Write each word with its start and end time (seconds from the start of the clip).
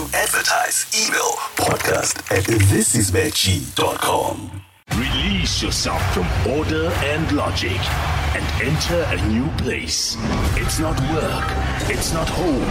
To 0.00 0.06
advertise, 0.16 0.86
email 0.96 1.36
podcast 1.60 2.24
at 2.34 2.44
thisismacg.com. 2.44 4.62
Release 4.96 5.62
yourself 5.62 6.00
from 6.14 6.26
order 6.50 6.86
and 7.04 7.30
logic 7.32 7.78
and 8.34 8.42
enter 8.64 9.04
a 9.08 9.16
new 9.28 9.46
place. 9.58 10.16
It's 10.56 10.78
not 10.78 10.98
work, 11.12 11.44
it's 11.90 12.14
not 12.14 12.30
home. 12.30 12.64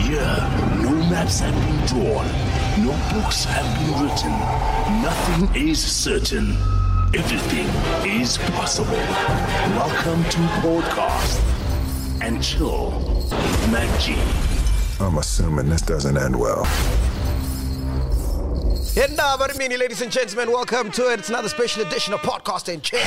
Here, 0.00 0.36
no 0.80 0.92
maps 1.10 1.40
have 1.40 1.54
been 1.54 1.86
drawn, 1.86 2.26
no 2.86 2.92
books 3.12 3.42
have 3.46 3.66
been 3.80 3.92
written, 4.04 4.30
nothing 5.02 5.48
is 5.68 5.82
certain. 5.82 6.56
Everything 7.16 7.66
is 8.08 8.38
possible. 8.54 8.94
Welcome 9.74 10.22
to 10.22 10.38
Podcast 10.62 11.40
and 12.22 12.40
Chill 12.40 12.92
with 13.72 14.00
G. 14.00 14.14
I'm 15.00 15.18
assuming 15.18 15.68
this 15.68 15.82
doesn't 15.82 16.16
end 16.16 16.38
well. 16.38 16.64
Yenda 18.94 19.36
Barimini, 19.38 19.78
ladies 19.78 20.02
and 20.02 20.12
gentlemen, 20.12 20.52
welcome 20.52 20.90
to 20.92 21.10
it. 21.12 21.20
It's 21.20 21.28
another 21.30 21.48
special 21.48 21.82
edition 21.86 22.12
of 22.12 22.20
Podcast 22.20 22.72
and 22.72 22.82
Chill. 22.82 23.00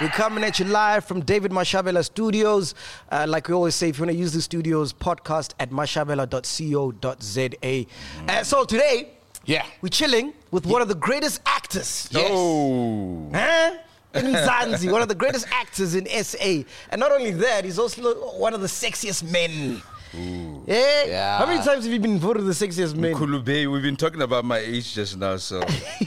We're 0.00 0.08
coming 0.08 0.44
at 0.44 0.58
you 0.58 0.64
live 0.66 1.04
from 1.04 1.20
David 1.22 1.52
Mashabela 1.52 2.04
Studios. 2.04 2.74
Uh, 3.10 3.24
like 3.28 3.48
we 3.48 3.54
always 3.54 3.74
say, 3.74 3.88
if 3.88 3.98
you 3.98 4.02
want 4.02 4.12
to 4.12 4.18
use 4.18 4.32
the 4.32 4.42
studios, 4.42 4.92
podcast 4.92 5.52
at 5.60 5.70
mashabela.co.za. 5.70 7.86
Uh, 8.28 8.42
so 8.42 8.64
today, 8.64 9.10
Yeah. 9.46 9.64
we're 9.80 9.88
chilling 9.88 10.32
with 10.50 10.66
one 10.66 10.82
of 10.82 10.88
the 10.88 10.94
greatest 10.96 11.40
actors. 11.46 12.08
Oh. 12.14 13.30
Huh? 13.32 13.76
Mzansi, 14.14 14.92
one 14.92 15.02
of 15.02 15.08
the 15.08 15.14
greatest 15.14 15.46
actors 15.50 15.94
in 15.94 16.06
SA. 16.22 16.64
And 16.90 17.00
not 17.00 17.10
only 17.10 17.30
that, 17.32 17.64
he's 17.64 17.78
also 17.78 18.14
one 18.38 18.54
of 18.54 18.60
the 18.60 18.66
sexiest 18.68 19.22
men. 19.30 19.82
Yeah? 20.18 21.04
Yeah. 21.06 21.38
How 21.38 21.46
many 21.46 21.62
times 21.62 21.84
have 21.84 21.92
you 21.92 21.98
been 22.00 22.18
voted 22.18 22.44
the 22.46 22.52
sexiest 22.52 22.94
man? 22.94 23.14
Kulube, 23.14 23.70
we've 23.70 23.82
been 23.82 23.96
talking 23.96 24.22
about 24.22 24.44
my 24.44 24.58
age 24.58 24.94
just 24.94 25.16
now, 25.18 25.36
so 25.36 25.62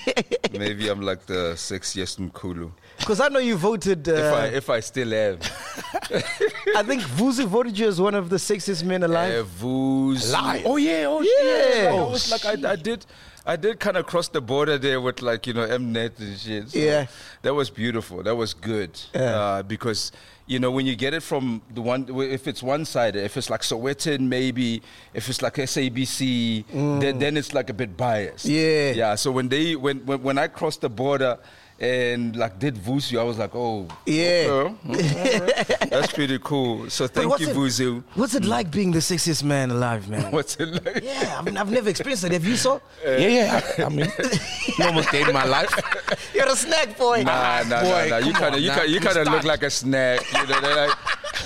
maybe 0.52 0.88
I'm 0.90 1.02
like 1.02 1.26
the 1.26 1.54
sexiest 1.56 2.20
Mkulu. 2.20 2.72
Because 2.98 3.20
I 3.20 3.28
know 3.28 3.40
you 3.40 3.58
voted. 3.58 4.08
Uh, 4.10 4.14
If 4.14 4.34
I 4.34 4.46
if 4.48 4.70
I 4.70 4.80
still 4.80 5.12
have. 5.12 5.40
I 6.76 6.84
think 6.84 7.02
Vuzu 7.04 7.46
voted 7.46 7.78
you 7.78 7.88
as 7.88 8.00
one 8.02 8.16
of 8.16 8.30
the 8.30 8.38
sexiest 8.38 8.84
men 8.84 9.04
alive. 9.04 9.34
Uh, 9.40 9.44
Vooz. 9.66 10.30
Alive? 10.30 10.64
Oh 10.66 10.78
yeah, 10.78 11.06
oh 11.08 11.22
Yeah. 11.22 11.84
yeah. 11.84 11.90
I 11.90 12.10
was 12.10 12.32
like 12.32 12.46
I, 12.46 12.72
I 12.72 12.76
did 12.76 13.06
I 13.46 13.56
did 13.56 13.80
kind 13.80 13.96
of 13.98 14.06
cross 14.08 14.28
the 14.28 14.42
border 14.42 14.78
there 14.78 15.00
with 15.00 15.22
like, 15.22 15.48
you 15.48 15.54
know, 15.54 15.66
Mnet 15.68 16.20
and 16.20 16.38
shit. 16.38 16.70
So 16.72 16.80
Yeah. 16.80 17.08
That 17.44 17.54
was 17.54 17.70
beautiful. 17.70 18.24
That 18.24 18.36
was 18.36 18.54
good. 18.54 19.00
Yeah. 19.14 19.22
Uh, 19.40 19.64
because 19.64 20.12
you 20.48 20.60
know, 20.60 20.72
when 20.72 20.86
you 20.86 20.96
get 20.96 21.14
it 21.14 21.22
from 21.22 21.62
the 21.74 21.82
one, 21.82 22.08
if 22.10 22.48
it's 22.48 22.64
one 22.64 22.86
sided, 22.86 23.24
if 23.24 23.36
it's 23.36 23.50
like 23.50 23.62
Sowetan, 23.62 24.22
maybe, 24.22 24.82
if 25.14 25.30
it's 25.30 25.42
like 25.42 25.56
SABC, 25.56 26.64
then, 27.02 27.20
then 27.20 27.36
it's 27.36 27.54
like 27.54 27.70
a 27.70 27.74
bit 27.74 27.98
biased. 27.98 28.48
Mm. 28.48 28.50
Yeah. 28.50 28.92
Yeah. 28.92 29.16
So 29.16 29.32
when 29.32 29.50
they, 29.50 29.76
when, 29.76 30.06
when, 30.06 30.24
when 30.24 30.38
I 30.38 30.48
cross 30.48 30.78
the 30.78 30.90
border 30.90 31.38
and 31.80 32.36
like 32.36 32.58
did 32.60 32.76
Vuzu, 32.76 33.20
I 33.20 33.24
was 33.24 33.38
like, 33.38 33.52
oh, 33.54 33.88
Yeah. 34.06 34.74
okay. 34.90 35.64
That's 35.90 36.12
pretty 36.12 36.40
cool. 36.40 36.90
So 36.90 37.08
thank 37.08 37.40
you, 37.40 37.50
it- 37.50 37.56
Vuzu. 37.56 38.04
What's 38.16 38.34
it 38.36 38.46
like 38.46 38.72
being 38.72 38.92
the 38.92 39.00
sexiest 39.00 39.44
man 39.44 39.70
alive, 39.72 40.10
man? 40.10 40.32
What's 40.32 40.56
it 40.58 40.70
like? 40.86 41.04
Yeah, 41.04 41.36
I 41.38 41.42
mean, 41.44 41.56
I've 41.58 41.70
never 41.72 41.90
experienced 41.90 42.24
it. 42.24 42.32
Have 42.32 42.46
you 42.46 42.56
so? 42.56 42.82
Yeah, 43.06 43.18
yeah. 43.18 43.86
I 43.86 43.90
mean, 43.90 44.12
you 44.78 44.86
almost 44.86 45.12
gave 45.12 45.32
my 45.34 45.46
life. 45.46 45.70
You're 46.34 46.48
a 46.48 46.56
snack 46.56 46.98
boy. 46.98 47.24
Nah, 47.24 47.64
nah, 47.64 47.82
Boy, 47.84 48.08
nah, 48.10 48.20
nah. 48.20 48.26
You 48.26 48.34
kind 48.34 48.56
of, 48.56 48.62
you 48.62 48.72
kind, 48.72 48.90
you 48.90 48.96
You 48.96 49.00
kind 49.00 49.18
of 49.18 49.28
look 49.28 49.44
like 49.44 49.64
a 49.64 49.70
snack. 49.70 50.22
You 50.34 50.48
know, 50.48 50.60
they're 50.62 50.88
like, 50.88 50.98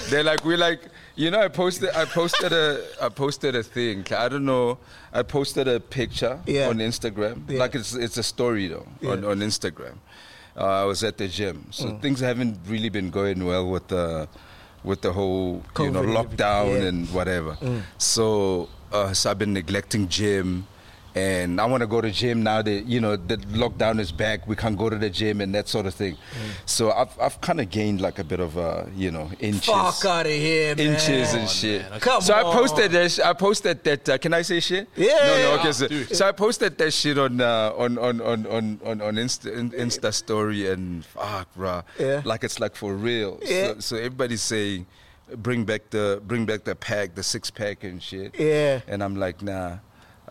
they're 0.09 0.23
like, 0.23 0.45
we 0.45 0.55
like, 0.55 0.79
you 1.15 1.29
know, 1.29 1.41
I 1.41 1.49
posted, 1.49 1.89
I 1.89 2.05
posted 2.05 2.53
a, 2.53 2.81
I 3.01 3.09
posted 3.09 3.55
a 3.55 3.63
thing. 3.63 4.05
I 4.15 4.29
don't 4.29 4.45
know, 4.45 4.77
I 5.13 5.23
posted 5.23 5.67
a 5.67 5.79
picture 5.81 6.39
Yeah. 6.47 6.69
on 6.69 6.77
Instagram. 6.77 7.43
Yeah. 7.49 7.59
Like 7.59 7.75
it's, 7.75 7.93
it's 7.93 8.17
a 8.17 8.23
story 8.23 8.67
though 8.69 8.87
on, 9.05 9.21
Yeah. 9.23 9.29
on 9.29 9.39
Instagram. 9.39 9.95
Uh, 10.57 10.81
I 10.81 10.83
was 10.83 11.03
at 11.03 11.17
the 11.17 11.27
gym, 11.27 11.65
so 11.71 11.85
Mm. 11.85 12.01
things 12.01 12.19
haven't 12.19 12.57
really 12.67 12.89
been 12.89 13.09
going 13.09 13.45
well 13.45 13.69
with 13.69 13.87
the, 13.87 14.27
with 14.83 15.01
the 15.01 15.13
whole, 15.13 15.63
you 15.79 15.91
know, 15.91 16.01
lockdown. 16.03 16.67
Yeah. 16.75 16.81
Mm. 16.81 16.87
and 16.89 17.13
whatever. 17.13 17.57
So, 17.97 18.67
uh, 18.91 19.13
so 19.13 19.31
I've 19.31 19.39
been 19.39 19.53
neglecting 19.53 20.07
gym. 20.09 20.67
And 21.13 21.59
I 21.59 21.65
want 21.65 21.81
to 21.81 21.87
go 21.87 21.99
to 21.99 22.09
gym 22.09 22.41
now 22.41 22.61
that 22.61 22.85
you 22.85 23.01
know 23.01 23.17
the 23.17 23.35
lockdown 23.37 23.99
is 23.99 24.13
back. 24.13 24.47
We 24.47 24.55
can't 24.55 24.77
go 24.77 24.89
to 24.89 24.95
the 24.95 25.09
gym 25.09 25.41
and 25.41 25.53
that 25.53 25.67
sort 25.67 25.85
of 25.85 25.93
thing. 25.93 26.15
So 26.65 26.91
I've 26.91 27.19
I've 27.19 27.41
kind 27.41 27.59
of 27.59 27.69
gained 27.69 27.99
like 27.99 28.17
a 28.19 28.23
bit 28.23 28.39
of 28.39 28.57
uh, 28.57 28.85
you 28.95 29.11
know 29.11 29.29
inches, 29.39 29.65
Fuck 29.65 30.05
out 30.05 30.25
of 30.25 30.31
here, 30.31 30.73
man. 30.75 30.87
inches 30.93 31.33
and 31.33 31.49
shit. 31.49 31.85
Come 31.99 32.21
so 32.21 32.33
I 32.33 32.43
posted 32.43 32.91
that. 32.91 33.19
I 33.25 33.33
posted 33.33 33.83
that. 33.83 34.07
Uh, 34.07 34.17
can 34.19 34.33
I 34.33 34.41
say 34.41 34.61
shit? 34.61 34.87
Yeah, 34.95 35.07
No, 35.09 35.37
no. 35.55 35.59
Okay. 35.59 35.71
So, 35.73 35.87
so 36.15 36.27
I 36.27 36.31
posted 36.31 36.77
that 36.77 36.91
shit 36.91 37.17
on 37.17 37.41
uh, 37.41 37.73
on 37.75 37.97
on 37.97 38.21
on 38.21 38.45
on 38.47 38.79
on, 38.85 39.01
on 39.01 39.15
Insta, 39.15 39.51
Insta 39.73 40.13
story 40.13 40.69
and 40.71 41.03
fuck, 41.05 41.53
bruh. 41.55 41.83
Yeah. 41.99 42.21
Like 42.23 42.45
it's 42.45 42.59
like 42.61 42.75
for 42.75 42.93
real. 42.95 43.37
Yeah. 43.43 43.73
So, 43.73 43.79
so 43.79 43.95
everybody's 43.97 44.41
saying, 44.43 44.85
bring 45.35 45.65
back 45.65 45.89
the 45.89 46.21
bring 46.25 46.45
back 46.45 46.63
the 46.63 46.75
pack, 46.75 47.15
the 47.15 47.23
six 47.23 47.51
pack 47.51 47.83
and 47.83 48.01
shit. 48.01 48.39
Yeah. 48.39 48.79
And 48.87 49.03
I'm 49.03 49.17
like, 49.17 49.41
nah. 49.41 49.79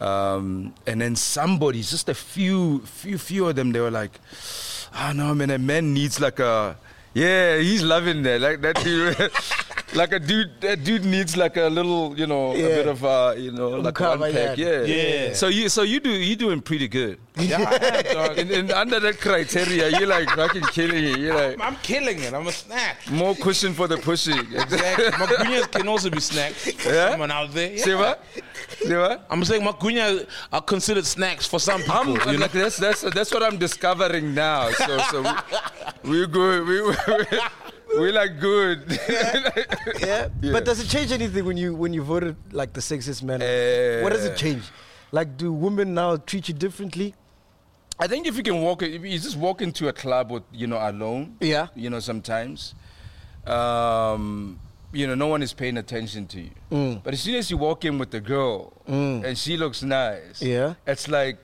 Um, 0.01 0.73
and 0.87 1.01
then 1.01 1.15
somebody, 1.17 1.83
just 1.83 2.09
a 2.09 2.15
few, 2.15 2.81
few, 2.87 3.19
few 3.19 3.49
of 3.49 3.57
them, 3.57 3.73
they 3.73 3.81
were 3.81 3.91
like, 3.91 4.19
"Ah, 4.95 5.13
no, 5.15 5.35
man, 5.35 5.51
a 5.51 5.59
man 5.59 5.93
needs 5.93 6.19
like 6.21 6.39
a, 6.39 6.77
yeah, 7.13 7.59
he's 7.59 7.83
loving 7.83 8.23
that, 8.23 8.41
like 8.41 8.61
that 8.63 8.77
like 9.95 10.13
a 10.13 10.19
dude, 10.21 10.61
that 10.61 10.85
dude 10.85 11.05
needs 11.05 11.37
like 11.37 11.57
a 11.57 11.69
little, 11.69 12.17
you 12.19 12.27
know, 12.27 12.55
Yeah. 12.55 12.65
a 12.67 12.69
bit 12.77 12.87
of, 12.89 13.05
uh, 13.05 13.35
you 13.37 13.51
know, 13.53 13.71
like 13.71 13.95
Umkhaba, 13.95 14.21
one 14.21 14.33
pack, 14.33 14.57
yeah. 14.59 14.83
yeah. 14.83 15.27
Yeah. 15.27 15.33
So 15.35 15.49
you, 15.49 15.69
so 15.69 15.83
you 15.83 16.01
do, 16.01 16.11
you 16.11 16.37
doing 16.37 16.61
pretty 16.61 16.89
good. 16.89 17.19
Yeah, 17.37 17.59
I 17.59 17.87
am, 17.87 18.15
dog. 18.15 18.39
And, 18.41 18.51
and 18.51 18.71
under 18.73 19.01
that 19.01 19.19
criteria, 19.21 19.89
you're 19.99 20.07
like 20.09 20.29
fucking 20.31 20.63
killing 20.73 21.05
it. 21.05 21.19
You're 21.19 21.35
like 21.35 21.61
I'm 21.61 21.77
killing 21.77 22.21
it. 22.21 22.33
I'm 22.35 22.47
a 22.47 22.53
snack. 22.53 22.99
more 23.11 23.35
cushion 23.35 23.73
for 23.75 23.89
the 23.89 23.97
pushing. 23.97 24.39
Exactly. 24.39 25.07
Magunyas 25.07 25.71
can 25.71 25.89
also 25.89 26.11
be 26.11 26.21
snacks. 26.21 26.71
For 26.73 26.93
Yeah? 26.93 27.11
Someone 27.11 27.31
out 27.31 27.53
there. 27.53 27.73
Yeah. 27.73 27.85
See 27.85 27.95
what? 27.95 28.25
See 28.83 28.95
what? 28.97 29.27
I'm 29.31 29.45
saying 29.45 29.63
magunya 29.63 30.27
are 30.53 30.63
considered 30.63 31.07
snacks 31.07 31.47
for 31.47 31.59
some 31.59 31.81
people. 31.81 31.97
I'm, 31.97 32.09
you 32.33 32.35
know? 32.35 32.43
like, 32.43 32.53
that's, 32.53 32.77
that's, 32.77 33.01
that's 33.03 33.33
what 33.33 33.43
I'm 33.43 33.59
discovering 33.59 34.35
now. 34.35 34.71
So, 34.71 34.99
so 35.11 35.35
we, 36.05 36.11
we're 36.11 36.27
good. 36.27 36.67
We, 36.67 36.83
we, 36.83 36.95
we 37.99 38.13
like 38.13 38.39
good. 38.41 38.85
Yeah? 39.09 40.29
Yeah. 40.41 40.53
But 40.53 40.65
does 40.65 40.81
it 40.81 40.89
change 40.89 41.13
anything 41.13 41.45
when 41.45 41.57
you 41.57 41.75
when 41.75 41.93
you 41.93 42.03
voted 42.03 42.37
like 42.53 42.73
the 42.73 42.81
sexiest 42.81 43.23
man? 43.23 43.43
Uh, 43.43 44.03
what 44.03 44.13
does 44.13 44.25
it 44.25 44.37
change? 44.37 44.63
Like, 45.13 45.37
do 45.37 45.53
women 45.53 45.93
now 45.95 46.17
treat 46.17 46.49
you 46.49 46.55
differently? 46.55 47.15
I 47.99 48.07
think 48.07 48.27
if 48.27 48.37
you 48.37 48.43
can 48.43 48.63
walk, 48.63 48.83
if 48.83 49.03
you 49.05 49.19
just 49.19 49.37
walk 49.37 49.61
into 49.61 49.89
a 49.89 49.93
club 49.93 50.31
with, 50.31 50.45
you 50.53 50.67
know, 50.67 50.79
alone. 50.79 51.37
Yeah. 51.41 51.67
You 51.75 51.91
know, 51.91 52.01
sometimes, 52.01 52.75
um, 53.47 54.59
you 54.93 55.07
know, 55.07 55.15
no 55.15 55.27
one 55.27 55.43
is 55.43 55.53
paying 55.53 55.77
attention 55.77 56.27
to 56.29 56.41
you. 56.41 56.51
Mm. 56.71 57.03
But 57.03 57.15
as 57.15 57.21
soon 57.21 57.35
as 57.35 57.51
you 57.51 57.57
walk 57.57 57.85
in 57.85 57.99
with 57.99 58.11
the 58.11 58.21
girl 58.21 58.73
and 58.87 59.37
she 59.37 59.57
looks 59.57 59.83
nice, 59.83 60.41
Yeah. 60.41 60.75
it's 60.87 61.09
like 61.09 61.39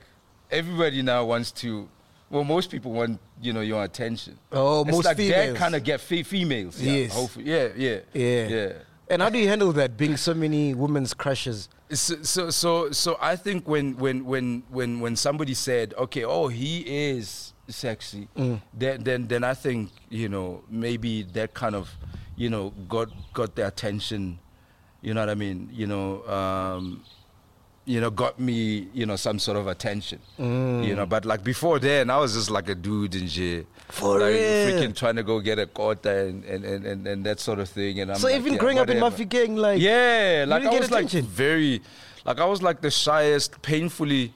everybody 0.49 1.01
now 1.01 1.25
wants 1.25 1.51
to. 1.63 1.87
Well, 2.29 2.43
most 2.43 2.69
people 2.71 2.91
want, 2.91 3.19
you 3.41 3.53
know, 3.53 3.61
your 3.61 3.83
attention. 3.83 4.37
Oh, 4.51 4.81
it's 4.81 4.91
most 4.91 5.05
like 5.05 5.17
females. 5.17 5.53
That 5.53 5.59
kind 5.59 5.75
of 5.75 5.83
get 5.83 6.01
fe- 6.01 6.23
females. 6.23 6.81
Yeah, 6.81 6.93
Yes. 6.93 7.13
Hopefully, 7.13 7.45
yeah, 7.45 7.67
yeah, 7.75 7.99
Yeah. 8.13 8.47
yeah. 8.47 8.73
And 9.09 9.21
how 9.21 9.29
do 9.29 9.37
you 9.39 9.47
handle 9.47 9.71
that, 9.73 9.95
being 9.95 10.17
so 10.17 10.33
many 10.33 10.73
women's 10.73 11.13
crushes? 11.13 11.69
So, 11.91 12.15
so, 12.23 12.49
so, 12.49 12.91
so 12.91 13.17
I 13.21 13.37
think 13.37 13.65
when, 13.67 13.95
when, 13.97 14.25
when, 14.25 14.63
when, 14.69 14.99
when 14.99 15.15
somebody 15.15 15.53
said, 15.53 15.93
okay, 15.97 16.25
oh, 16.25 16.49
he 16.49 16.79
is 17.11 17.53
sexy, 17.69 18.27
Mm. 18.35 18.61
then, 18.73 19.03
then, 19.03 19.27
then 19.27 19.43
I 19.45 19.53
think, 19.53 19.91
you 20.09 20.27
know, 20.27 20.63
maybe 20.69 21.23
that 21.33 21.53
kind 21.53 21.75
of, 21.75 21.89
you 22.35 22.49
know, 22.49 22.71
got, 22.89 23.07
got 23.33 23.55
the 23.55 23.65
attention, 23.67 24.39
you 25.01 25.13
know 25.13 25.21
what 25.21 25.29
I 25.29 25.35
mean? 25.35 25.69
You 25.71 25.87
know, 25.87 26.27
um, 26.27 27.03
you 27.87 28.01
know, 28.01 28.09
got 28.11 28.37
me, 28.37 28.87
you 28.93 29.05
know, 29.05 29.15
some 29.15 29.39
sort 29.39 29.57
of 29.57 29.65
attention, 29.67 30.19
Mm. 30.37 30.85
you 30.85 30.93
know, 30.93 31.05
but 31.05 31.23
like 31.25 31.41
before 31.43 31.79
then, 31.79 32.09
I 32.09 32.17
was 32.17 32.33
just 32.33 32.51
like 32.51 32.67
a 32.69 32.75
dude 32.75 33.15
in 33.15 33.27
jail. 33.27 33.63
For 33.89 34.19
like, 34.19 34.33
real? 34.33 34.65
freaking 34.67 34.93
trying 34.93 35.15
to 35.15 35.23
go 35.23 35.39
get 35.39 35.57
a 35.57 35.65
quota 35.67 36.13
and, 36.27 36.43
and, 36.43 36.65
and, 36.65 36.85
and, 36.85 37.07
and 37.07 37.25
that 37.25 37.39
sort 37.39 37.59
of 37.59 37.69
thing. 37.69 38.01
And 38.01 38.11
I'm 38.11 38.17
so 38.17 38.27
like, 38.27 38.35
even 38.35 38.53
yeah, 38.53 38.59
growing 38.59 38.79
up 38.79 38.89
in 38.89 38.99
whatever. 38.99 39.23
Mafi 39.23 39.29
Gang, 39.29 39.55
like 39.55 39.79
Yeah, 39.81 40.43
like 40.47 40.63
I 40.65 40.77
was 40.77 40.91
like 40.91 41.09
very, 41.09 41.81
like 42.25 42.39
I 42.41 42.45
was 42.45 42.61
like 42.61 42.81
the 42.81 42.91
shyest, 42.91 43.61
painfully 43.61 44.33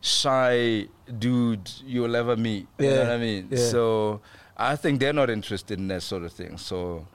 shy 0.00 0.86
dude 1.18 1.70
you'll 1.86 2.14
ever 2.16 2.36
meet. 2.36 2.66
You 2.78 2.86
know 2.88 2.92
Yeah, 2.94 2.98
what 3.04 3.10
I 3.10 3.18
mean? 3.18 3.48
yeah. 3.50 3.58
So 3.70 4.20
I 4.56 4.76
think 4.76 5.00
they're 5.00 5.12
not 5.12 5.30
interested 5.30 5.78
in 5.78 5.88
that 5.88 6.02
sort 6.02 6.24
of 6.24 6.32
thing. 6.32 6.58
So 6.58 7.06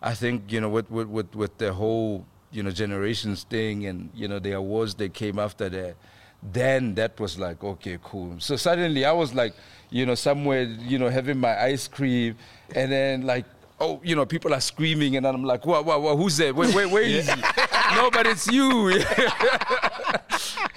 I 0.00 0.14
think 0.14 0.50
you 0.52 0.60
know 0.60 0.68
with 0.70 0.90
with 0.90 1.08
with, 1.08 1.34
with 1.34 1.58
the 1.58 1.72
whole 1.72 2.24
you 2.52 2.62
know 2.62 2.70
generations 2.70 3.44
thing 3.44 3.86
and 3.86 4.10
you 4.14 4.28
know 4.28 4.38
the 4.38 4.52
awards 4.52 4.94
that 4.96 5.12
came 5.14 5.38
after 5.38 5.68
that. 5.68 5.96
Then 6.42 6.94
that 6.94 7.18
was 7.18 7.38
like 7.38 7.62
okay, 7.64 7.98
cool. 8.04 8.36
So 8.38 8.56
suddenly 8.56 9.04
I 9.04 9.12
was 9.12 9.34
like, 9.34 9.54
you 9.90 10.06
know, 10.06 10.14
somewhere, 10.14 10.62
you 10.62 10.98
know, 10.98 11.08
having 11.08 11.38
my 11.38 11.60
ice 11.60 11.88
cream, 11.88 12.36
and 12.74 12.92
then 12.92 13.22
like 13.22 13.46
oh, 13.80 14.00
you 14.04 14.14
know, 14.16 14.24
people 14.24 14.54
are 14.54 14.60
screaming, 14.60 15.16
and 15.16 15.26
I'm 15.26 15.44
like, 15.44 15.66
what 15.66 15.82
who's 16.16 16.36
there? 16.36 16.54
Wait, 16.54 16.74
wait, 16.74 16.86
where 16.90 17.02
is 17.02 17.28
he? 17.28 17.40
no, 17.94 18.10
but 18.10 18.26
it's 18.26 18.46
you. 18.50 18.90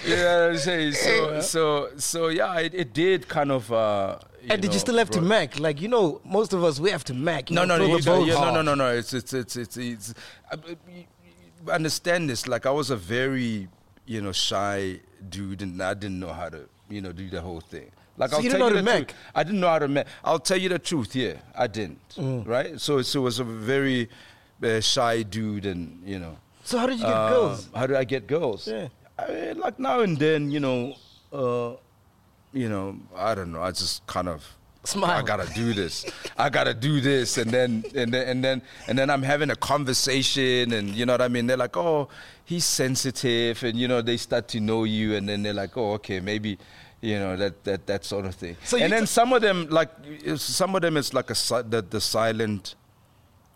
You 0.06 0.16
know 0.16 0.42
what 0.42 0.52
I'm 0.52 0.58
saying? 0.58 0.94
So, 0.94 1.42
so, 1.42 1.90
so 1.98 2.28
yeah, 2.30 2.58
it, 2.60 2.74
it 2.74 2.94
did 2.94 3.28
kind 3.28 3.52
of. 3.52 3.72
Uh, 3.72 4.18
And 4.50 4.62
did 4.62 4.74
you 4.74 4.80
still 4.80 4.98
have 4.98 5.10
to 5.12 5.20
brought- 5.20 5.28
Mac? 5.28 5.60
Like, 5.60 5.82
you 5.82 5.88
know, 5.90 6.22
most 6.24 6.54
of 6.54 6.64
us, 6.64 6.80
we 6.80 6.90
have 6.92 7.04
to 7.06 7.14
Mac. 7.14 7.50
you 7.50 7.56
No, 7.56 7.66
know, 7.66 7.78
no, 7.78 7.86
no, 7.86 7.92
the 7.92 7.98
you 7.98 8.04
don't- 8.04 8.20
boat 8.20 8.28
yeah, 8.28 8.40
no, 8.40 8.52
no, 8.54 8.62
no, 8.62 8.76
no. 8.76 8.92
It's 8.96 9.14
it's 9.14 9.34
it's 9.34 9.56
it's. 9.58 9.78
it's 9.78 10.14
you- 10.88 10.96
you 10.96 11.04
understand 11.68 12.30
this? 12.30 12.48
Like 12.48 12.66
I 12.66 12.72
was 12.72 12.90
a 12.90 12.96
very, 12.96 13.68
you 14.06 14.22
know, 14.22 14.32
shy 14.32 15.00
dude, 15.30 15.62
and 15.62 15.82
I 15.82 15.94
didn't 15.94 16.20
know 16.20 16.34
how 16.34 16.50
to, 16.50 16.68
you 16.90 17.02
know, 17.02 17.12
do 17.12 17.30
the 17.30 17.42
whole 17.42 17.60
thing. 17.62 17.92
Like 18.18 18.32
So 18.32 18.38
I'll 18.38 18.44
you 18.44 18.50
tell 18.50 18.60
didn't 18.60 18.76
know 18.76 18.80
you 18.82 18.86
how 18.88 19.00
the 19.00 19.00
truth. 19.00 19.08
Mac? 19.10 19.36
I 19.36 19.44
didn't 19.44 19.60
know 19.60 19.70
how 19.70 19.80
to 19.80 19.88
Mac. 19.88 20.08
I'll 20.24 20.40
tell 20.40 20.58
you 20.58 20.70
the 20.70 20.80
truth. 20.80 21.16
Yeah, 21.16 21.34
I 21.56 21.68
didn't. 21.68 22.00
Mm. 22.16 22.48
Right. 22.48 22.80
So, 22.80 23.02
so 23.02 23.22
it 23.22 23.24
was 23.24 23.40
a 23.40 23.44
very 23.44 24.10
uh, 24.64 24.80
shy 24.82 25.24
dude, 25.24 25.66
and 25.66 26.02
you 26.06 26.20
know. 26.20 26.38
So 26.64 26.78
how 26.78 26.86
did 26.86 27.00
you 27.00 27.06
get 27.06 27.14
uh, 27.14 27.30
girls? 27.30 27.70
How 27.74 27.88
did 27.88 27.96
I 27.96 28.04
get 28.04 28.28
girls? 28.28 28.68
Yeah. 28.68 28.90
I 29.18 29.28
mean, 29.32 29.60
like 29.60 29.80
now 29.80 30.02
and 30.02 30.18
then, 30.18 30.52
you 30.52 30.60
know, 30.60 30.96
uh, 31.34 31.74
you 32.54 32.70
know, 32.70 32.98
I 33.16 33.36
don't 33.36 33.52
know. 33.52 33.62
I 33.62 33.72
just 33.72 34.06
kind 34.08 34.28
of 34.30 34.46
Smile. 34.86 35.12
I 35.12 35.22
gotta 35.22 35.54
do 35.54 35.74
this. 35.74 36.06
I 36.38 36.50
gotta 36.50 36.74
do 36.74 37.02
this, 37.02 37.38
and 37.38 37.52
then 37.52 37.84
and 37.94 38.14
then 38.14 38.28
and 38.28 38.44
then 38.44 38.62
and 38.88 38.98
then 38.98 39.10
I'm 39.10 39.24
having 39.24 39.50
a 39.50 39.56
conversation, 39.56 40.72
and 40.72 40.96
you 40.96 41.06
know 41.06 41.14
what 41.14 41.22
I 41.22 41.28
mean. 41.28 41.48
They're 41.48 41.58
like, 41.58 41.76
oh, 41.76 42.08
he's 42.46 42.66
sensitive, 42.66 43.62
and 43.64 43.78
you 43.78 43.88
know 43.88 44.02
they 44.02 44.18
start 44.18 44.48
to 44.50 44.60
know 44.60 44.86
you, 44.86 45.16
and 45.16 45.28
then 45.28 45.44
they're 45.44 45.54
like, 45.54 45.76
oh, 45.78 45.94
okay, 45.94 46.20
maybe. 46.20 46.58
You 47.02 47.18
know 47.18 47.38
that 47.38 47.64
that 47.64 47.88
that 47.88 48.04
sort 48.04 48.26
of 48.26 48.36
thing. 48.36 48.58
So 48.66 48.78
and 48.78 48.92
then 48.92 49.04
t- 49.04 49.06
some 49.06 49.32
of 49.32 49.42
them, 49.42 49.68
like 49.70 49.90
some 50.36 50.76
of 50.76 50.82
them, 50.82 50.98
it's 50.98 51.14
like 51.14 51.30
a 51.30 51.64
the, 51.64 51.86
the 51.90 52.02
silent, 52.02 52.76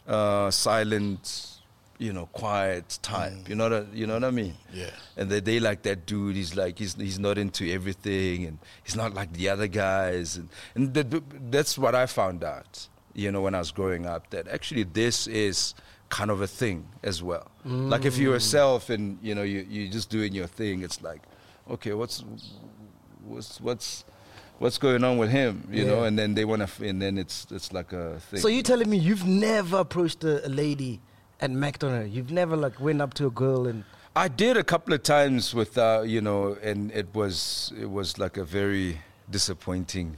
uh, 0.07 0.49
silent, 0.49 1.52
you 1.97 2.11
know, 2.13 2.25
quiet 2.27 2.99
type. 3.01 3.47
You 3.47 3.55
know 3.55 3.69
that 3.69 3.93
you 3.93 4.07
know 4.07 4.15
what 4.15 4.23
I 4.23 4.31
mean? 4.31 4.51
Mm. 4.51 4.73
Yeah. 4.73 4.89
And 5.17 5.29
they, 5.29 5.39
they 5.39 5.59
like 5.59 5.83
that 5.83 6.05
dude. 6.05 6.35
He's 6.35 6.55
like 6.55 6.79
he's 6.79 6.95
he's 6.95 7.19
not 7.19 7.37
into 7.37 7.69
everything, 7.71 8.45
and 8.45 8.59
he's 8.83 8.95
not 8.95 9.13
like 9.13 9.33
the 9.33 9.49
other 9.49 9.67
guys. 9.67 10.37
And 10.37 10.49
and 10.75 10.93
the, 10.93 11.23
that's 11.49 11.77
what 11.77 11.95
I 11.95 12.05
found 12.05 12.43
out. 12.43 12.87
You 13.13 13.31
know, 13.31 13.41
when 13.41 13.53
I 13.53 13.59
was 13.59 13.71
growing 13.71 14.05
up, 14.05 14.31
that 14.31 14.47
actually 14.47 14.83
this 14.83 15.27
is 15.27 15.75
kind 16.09 16.31
of 16.31 16.41
a 16.41 16.47
thing 16.47 16.87
as 17.03 17.21
well. 17.23 17.49
Like 17.65 18.05
if 18.05 18.17
you're 18.17 18.33
yourself 18.33 18.87
mm. 18.87 18.95
and 18.95 19.19
you 19.21 19.35
know 19.35 19.43
you 19.43 19.65
you're 19.69 19.91
just 19.91 20.09
doing 20.09 20.33
your 20.33 20.47
thing, 20.47 20.81
it's 20.81 21.01
like, 21.01 21.21
okay, 21.69 21.93
what's 21.93 22.23
what's 23.23 23.61
what's 23.61 24.03
what's 24.59 24.77
going 24.77 25.03
on 25.03 25.17
with 25.17 25.29
him? 25.29 25.67
You 25.71 25.85
know, 25.85 26.03
and 26.03 26.17
then 26.17 26.33
they 26.33 26.45
want 26.45 26.67
to, 26.67 26.85
and 26.85 27.01
then 27.01 27.17
it's 27.17 27.47
it's 27.51 27.71
like 27.71 27.93
a 27.93 28.19
thing. 28.19 28.39
So 28.39 28.47
you 28.47 28.63
telling 28.63 28.89
me 28.89 28.97
you've 28.97 29.25
never 29.25 29.77
approached 29.77 30.23
a, 30.23 30.45
a 30.45 30.49
lady 30.49 31.01
on 31.83 31.91
her? 31.91 32.05
You've 32.05 32.31
never 32.31 32.55
like 32.55 32.79
went 32.79 33.01
up 33.01 33.13
to 33.15 33.27
a 33.27 33.31
girl 33.31 33.67
and 33.67 33.83
I 34.15 34.27
did 34.27 34.57
a 34.57 34.63
couple 34.63 34.93
of 34.93 35.01
times 35.01 35.55
with, 35.55 35.75
uh, 35.75 36.03
you 36.05 36.21
know, 36.21 36.55
and 36.61 36.91
it 36.91 37.07
was 37.15 37.73
it 37.79 37.89
was 37.89 38.19
like 38.19 38.37
a 38.37 38.43
very 38.43 39.01
disappointing. 39.33 40.15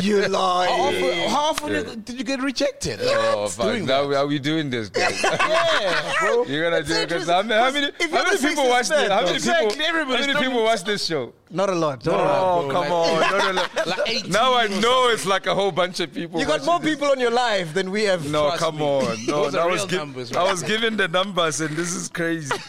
you 0.00 0.22
How 0.22 0.28
lie. 0.28 0.68
often, 0.68 1.28
how 1.30 1.40
often 1.50 2.00
did 2.02 2.16
you 2.18 2.24
get 2.24 2.40
rejected? 2.40 3.00
oh, 3.02 3.48
fuck! 3.48 3.66
doing 3.66 3.86
Now 3.86 4.02
that? 4.02 4.08
we- 4.08 4.14
are 4.14 4.26
we 4.26 4.38
doing 4.38 4.70
this? 4.70 4.88
Guys? 4.94 5.20
yeah, 5.22 6.12
bro. 6.20 6.44
You're 6.44 6.70
gonna 6.70 6.82
do 6.84 6.92
it 6.94 7.08
because 7.08 7.28
interesting, 7.28 7.34
how 7.34 7.42
many, 7.42 7.60
how 7.60 7.70
many, 7.72 7.86
'cause 7.92 8.04
if 8.06 8.10
how 8.12 8.22
many 8.24 8.38
people 8.48 8.68
watch 8.68 8.88
this? 8.88 9.08
How 9.10 9.22
many 9.22 9.34
Exactly, 9.34 9.70
people? 9.76 9.94
How 10.14 10.20
many 10.26 10.34
people 10.44 10.62
watch 10.62 10.84
this 10.84 11.04
show? 11.04 11.32
Not 11.50 11.70
a 11.70 11.74
lot. 11.74 12.02
Don't 12.02 12.16
No, 12.18 12.24
lie. 12.24 12.38
Oh, 12.40 12.62
bro, 12.62 12.72
come 12.72 12.90
like- 12.90 12.92
on! 12.92 13.20
No, 13.32 13.38
no, 13.38 13.52
no. 13.52 13.64
Like 13.86 14.28
Now 14.28 14.54
I 14.54 14.66
know 14.84 15.08
it's 15.08 15.26
like 15.26 15.46
a 15.46 15.54
whole 15.54 15.72
bunch 15.72 16.00
of 16.00 16.12
people. 16.12 16.38
You 16.40 16.46
got 16.46 16.64
more 16.64 16.80
this. 16.80 16.90
people 16.94 17.08
on 17.14 17.18
your 17.20 17.30
live 17.30 17.74
than 17.74 17.90
we 17.90 18.04
have. 18.04 18.28
No, 18.30 18.42
Trust 18.48 18.58
come 18.64 18.78
me. 18.78 18.84
on. 18.84 19.26
No, 19.26 19.44
Those 19.44 19.54
are 19.54 19.60
I 19.62 19.66
was, 19.66 19.80
real 19.80 19.86
gi- 19.88 19.96
numbers, 19.96 20.32
I 20.32 20.42
was 20.54 20.62
giving 20.62 20.96
the 20.96 21.08
numbers, 21.08 21.60
and 21.60 21.76
this 21.76 21.92
is 21.94 22.08
crazy. 22.08 22.54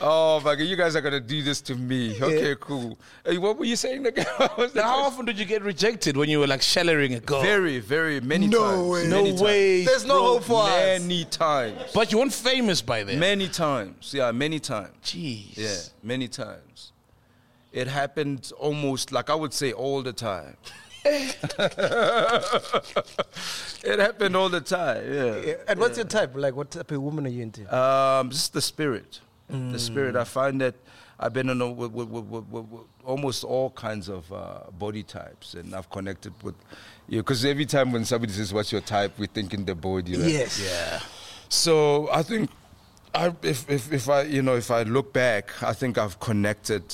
oh 0.00 0.40
my 0.44 0.54
god, 0.54 0.64
you 0.64 0.76
guys 0.76 0.96
are 0.96 1.00
gonna 1.00 1.20
do 1.20 1.42
this 1.42 1.60
to 1.62 1.74
me. 1.74 2.16
Okay, 2.20 2.56
cool. 2.60 2.98
Hey, 3.24 3.38
what 3.38 3.58
were 3.58 3.64
you 3.64 3.76
saying 3.76 4.06
again? 4.06 4.26
Was 4.58 4.74
Now, 4.74 4.82
how 4.82 4.94
question? 4.94 5.12
often 5.12 5.24
did 5.26 5.38
you 5.38 5.44
get 5.44 5.62
rejected 5.62 6.16
when 6.16 6.28
you 6.28 6.40
were 6.40 6.46
like 6.46 6.60
shellering 6.60 7.16
a 7.16 7.20
girl? 7.20 7.42
Very, 7.42 7.78
very 7.78 8.20
many 8.20 8.46
No 8.46 8.60
times. 8.60 8.88
way. 8.88 9.06
no 9.08 9.22
Many 9.24 9.42
way. 9.42 9.84
There's 9.84 10.04
no 10.04 10.14
bro. 10.20 10.32
hope 10.34 10.44
for 10.44 10.62
us. 10.64 11.00
Many 11.00 11.24
times. 11.26 11.92
But 11.94 12.12
you 12.12 12.18
weren't 12.18 12.32
famous 12.32 12.82
by 12.82 13.04
then. 13.04 13.18
Many 13.18 13.48
times. 13.48 14.12
Yeah, 14.14 14.32
many 14.32 14.58
times. 14.60 14.90
Jeez. 15.04 15.56
Yeah, 15.56 15.76
many 16.02 16.28
times. 16.28 16.92
It 17.72 17.86
happened 17.86 18.50
almost 18.58 19.12
like 19.12 19.30
I 19.30 19.34
would 19.34 19.52
say 19.52 19.72
all 19.72 20.02
the 20.02 20.12
time. 20.12 20.56
it 21.04 21.36
happened 23.98 24.36
all 24.36 24.48
the 24.48 24.60
time. 24.60 25.12
Yeah. 25.12 25.36
Yeah, 25.36 25.54
And 25.68 25.80
what's 25.80 25.96
your 25.96 26.06
type? 26.06 26.32
Like, 26.34 26.54
what 26.54 26.70
type 26.70 26.90
of 26.90 27.02
woman 27.02 27.26
are 27.26 27.30
you 27.30 27.42
into? 27.42 27.62
Um, 27.74 28.30
just 28.30 28.52
the 28.52 28.60
spirit. 28.60 29.20
The 29.50 29.78
spirit. 29.78 30.16
I 30.16 30.24
find 30.24 30.60
that 30.60 30.74
I've 31.18 31.32
been 31.32 31.50
in 31.50 31.60
a, 31.60 31.70
with, 31.70 31.92
with, 31.92 32.08
with, 32.08 32.80
almost 33.04 33.44
all 33.44 33.70
kinds 33.70 34.08
of 34.08 34.32
uh, 34.32 34.60
body 34.78 35.02
types, 35.02 35.54
and 35.54 35.74
I've 35.74 35.90
connected 35.90 36.32
with 36.42 36.54
you 37.08 37.20
because 37.20 37.44
every 37.44 37.66
time 37.66 37.92
when 37.92 38.04
somebody 38.04 38.32
says 38.32 38.54
what's 38.54 38.72
your 38.72 38.80
type, 38.80 39.18
we 39.18 39.26
think 39.26 39.52
in 39.52 39.64
the 39.64 39.74
body. 39.74 40.16
Right? 40.16 40.30
Yes. 40.30 40.60
Yeah. 40.60 41.00
So 41.48 42.08
I 42.10 42.22
think, 42.22 42.50
I, 43.14 43.34
if, 43.42 43.68
if 43.68 43.92
if 43.92 44.08
I 44.08 44.22
you 44.22 44.40
know 44.42 44.56
if 44.56 44.70
I 44.70 44.84
look 44.84 45.12
back, 45.12 45.62
I 45.62 45.72
think 45.72 45.98
I've 45.98 46.18
connected 46.20 46.84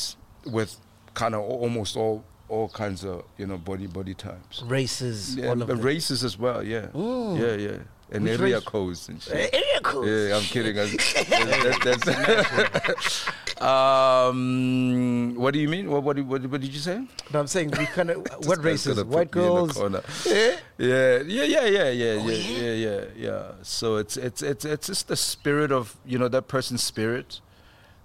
with 0.46 0.76
kind 1.14 1.34
of 1.34 1.42
almost 1.42 1.96
all 1.96 2.24
all 2.48 2.68
kinds 2.68 3.04
of 3.04 3.24
you 3.38 3.46
know 3.46 3.58
body 3.58 3.86
body 3.86 4.14
types. 4.14 4.62
Races, 4.62 5.36
Yeah, 5.36 5.48
all 5.48 5.62
of 5.62 5.68
them. 5.68 5.80
races 5.80 6.24
as 6.24 6.38
well. 6.38 6.62
Yeah, 6.62 6.88
yeah, 6.94 7.54
yeah, 7.54 7.78
and 8.10 8.24
Which 8.24 8.38
area 8.40 8.56
race? 8.56 8.64
codes 8.64 9.08
and 9.08 9.20
shit. 9.20 9.52
Area 9.52 9.80
codes. 9.82 10.08
Yeah, 10.08 10.36
I'm 10.36 10.42
kidding. 10.42 10.78
I- 10.78 10.86
that- 10.86 11.80
that's- 11.84 13.26
um, 13.60 15.34
what 15.36 15.52
do 15.54 15.60
you 15.60 15.68
mean? 15.68 15.90
What, 15.90 16.02
what, 16.02 16.18
what, 16.20 16.46
what 16.46 16.60
did 16.60 16.72
you 16.72 16.78
say? 16.80 17.04
No, 17.32 17.40
I'm 17.40 17.46
saying 17.46 17.72
we 17.78 17.86
kind 17.86 18.10
of 18.10 18.26
what 18.46 18.62
races? 18.62 19.02
White 19.04 19.30
put 19.30 19.42
me 19.42 19.48
in 19.48 19.66
the 19.66 19.74
girls. 19.74 20.26
Yeah. 20.26 20.56
Yeah, 20.78 21.18
yeah, 21.26 21.44
yeah, 21.44 21.64
yeah, 21.64 21.90
yeah, 21.90 22.20
Oh, 22.20 22.28
yeah, 22.28 22.36
yeah, 22.36 22.72
yeah, 22.72 23.04
yeah. 23.16 23.52
So 23.62 23.96
it's 23.96 24.16
it's 24.16 24.42
it's 24.42 24.64
it's 24.64 24.86
just 24.86 25.08
the 25.08 25.16
spirit 25.16 25.72
of 25.72 25.96
you 26.04 26.18
know 26.18 26.28
that 26.28 26.48
person's 26.48 26.82
spirit. 26.82 27.40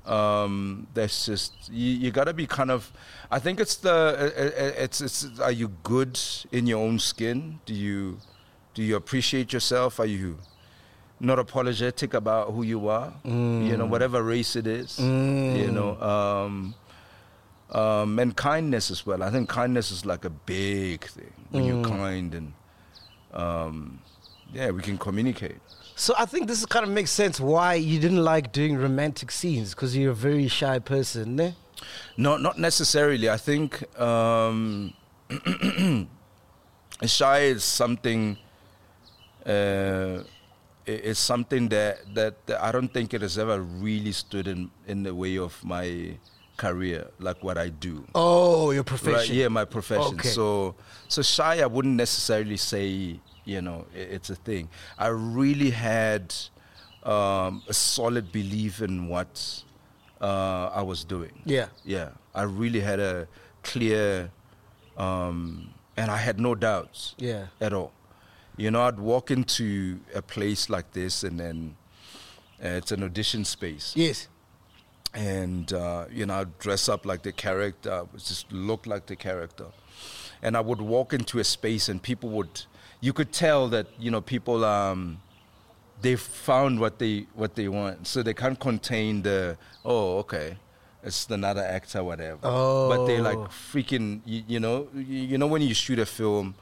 Um, 0.06 0.88
that's 0.95 1.25
just 1.27 1.53
you, 1.69 1.92
you 1.92 2.12
got 2.12 2.24
to 2.25 2.33
be 2.33 2.48
kind 2.48 2.71
of. 2.71 2.92
I 3.30 3.39
think 3.39 3.59
it's 3.59 3.75
the 3.75 3.92
uh, 3.94 4.42
uh, 4.42 4.71
it's 4.83 5.00
it's. 5.01 5.39
Are 5.39 5.51
you 5.51 5.69
good 5.83 6.19
in 6.51 6.65
your 6.65 6.80
own 6.83 6.98
skin? 6.98 7.59
Do 7.65 7.74
you 7.74 8.18
do 8.73 8.83
you 8.83 8.95
appreciate 8.95 9.53
yourself? 9.53 10.00
Are 10.00 10.06
you 10.06 10.38
not 11.19 11.39
apologetic 11.39 12.13
about 12.13 12.51
who 12.51 12.63
you 12.63 12.88
are? 12.88 13.13
You 13.23 13.77
know, 13.77 13.85
whatever 13.85 14.23
race 14.23 14.56
it 14.56 14.68
is. 14.68 14.97
You 15.00 15.71
know. 15.71 16.00
Um, 16.01 16.75
um, 17.71 18.19
and 18.19 18.36
kindness 18.36 18.91
as 18.91 19.05
well. 19.05 19.24
I 19.24 19.29
think 19.29 19.48
kindness 19.50 19.91
is 19.91 20.05
like 20.05 20.25
a 20.25 20.29
big 20.29 21.05
thing 21.05 21.31
when 21.51 21.63
you're 21.63 21.84
kind 21.84 22.34
and 22.36 22.53
um, 23.34 24.00
yeah, 24.53 24.72
we 24.72 24.81
can 24.81 24.98
communicate. 24.98 25.57
So 25.95 26.13
I 26.17 26.25
think 26.25 26.48
this 26.48 26.65
kind 26.65 26.84
of 26.86 26.91
makes 26.91 27.12
sense 27.12 27.39
why 27.39 27.75
you 27.75 28.00
didn't 28.00 28.24
like 28.24 28.51
doing 28.51 28.75
romantic 28.75 29.31
scenes 29.31 29.74
because 29.74 29.95
you're 29.95 30.12
a 30.12 30.15
very 30.15 30.48
shy 30.48 30.79
person, 30.79 31.36
ne? 31.36 31.55
No, 32.17 32.38
not 32.38 32.57
necessarily. 32.60 33.29
I 33.29 33.38
think 33.38 33.84
um, 34.00 34.93
shy 37.05 37.39
is 37.39 37.63
something. 37.63 38.38
Uh, 39.45 40.24
it's 40.86 41.19
something 41.19 41.69
that, 41.69 42.13
that 42.15 42.45
that 42.48 42.62
I 42.62 42.71
don't 42.71 42.91
think 42.91 43.13
it 43.13 43.21
has 43.21 43.38
ever 43.38 43.62
really 43.62 44.12
stood 44.12 44.48
in 44.48 44.71
in 44.88 45.03
the 45.03 45.13
way 45.13 45.38
of 45.38 45.63
my 45.63 46.17
career, 46.57 47.10
like 47.19 47.43
what 47.43 47.57
I 47.57 47.69
do. 47.69 48.05
Oh, 48.13 48.71
your 48.71 48.83
profession. 48.83 49.13
Right, 49.13 49.29
yeah, 49.29 49.48
my 49.48 49.65
profession. 49.65 50.13
Okay. 50.15 50.29
So, 50.29 50.75
so 51.07 51.21
shy, 51.21 51.62
I 51.62 51.65
wouldn't 51.65 51.95
necessarily 51.95 52.57
say, 52.57 53.19
you 53.45 53.62
know, 53.62 53.86
it's 53.95 54.29
a 54.29 54.36
thing. 54.36 54.69
I 54.98 55.07
really 55.07 55.71
had 55.71 56.33
um, 57.03 57.63
a 57.67 57.74
solid 57.74 58.31
belief 58.31 58.81
in 58.81 59.07
what 59.07 59.63
uh, 60.21 60.69
I 60.74 60.83
was 60.83 61.03
doing. 61.03 61.33
Yeah. 61.45 61.67
Yeah, 61.83 62.10
I 62.36 62.43
really 62.43 62.79
had 62.79 63.00
a 63.00 63.27
clear, 63.63 64.29
um, 64.98 65.74
and 65.98 66.12
I 66.12 66.17
had 66.17 66.39
no 66.39 66.53
doubts. 66.53 67.15
Yeah. 67.17 67.48
At 67.60 67.74
all. 67.74 67.91
You 68.62 68.70
know, 68.70 68.84
I'd 68.84 69.00
walk 69.00 69.32
into 69.32 70.00
a 70.13 70.22
place 70.22 70.70
like 70.70 70.91
this, 70.94 71.24
and 71.24 71.39
then 71.39 71.75
uh, 72.63 72.68
it's 72.80 72.91
an 72.91 73.01
audition 73.03 73.44
space 73.44 73.94
Yes. 73.96 74.27
and 75.15 75.74
uh, 75.74 76.06
you 76.12 76.25
know 76.27 76.36
I'd 76.41 76.60
dress 76.60 76.88
up 76.88 77.01
like 77.12 77.24
the 77.24 77.32
character, 77.32 78.06
just 78.18 78.51
look 78.51 78.86
like 78.86 79.08
the 79.08 79.15
character, 79.15 79.65
and 80.44 80.56
I 80.56 80.62
would 80.62 80.80
walk 80.80 81.12
into 81.13 81.39
a 81.39 81.44
space 81.44 81.89
and 81.89 81.98
people 82.03 82.30
would, 82.38 82.53
you 83.00 83.13
could 83.13 83.32
tell 83.32 83.68
that 83.70 83.88
you 84.00 84.12
know 84.12 84.22
people 84.22 84.63
um, 84.63 85.18
they 86.03 86.15
found 86.15 86.80
what 86.80 87.00
they 87.00 87.25
what 87.34 87.56
they 87.56 87.68
want, 87.68 88.06
so 88.06 88.22
they 88.22 88.36
can't 88.36 88.60
contain 88.60 89.24
the 89.24 89.58
oh 89.84 90.20
okay, 90.20 90.58
it's 91.03 91.27
another 91.32 91.63
actor 91.77 92.03
whatever, 92.03 92.39
Oh. 92.44 92.89
but 92.91 93.08
they 93.08 93.20
like 93.20 93.39
freaking 93.72 94.22
you, 94.24 94.44
you 94.48 94.60
know 94.60 94.88
you, 94.94 95.20
you 95.32 95.38
know 95.39 95.48
when 95.48 95.63
you 95.63 95.74
shoot 95.74 95.98
a 95.98 96.06
film. 96.06 96.53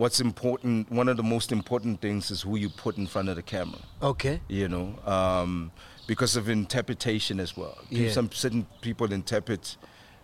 What's 0.00 0.18
important? 0.18 0.90
One 0.90 1.10
of 1.10 1.18
the 1.18 1.22
most 1.22 1.52
important 1.52 2.00
things 2.00 2.30
is 2.30 2.40
who 2.40 2.56
you 2.56 2.70
put 2.70 2.96
in 2.96 3.06
front 3.06 3.28
of 3.28 3.36
the 3.36 3.42
camera 3.42 3.80
Okay. 4.02 4.40
you 4.48 4.66
know 4.66 4.94
um, 5.04 5.70
because 6.06 6.36
of 6.36 6.48
interpretation 6.48 7.38
as 7.38 7.54
well. 7.54 7.76
Yeah. 7.90 8.10
Some 8.10 8.32
certain 8.32 8.64
people 8.80 9.12
interpret, 9.12 9.76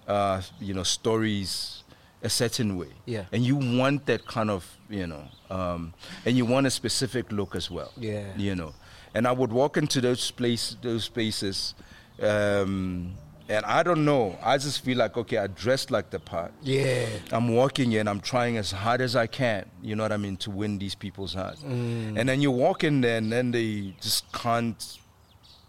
uh, 0.08 0.40
you 0.60 0.72
know, 0.72 0.82
stories 0.82 1.84
a 2.22 2.30
certain 2.30 2.78
way. 2.78 2.88
Yeah. 3.04 3.26
And 3.32 3.44
you 3.44 3.56
want 3.56 4.06
that 4.06 4.26
kind 4.26 4.48
of, 4.48 4.64
you 4.88 5.06
know, 5.06 5.24
um, 5.50 5.92
and 6.24 6.38
you 6.38 6.46
want 6.46 6.66
a 6.66 6.70
specific 6.70 7.30
look 7.30 7.54
as 7.54 7.70
well. 7.70 7.92
Yeah. 7.98 8.32
You 8.34 8.54
know, 8.54 8.72
and 9.12 9.26
I 9.28 9.32
would 9.32 9.52
walk 9.52 9.76
into 9.76 10.00
those 10.00 10.30
place, 10.30 10.74
those 10.80 11.04
spaces, 11.04 11.74
um, 12.22 13.12
and 13.48 13.64
I 13.64 13.82
don't 13.82 14.04
know. 14.04 14.38
I 14.42 14.58
just 14.58 14.84
feel 14.84 14.98
like 14.98 15.16
okay, 15.16 15.38
I 15.38 15.46
dressed 15.46 15.90
like 15.90 16.10
the 16.10 16.18
part. 16.18 16.52
Yeah. 16.62 17.06
I'm 17.32 17.48
walking 17.54 17.92
in, 17.92 18.08
I'm 18.08 18.20
trying 18.20 18.56
as 18.56 18.72
hard 18.72 19.00
as 19.00 19.14
I 19.16 19.26
can, 19.26 19.66
you 19.82 19.94
know 19.96 20.02
what 20.02 20.12
I 20.12 20.16
mean, 20.16 20.36
to 20.38 20.50
win 20.50 20.78
these 20.78 20.94
people's 20.94 21.34
hearts. 21.34 21.62
Mm. 21.62 22.18
And 22.18 22.28
then 22.28 22.40
you 22.40 22.50
walk 22.50 22.84
in 22.84 23.00
there 23.00 23.18
and 23.18 23.30
then 23.30 23.52
they 23.52 23.94
just 24.00 24.30
can't, 24.32 24.98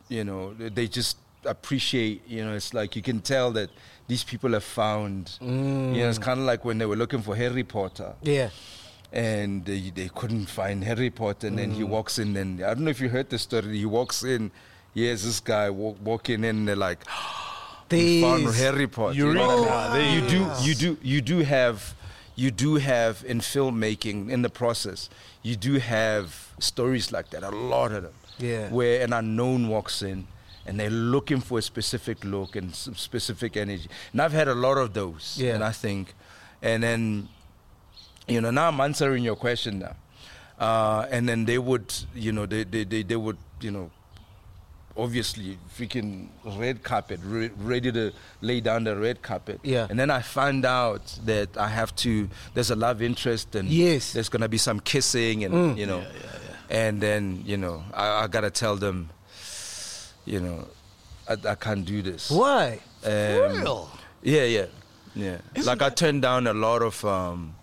you 0.10 0.24
know, 0.24 0.54
they 0.54 0.88
just 0.88 1.18
appreciate, 1.46 2.28
you 2.28 2.44
know, 2.44 2.56
it's 2.56 2.74
like 2.74 2.96
you 2.96 3.02
can 3.02 3.22
tell 3.22 3.52
that 3.52 3.70
these 4.08 4.24
people 4.24 4.54
have 4.54 4.64
found, 4.64 5.38
you 5.42 5.48
know, 5.48 6.10
it's 6.10 6.18
mm. 6.20 6.24
kind 6.24 6.40
of 6.40 6.46
like 6.46 6.66
when 6.66 6.78
they 6.78 6.86
were 6.86 6.96
looking 6.96 7.22
for 7.22 7.36
Harry 7.36 7.64
Potter 7.64 8.16
Yeah. 8.22 8.50
and 9.12 9.66
they, 9.66 9.92
they 9.94 10.10
couldn't 10.10 10.48
find 10.48 10.84
Harry 10.84 11.10
Potter 11.10 11.48
and 11.48 11.60
then 11.60 11.72
he 11.72 11.84
mm. 11.84 11.90
walks 11.90 12.18
in 12.18 12.36
and 12.38 12.62
I 12.64 12.74
don't 12.74 12.86
know 12.86 12.90
if 12.90 13.02
you 13.02 13.10
heard 13.10 13.30
the 13.30 13.38
story, 13.38 13.78
he 13.78 13.86
walks 13.86 14.24
in, 14.24 14.52
here's 14.94 15.24
this 15.24 15.40
guy 15.40 15.70
walk, 15.70 15.98
walking 16.04 16.44
in 16.44 16.58
and 16.58 16.68
they're 16.68 16.76
like, 16.76 17.06
These- 17.90 18.58
Harry 18.60 18.88
Potter. 18.88 19.14
You 19.16 19.34
know 19.34 19.62
what 19.62 19.72
I 19.72 19.98
mean? 19.98 20.30
you 20.30 20.30
you 20.30 20.30
do 20.30 20.58
you 20.62 20.76
do 20.76 20.98
you 21.02 21.22
do 21.22 21.38
have 21.40 21.94
you 22.36 22.52
do 22.52 22.76
have 22.76 23.24
in 23.26 23.40
filmmaking 23.40 24.30
in 24.30 24.42
the 24.44 24.50
process 24.50 25.10
you 25.42 25.56
do 25.56 25.80
have 25.80 26.50
stories 26.60 27.12
like 27.12 27.30
that 27.32 27.44
a 27.44 27.50
lot 27.50 27.92
of 27.92 28.04
them 28.04 28.14
Yeah. 28.38 28.70
where 28.70 29.02
an 29.04 29.12
unknown 29.14 29.70
walks 29.70 30.02
in 30.04 30.28
and 30.68 30.80
they're 30.80 30.90
looking 30.92 31.40
for 31.42 31.58
a 31.60 31.62
specific 31.62 32.24
look 32.24 32.56
and 32.56 32.76
some 32.76 32.96
specific 32.96 33.58
energy 33.58 33.90
and 34.12 34.22
I've 34.22 34.34
had 34.34 34.48
a 34.48 34.54
lot 34.54 34.78
of 34.78 34.94
those 34.94 35.38
Yeah. 35.40 35.56
and 35.56 35.64
I 35.64 35.72
think 35.72 36.14
and 36.62 36.84
then 36.84 37.30
you 38.28 38.40
know 38.42 38.52
now 38.52 38.68
I'm 38.68 38.80
answering 38.82 39.24
your 39.24 39.36
question 39.36 39.80
now 39.80 39.96
uh, 40.60 41.08
and 41.10 41.28
then 41.30 41.46
they 41.46 41.58
would 41.58 41.92
you 42.14 42.32
know 42.32 42.46
they, 42.46 42.64
they, 42.66 42.84
they, 42.84 43.02
they 43.04 43.16
would 43.16 43.38
you 43.62 43.72
know 43.72 43.90
obviously 44.98 45.58
freaking 45.78 46.28
red 46.58 46.84
carpet, 46.84 47.20
re- 47.24 47.52
ready 47.58 47.92
to 47.92 48.12
lay 48.42 48.60
down 48.60 48.84
the 48.84 48.96
red 48.96 49.22
carpet. 49.22 49.60
Yeah. 49.64 49.88
And 49.90 50.00
then 50.00 50.10
I 50.10 50.22
find 50.22 50.66
out 50.66 51.18
that 51.26 51.56
I 51.58 51.68
have 51.68 51.96
to. 51.98 52.28
There's 52.54 52.72
a 52.72 52.76
love 52.76 53.02
interest, 53.02 53.56
and 53.56 53.70
Yes. 53.70 54.14
there's 54.14 54.30
gonna 54.30 54.50
be 54.50 54.58
some 54.58 54.80
kissing, 54.80 55.44
and 55.44 55.78
you 55.78 55.86
know, 55.86 56.04
and 56.70 57.00
then 57.02 57.44
you 57.46 57.58
know, 57.58 57.84
I, 57.94 58.24
I 58.24 58.28
gotta 58.28 58.50
tell 58.52 58.76
them, 58.76 59.10
you 60.26 60.40
know, 60.40 60.68
I, 61.30 61.36
I 61.52 61.56
can't 61.56 61.86
do 61.86 62.02
this. 62.02 62.30
Why? 62.32 62.80
Um, 63.06 63.12
real? 63.62 63.90
Yeah, 64.24 64.44
yeah, 64.44 64.66
yeah. 65.16 65.38
like 65.64 65.82
I 65.82 65.90
turned 65.90 66.24
down 66.24 66.48
a 66.48 66.54
lot 66.54 66.82
of 66.82 67.06
um, 67.06 67.54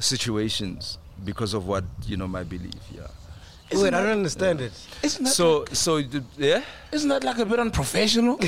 situations 0.00 0.98
because 1.24 1.54
of 1.54 1.66
what 1.66 1.84
you 2.06 2.16
know 2.16 2.28
my 2.28 2.42
belief. 2.42 2.74
Yeah. 2.94 3.06
Wait, 3.72 3.92
I 3.94 4.00
don't 4.02 4.10
understand 4.12 4.60
it. 4.60 4.72
Isn't 5.02 5.24
that, 5.24 5.30
So, 5.30 5.64
so 5.72 5.96
yeah. 6.38 6.62
isn't 6.92 7.08
that 7.08 7.24
like 7.24 7.38
a 7.38 7.44
bit 7.46 7.58
unprofessional? 7.58 8.36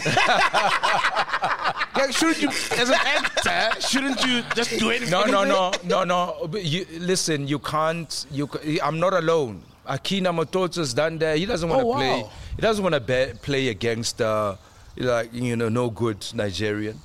like, 1.96 2.12
shouldn't 2.12 2.40
you, 2.42 2.48
as 2.48 2.88
an 2.88 2.94
actor, 2.94 3.80
shouldn't 3.80 4.24
you 4.24 4.42
just 4.54 4.78
do 4.78 4.90
anything? 4.90 5.10
No, 5.10 5.24
no, 5.24 5.44
no, 5.44 5.72
no, 5.84 6.04
no. 6.04 6.46
But 6.50 6.64
You, 6.64 6.86
listen, 6.98 7.48
you 7.48 7.58
can't. 7.58 8.26
You, 8.30 8.48
I'm 8.82 9.00
not 9.00 9.12
alone. 9.12 9.62
Akin 9.86 10.24
Omotoso's 10.24 10.92
done 10.94 11.18
that. 11.18 11.38
He 11.38 11.46
doesn't 11.46 11.68
want 11.68 11.80
to 11.80 11.86
Oh, 11.86 11.94
play. 11.94 12.24
He 12.56 12.62
doesn't 12.62 12.82
want 12.82 12.94
to 12.94 13.00
be, 13.00 13.32
play 13.40 13.68
against, 13.68 14.20
uh, 14.20 14.56
like 14.96 15.32
you 15.32 15.56
know, 15.56 15.68
no 15.68 15.90
good 15.90 16.24
Nigerian. 16.34 17.00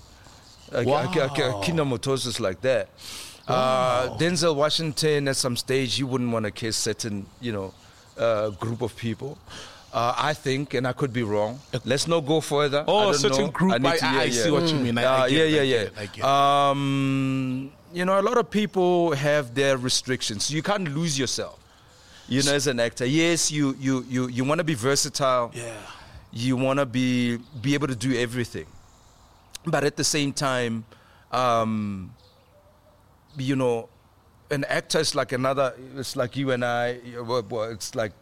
Ak- 0.72 0.88
Ak- 0.88 1.16
Ak- 1.18 1.40
Akin 1.40 1.78
Omotoso's 1.78 2.40
like 2.40 2.62
that. 2.62 2.90
Uh, 3.48 4.18
Denzel 4.18 4.56
Washington, 4.56 5.28
at 5.28 5.36
some 5.36 5.56
stage, 5.58 5.98
you 6.00 6.08
wouldn't 6.08 6.32
want 6.32 6.46
to 6.46 6.52
kiss 6.52 6.78
certain, 6.78 7.26
you 7.42 7.52
know, 7.52 7.74
uh, 8.18 8.50
group 8.52 8.82
of 8.82 8.96
people. 8.96 9.38
Uh, 9.94 10.14
I 10.18 10.34
think, 10.34 10.74
and 10.74 10.88
I 10.88 10.94
could 10.94 11.14
be 11.14 11.22
wrong. 11.22 11.60
Let's 11.86 12.08
not 12.08 12.22
go 12.26 12.42
further. 12.42 12.84
Oh, 12.88 13.10
I 13.10 13.12
a 13.12 13.14
certain 13.14 13.46
know. 13.46 13.52
group. 13.52 13.80
need 13.80 13.88
I- 13.88 13.98
to- 13.98 14.06
I- 14.06 14.22
I 14.22 14.30
see 14.32 14.50
what 14.50 14.68
you 14.68 14.76
mean. 14.76 14.98
I- 14.98 15.04
Uh, 15.04 15.26
yeah, 15.26 15.44
it, 15.44 15.52
yeah, 15.54 15.62
yeah. 15.62 15.78
it, 15.82 15.94
I 15.98 16.06
get. 16.08 16.26
Um, 16.26 17.72
you 17.94 18.04
know, 18.06 18.20
a 18.20 18.24
lot 18.24 18.38
of 18.40 18.50
people 18.50 19.12
have 19.14 19.54
their 19.54 19.78
restrictions. 19.78 20.50
You 20.50 20.64
can't 20.64 20.88
lose 20.96 21.18
yourself. 21.20 21.60
You 22.28 22.42
know, 22.42 22.54
as 22.54 22.66
an 22.68 22.80
actor, 22.80 23.06
yes, 23.06 23.52
you 23.52 23.76
you 23.80 24.04
you 24.10 24.28
you 24.30 24.44
want 24.46 24.58
to 24.60 24.64
be 24.64 24.74
versatile. 24.74 25.52
Yeah. 25.54 25.76
You 26.32 26.56
want 26.58 26.80
to 26.80 26.86
be 26.88 27.38
be 27.62 27.76
able 27.76 27.88
to 27.88 27.96
do 27.96 28.18
everything, 28.18 28.66
but 29.68 29.84
at 29.84 29.96
the 29.98 30.04
same 30.04 30.34
time, 30.34 30.86
um, 31.32 32.10
you 33.38 33.56
know, 33.56 33.90
an 34.52 34.64
actor 34.66 35.00
is 35.00 35.16
like 35.16 35.32
another. 35.32 35.74
It's 35.98 36.16
like 36.16 36.36
you 36.38 36.52
and 36.52 36.64
I. 36.64 37.00
well, 37.26 37.44
well, 37.50 37.64
It's 37.72 37.96
like 37.96 38.14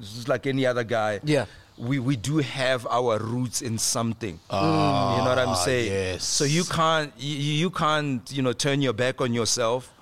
it's 0.00 0.28
like 0.28 0.46
any 0.46 0.66
other 0.66 0.84
guy. 0.84 1.20
Yeah. 1.24 1.46
We 1.78 1.98
we 1.98 2.16
do 2.16 2.38
have 2.38 2.86
our 2.86 3.18
roots 3.18 3.62
in 3.62 3.78
something. 3.78 4.38
you 4.52 4.56
know 4.58 5.24
what 5.26 5.38
I'm 5.38 5.54
saying? 5.56 5.90
yes. 5.92 6.24
So 6.24 6.44
you 6.44 6.64
can't 6.64 7.12
you, 7.18 7.36
you 7.36 7.70
can't 7.70 8.30
you 8.30 8.42
know 8.42 8.52
turn 8.52 8.82
your 8.82 8.92
back 8.92 9.20
on 9.20 9.32
yourself. 9.32 9.92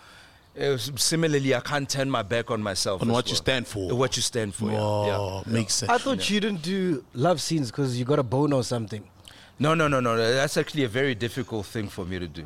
Uh, 0.60 0.76
similarly, 0.76 1.54
I 1.54 1.60
can't 1.60 1.88
turn 1.88 2.10
my 2.10 2.22
back 2.22 2.50
on 2.50 2.60
myself. 2.60 3.00
On 3.00 3.08
as 3.08 3.12
what 3.14 3.28
you 3.30 3.36
stand 3.36 3.68
for. 3.68 3.94
What 3.94 4.16
you 4.16 4.22
stand 4.22 4.54
for. 4.56 4.70
Oh, 4.72 5.42
Yeah. 5.46 5.52
makes 5.52 5.74
sense. 5.74 5.88
I 5.92 5.98
thought 5.98 6.28
you 6.28 6.40
didn't 6.40 6.62
do 6.62 7.04
love 7.14 7.40
scenes 7.40 7.70
because 7.70 7.96
you 7.96 8.04
got 8.04 8.18
a 8.18 8.24
bone 8.24 8.52
or 8.52 8.64
something. 8.64 9.04
No, 9.60 9.74
no, 9.74 9.86
no, 9.86 10.00
no. 10.00 10.16
That's 10.16 10.56
actually 10.56 10.82
a 10.82 10.88
very 10.88 11.14
difficult 11.14 11.66
thing 11.66 11.88
for 11.88 12.04
me 12.04 12.18
to 12.18 12.26
do. 12.26 12.44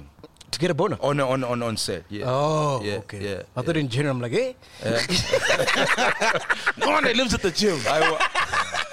To 0.53 0.59
get 0.59 0.71
a 0.71 0.75
boner? 0.75 0.97
On 1.01 1.19
on 1.21 1.43
on 1.45 1.63
on 1.63 1.77
set. 1.77 2.05
Yeah. 2.11 2.25
Oh, 2.29 2.81
yeah, 2.85 2.97
okay. 3.05 3.21
Yeah. 3.25 3.43
I 3.57 3.63
thought 3.63 3.77
in 3.77 3.89
general, 3.89 4.15
I'm 4.17 4.21
like, 4.21 4.33
eh? 4.35 4.53
no 6.77 6.91
one 6.91 7.05
that 7.05 7.17
lives 7.17 7.33
at 7.35 7.41
the 7.43 7.51
gym. 7.51 7.79
I, 7.89 8.01
wa- 8.11 8.19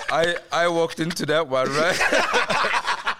I, 0.09 0.35
I 0.51 0.67
walked 0.69 0.99
into 1.01 1.25
that 1.27 1.47
one, 1.47 1.67
right? 1.69 1.99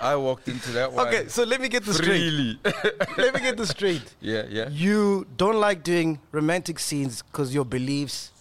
I 0.00 0.16
walked 0.16 0.48
into 0.48 0.70
that 0.72 0.92
one. 0.92 1.06
Okay, 1.08 1.28
so 1.28 1.44
let 1.44 1.60
me 1.60 1.68
get 1.68 1.84
this 1.84 1.96
straight. 1.96 2.56
Let 3.16 3.34
me 3.34 3.40
get 3.40 3.56
this 3.56 3.68
straight. 3.70 4.02
yeah, 4.20 4.44
yeah. 4.48 4.68
You 4.68 5.26
don't 5.36 5.60
like 5.60 5.84
doing 5.84 6.18
romantic 6.32 6.78
scenes 6.80 7.22
because 7.22 7.54
your 7.54 7.64
beliefs. 7.64 8.32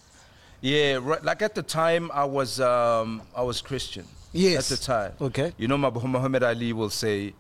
Yeah, 0.62 0.98
right, 1.02 1.24
like 1.24 1.42
at 1.44 1.54
the 1.56 1.62
time 1.64 2.10
I 2.14 2.26
was 2.26 2.60
um, 2.60 3.22
I 3.36 3.42
was 3.44 3.62
Christian. 3.62 4.06
Yes. 4.34 4.72
At 4.72 4.78
the 4.80 4.84
time. 4.86 5.12
Okay. 5.22 5.54
You 5.58 5.68
know, 5.68 5.78
my 5.78 5.90
Muhammad 5.90 6.42
Ali 6.44 6.74
will 6.74 6.90
say, 6.90 7.34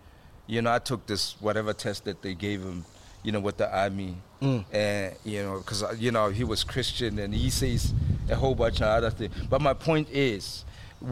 you 0.53 0.61
know, 0.61 0.71
I 0.73 0.79
took 0.89 1.01
this 1.11 1.35
whatever 1.39 1.71
test 1.73 1.99
that 2.05 2.17
they 2.21 2.33
gave 2.35 2.59
him, 2.69 2.83
you 3.23 3.31
know, 3.33 3.39
with 3.47 3.57
the 3.57 3.67
army, 3.83 4.13
Mm. 4.41 4.65
and 4.73 5.15
you 5.23 5.43
know, 5.45 5.55
because 5.59 5.81
you 6.05 6.11
know 6.11 6.25
he 6.39 6.43
was 6.43 6.63
Christian, 6.73 7.19
and 7.19 7.33
he 7.33 7.49
says 7.49 7.93
a 8.29 8.35
whole 8.35 8.55
bunch 8.63 8.77
of 8.81 8.87
other 8.97 9.11
things. 9.11 9.33
But 9.49 9.61
my 9.61 9.73
point 9.73 10.07
is. 10.11 10.65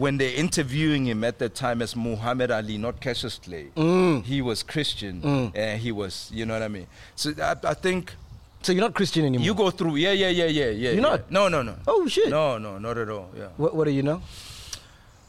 When 0.04 0.18
they're 0.18 0.36
interviewing 0.46 1.06
him 1.10 1.24
at 1.24 1.36
that 1.40 1.56
time 1.56 1.82
as 1.82 1.96
Muhammad 1.96 2.52
Ali, 2.52 2.78
not 2.78 3.00
Cassius 3.00 3.40
Clay, 3.44 3.66
Mm. 3.74 4.22
he 4.22 4.38
was 4.40 4.62
Christian 4.62 5.16
and 5.52 5.80
he 5.82 5.90
was, 5.90 6.30
you 6.32 6.46
know 6.46 6.54
what 6.54 6.62
I 6.62 6.68
mean. 6.68 6.86
So 7.16 7.32
I, 7.42 7.56
I 7.64 7.74
think 7.74 8.14
So 8.62 8.70
you're 8.70 8.82
not 8.88 8.94
Christian 8.94 9.24
anymore. 9.26 9.44
you 9.44 9.52
go 9.52 9.68
through, 9.72 9.96
yeah, 9.96 10.12
yeah, 10.12 10.28
yeah, 10.28 10.44
yeah, 10.44 10.66
yeah. 10.66 10.70
You're 10.70 10.94
yeah. 10.94 11.00
not? 11.10 11.28
No, 11.38 11.48
no, 11.48 11.62
no. 11.62 11.74
Oh, 11.88 12.06
shit. 12.06 12.30
No, 12.30 12.56
no, 12.58 12.78
not 12.78 12.98
at 12.98 13.08
all. 13.08 13.30
Yeah. 13.36 13.48
What, 13.56 13.74
what 13.74 13.84
do 13.86 13.90
you 13.90 14.04
know? 14.04 14.22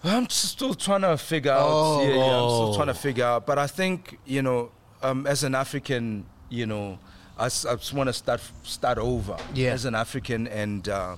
I'm 0.04 0.30
still 0.30 0.74
trying 0.74 1.02
to 1.02 1.18
figure 1.18 1.52
out. 1.52 1.68
Oh. 1.68 2.02
Yeah, 2.02 2.16
yeah. 2.16 2.24
I'm 2.24 2.50
still 2.50 2.76
trying 2.76 2.88
to 2.88 2.94
figure 2.94 3.26
out. 3.26 3.46
But 3.46 3.60
I 3.60 3.68
think 3.68 4.18
you 4.26 4.42
know, 4.42 4.72
um, 5.02 5.28
as 5.28 5.44
an 5.44 5.56
African, 5.56 6.26
you 6.50 6.66
know, 6.66 7.00
I, 7.38 7.46
I 7.46 7.48
just 7.48 7.94
want 7.94 8.08
to 8.08 8.14
start 8.14 8.42
start 8.64 8.98
over. 8.98 9.38
Yeah. 9.54 9.72
As 9.72 9.86
an 9.86 9.96
African, 9.96 10.48
and 10.48 10.88
uh, 10.90 11.18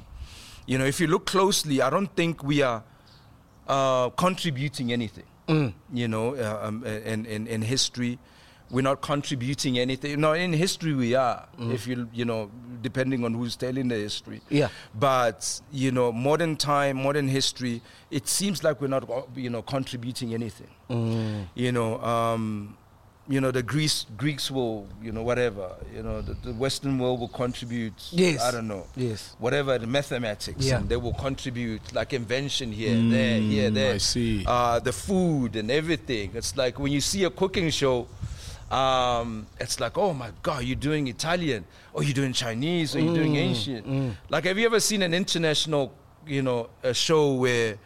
you 0.66 0.78
know, 0.78 0.86
if 0.86 1.00
you 1.00 1.08
look 1.08 1.26
closely, 1.26 1.82
I 1.82 1.90
don't 1.90 2.14
think 2.16 2.44
we 2.44 2.62
are 2.62 2.84
uh, 3.68 4.10
contributing 4.12 4.92
anything. 4.92 5.26
Mm. 5.48 5.74
You 5.94 6.08
know, 6.08 6.36
uh, 6.36 6.68
um, 6.68 6.86
in, 6.86 7.26
in 7.26 7.48
in 7.48 7.62
history. 7.62 8.20
We're 8.74 8.82
not 8.82 9.02
contributing 9.02 9.78
anything. 9.78 10.20
No, 10.20 10.34
in 10.34 10.52
history 10.52 10.96
we 10.96 11.14
are. 11.14 11.48
If 11.60 11.86
you 11.86 12.10
you 12.12 12.26
know, 12.26 12.50
depending 12.82 13.24
on 13.24 13.36
who's 13.36 13.56
telling 13.56 13.88
the 13.88 13.96
history. 13.96 14.38
Mm. 14.50 14.58
Yeah. 14.62 14.70
But 14.96 15.62
you 15.72 15.92
know, 15.92 16.12
modern 16.12 16.58
time, 16.58 17.04
modern 17.04 17.28
history, 17.28 17.84
it 18.10 18.28
seems 18.28 18.64
like 18.64 18.82
we're 18.82 18.88
not, 18.88 19.08
you 19.36 19.52
know, 19.52 19.62
contributing 19.62 20.34
anything. 20.34 20.72
Mm. 20.90 21.50
You 21.54 21.72
know, 21.72 22.02
um, 22.02 22.76
you 23.28 23.40
know, 23.40 23.52
the 23.52 23.62
Greece 23.62 24.08
Greeks 24.18 24.50
will, 24.50 24.88
you 25.04 25.12
know, 25.12 25.22
whatever. 25.22 25.76
You 25.96 26.02
know, 26.02 26.24
the, 26.24 26.34
the 26.34 26.54
Western 26.54 26.98
world 26.98 27.20
will 27.20 27.28
contribute. 27.44 27.94
Yes. 28.12 28.42
I 28.42 28.50
don't 28.50 28.68
know. 28.68 28.88
Yes. 28.96 29.36
Whatever 29.38 29.78
the 29.78 29.86
mathematics, 29.86 30.66
Yeah. 30.66 30.78
and 30.80 30.90
they 30.90 30.98
will 30.98 31.14
contribute 31.14 31.94
like 31.94 32.12
invention 32.14 32.72
here, 32.72 32.96
there, 33.10 33.40
here, 33.40 33.70
there. 33.70 33.94
I 33.94 33.98
see. 34.00 34.44
Uh, 34.48 34.80
the 34.80 34.92
food 34.92 35.56
and 35.58 35.70
everything. 35.70 36.32
It's 36.34 36.58
like 36.58 36.80
when 36.80 36.92
you 36.92 37.02
see 37.02 37.24
a 37.24 37.30
cooking 37.30 37.70
show. 37.70 38.08
Um, 38.74 39.46
it's 39.60 39.80
like, 39.80 39.98
oh 39.98 40.14
my 40.14 40.32
God, 40.42 40.64
you're 40.64 40.76
doing 40.76 41.08
Italian, 41.08 41.66
or 41.94 42.04
you're 42.04 42.14
doing 42.14 42.34
Chinese, 42.34 42.96
or 42.96 43.00
you're 43.00 43.14
doing 43.16 43.36
Asian. 43.36 44.18
Like, 44.30 44.46
have 44.46 44.58
you 44.58 44.66
ever 44.66 44.80
seen 44.80 45.02
an 45.04 45.14
international, 45.14 45.94
you 46.26 46.42
know, 46.42 46.70
a 46.82 46.94
show 46.94 47.34
where, 47.34 47.78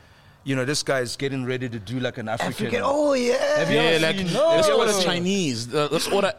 you 0.46 0.56
know, 0.56 0.63
this 0.63 0.84
guy 0.84 1.00
is 1.01 1.17
getting 1.17 1.44
ready 1.46 1.67
to 1.67 1.79
do 1.79 2.00
like 2.00 2.17
an 2.17 2.29
African. 2.29 2.67
African. 2.67 2.82
Oh 2.86 3.13
yeah. 3.13 3.58
Have 3.58 3.70
you 3.70 3.75
Yeah, 3.75 3.82
ever 3.84 4.06
like 4.08 4.15
seen- 4.17 4.34
let's 4.34 4.67
No. 4.70 4.79
order 4.79 4.94
Chinese. 5.03 5.74
Uh, 5.74 5.89
let's 5.91 6.08
order 6.08 6.34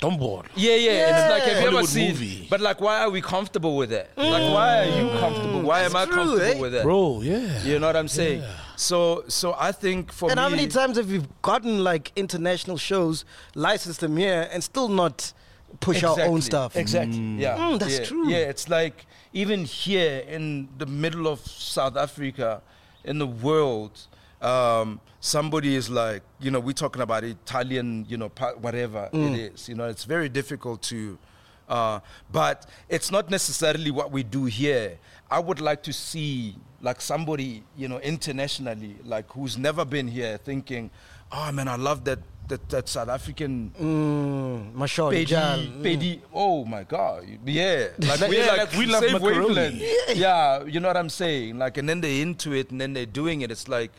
Dombor. 0.00 0.44
Yeah, 0.54 0.74
yeah. 0.74 1.08
It's 1.08 1.30
like, 1.32 1.42
have 1.54 1.62
you 1.62 1.78
ever 1.78 1.86
seen? 1.86 2.08
movie. 2.10 2.46
But 2.50 2.60
like, 2.60 2.80
why 2.82 3.00
are 3.00 3.08
we 3.10 3.22
comfortable 3.22 3.76
with 3.78 3.88
that? 3.90 4.10
Like, 4.18 4.52
why 4.52 4.80
are 4.88 5.00
you 5.00 5.08
comfortable? 5.18 5.62
Why 5.62 5.80
am 5.82 5.96
I 5.96 6.04
true, 6.04 6.14
comfortable 6.14 6.42
eh? 6.58 6.60
with 6.60 6.72
that? 6.72 6.82
Bro, 6.82 7.22
yeah. 7.22 7.62
You 7.64 7.78
know 7.78 7.86
what 7.86 7.96
I'm 7.96 8.08
saying? 8.08 8.42
So, 8.76 9.24
so 9.28 9.54
I 9.58 9.72
think 9.72 10.12
for 10.12 10.30
And 10.30 10.36
me, 10.38 10.42
how 10.42 10.48
many 10.48 10.66
times 10.66 10.96
have 10.96 11.10
you 11.10 11.24
gotten 11.42 11.82
like 11.84 12.12
international 12.16 12.76
shows, 12.76 13.24
licensed 13.54 14.00
them 14.00 14.16
here, 14.16 14.48
and 14.52 14.62
still 14.64 14.88
not 14.88 15.32
push 15.80 16.02
our 16.02 16.20
own 16.22 16.40
stuff? 16.42 16.76
Exactly. 16.76 17.18
Yeah. 17.38 17.56
Mm, 17.56 17.78
that's 17.78 17.98
yeah. 17.98 18.04
true. 18.04 18.28
Yeah, 18.28 18.38
it's 18.38 18.68
like 18.68 19.06
even 19.32 19.64
here 19.64 20.24
in 20.28 20.68
the 20.78 20.86
middle 20.86 21.26
of 21.26 21.40
South 21.40 21.96
Africa, 21.96 22.62
in 23.04 23.18
the 23.18 23.26
world, 23.26 24.00
um, 24.40 25.00
somebody 25.20 25.74
is 25.74 25.88
like, 25.90 26.22
you 26.40 26.50
know, 26.50 26.60
we're 26.60 26.72
talking 26.72 27.02
about 27.02 27.24
Italian, 27.24 28.06
you 28.08 28.16
know, 28.16 28.30
whatever 28.60 29.08
Mm. 29.12 29.34
it 29.34 29.52
is. 29.54 29.68
You 29.68 29.74
know, 29.74 29.86
it's 29.88 30.04
very 30.04 30.28
difficult 30.28 30.82
to. 30.82 31.18
Uh, 31.66 31.98
but 32.30 32.66
it's 32.90 33.10
not 33.10 33.30
necessarily 33.30 33.90
what 33.90 34.10
we 34.12 34.22
do 34.22 34.44
here. 34.44 34.98
I 35.30 35.38
would 35.38 35.60
like 35.62 35.82
to 35.84 35.92
see 35.94 36.56
like 36.84 37.00
somebody, 37.00 37.62
you 37.76 37.88
know, 37.88 37.98
internationally, 38.00 38.96
like 39.04 39.28
who's 39.32 39.56
never 39.56 39.84
been 39.84 40.06
here, 40.06 40.36
thinking, 40.38 40.90
"Oh 41.32 41.50
man, 41.50 41.66
I 41.66 41.76
love 41.76 42.04
that 42.04 42.18
that, 42.48 42.68
that 42.68 42.88
South 42.88 43.08
African 43.08 43.72
Mm, 43.80 44.74
Pedi, 44.76 45.26
mm. 45.26 45.82
Pedi, 45.82 46.20
oh 46.32 46.64
my 46.66 46.82
God, 46.84 47.26
yeah, 47.46 47.88
like 47.98 48.28
we 48.28 48.36
yeah, 48.38 48.52
like, 48.52 48.72
we 48.74 48.86
love 48.86 49.02
same 49.02 49.20
wavelength. 49.20 49.82
Yeah. 50.14 50.62
you 50.64 50.78
know 50.80 50.88
what 50.88 50.96
I'm 50.96 51.08
saying. 51.08 51.58
Like, 51.58 51.78
and 51.78 51.88
then 51.88 52.00
they're 52.02 52.20
into 52.22 52.52
it, 52.52 52.70
and 52.70 52.80
then 52.80 52.92
they're 52.92 53.06
doing 53.06 53.40
it. 53.40 53.50
It's 53.50 53.66
like, 53.66 53.92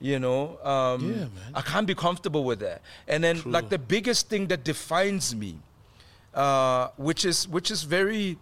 you 0.00 0.18
know, 0.18 0.58
um, 0.62 1.10
Yeah, 1.10 1.16
man. 1.16 1.30
I 1.54 1.62
can't 1.62 1.86
be 1.86 1.94
comfortable 1.94 2.44
with 2.44 2.60
that. 2.60 2.82
And 3.08 3.24
then, 3.24 3.40
like, 3.46 3.70
the 3.70 3.78
biggest 3.78 4.28
thing 4.28 4.48
that 4.48 4.64
defines 4.64 5.34
me, 5.34 5.56
uh, 6.34 6.88
which 6.96 7.24
is 7.24 7.48
which 7.48 7.70
is 7.70 7.84
very, 7.84 8.36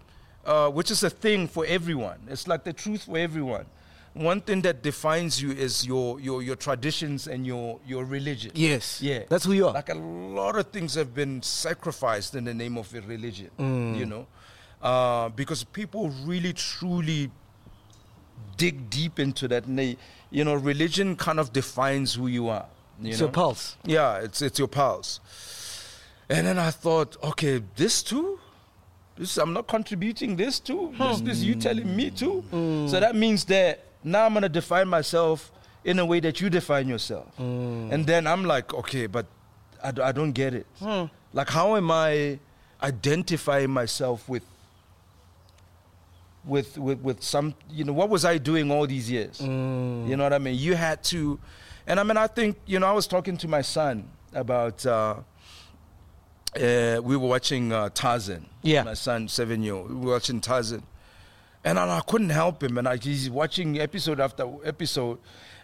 uh, 0.50 0.68
which 0.78 0.90
is 0.90 1.02
a 1.04 1.10
thing 1.24 1.46
for 1.48 1.64
everyone. 1.66 2.18
It's 2.28 2.46
like 2.52 2.62
the 2.64 2.72
truth 2.72 3.02
for 3.04 3.16
everyone. 3.18 3.66
One 4.12 4.40
thing 4.40 4.62
that 4.62 4.82
defines 4.82 5.40
you 5.42 5.50
is 5.66 5.86
your 5.86 6.18
your 6.20 6.42
your 6.42 6.56
traditions 6.56 7.28
and 7.32 7.46
your 7.46 7.78
your 7.86 8.04
religion. 8.04 8.50
Yes. 8.54 9.00
Yeah. 9.00 9.22
That's 9.28 9.44
who 9.46 9.52
you 9.52 9.68
are. 9.68 9.74
Like 9.74 9.88
a 9.88 10.00
lot 10.40 10.54
of 10.58 10.66
things 10.74 10.94
have 10.96 11.14
been 11.14 11.42
sacrificed 11.42 12.34
in 12.34 12.44
the 12.44 12.54
name 12.62 12.76
of 12.82 12.92
a 12.94 13.00
religion, 13.14 13.50
Mm. 13.58 13.96
you 14.00 14.06
know, 14.12 14.26
uh, 14.82 15.28
because 15.40 15.62
people 15.64 16.10
really 16.26 16.52
truly 16.52 17.30
dig 18.56 18.90
deep 18.90 19.18
into 19.20 19.46
that. 19.48 19.66
And 19.66 19.78
they, 19.78 19.96
you 20.30 20.42
know, 20.44 20.54
religion 20.54 21.14
kind 21.16 21.38
of 21.38 21.52
defines 21.52 22.14
who 22.18 22.26
you 22.26 22.48
are. 22.48 22.66
You 23.00 23.10
It's 23.10 23.20
know? 23.20 23.26
your 23.26 23.32
pulse. 23.32 23.76
Yeah, 23.84 24.24
it's 24.26 24.42
it's 24.42 24.58
your 24.58 24.68
pulse. 24.68 25.20
And 26.28 26.46
then 26.46 26.58
I 26.58 26.70
thought, 26.72 27.16
okay, 27.22 27.62
this 27.76 28.02
too. 28.02 28.38
This, 29.20 29.36
I'm 29.36 29.52
not 29.52 29.66
contributing 29.68 30.34
this 30.34 30.58
too. 30.58 30.86
Hmm. 30.96 31.02
This, 31.02 31.20
this 31.20 31.38
you 31.42 31.54
telling 31.54 31.94
me 31.94 32.10
too. 32.10 32.40
Hmm. 32.50 32.88
So 32.88 32.98
that 32.98 33.14
means 33.14 33.44
that 33.44 33.84
now 34.02 34.24
I'm 34.24 34.32
gonna 34.32 34.48
define 34.48 34.88
myself 34.88 35.52
in 35.84 35.98
a 35.98 36.06
way 36.06 36.20
that 36.20 36.40
you 36.40 36.48
define 36.48 36.88
yourself. 36.88 37.26
Hmm. 37.36 37.90
And 37.92 38.06
then 38.06 38.26
I'm 38.26 38.44
like, 38.46 38.72
okay, 38.72 39.06
but 39.06 39.26
I, 39.84 39.90
d- 39.90 40.00
I 40.00 40.12
don't 40.12 40.32
get 40.32 40.54
it. 40.54 40.66
Like, 41.34 41.50
how 41.50 41.76
am 41.76 41.90
I 41.90 42.38
identifying 42.82 43.70
myself 43.70 44.26
with 44.26 44.42
with 46.46 46.78
with 46.78 47.00
with 47.00 47.22
some 47.22 47.54
you 47.70 47.84
know 47.84 47.92
what 47.92 48.08
was 48.08 48.24
I 48.24 48.38
doing 48.38 48.70
all 48.70 48.86
these 48.86 49.10
years? 49.10 49.38
You 49.42 50.16
know 50.16 50.22
what 50.22 50.32
I 50.32 50.38
mean? 50.38 50.58
You 50.58 50.74
had 50.76 51.04
to, 51.04 51.38
and 51.86 52.00
I 52.00 52.04
mean 52.04 52.16
I 52.16 52.26
think 52.26 52.56
you 52.64 52.78
know 52.78 52.86
I 52.86 52.92
was 52.92 53.06
talking 53.06 53.36
to 53.36 53.48
my 53.48 53.60
son 53.60 54.08
about. 54.32 54.86
Uh, 54.86 55.16
uh, 56.56 57.00
we 57.02 57.16
were 57.16 57.28
watching 57.28 57.72
uh, 57.72 57.90
Tarzan. 57.94 58.46
Yeah. 58.62 58.82
My 58.82 58.94
son, 58.94 59.28
seven 59.28 59.62
year 59.62 59.74
old. 59.74 59.90
We 59.90 60.06
were 60.06 60.12
watching 60.12 60.40
Tarzan. 60.40 60.82
And 61.64 61.78
I, 61.78 61.98
I 61.98 62.00
couldn't 62.00 62.30
help 62.30 62.62
him. 62.62 62.78
And 62.78 62.88
I, 62.88 62.96
he's 62.96 63.30
watching 63.30 63.78
episode 63.78 64.20
after 64.20 64.46
episode. 64.64 65.18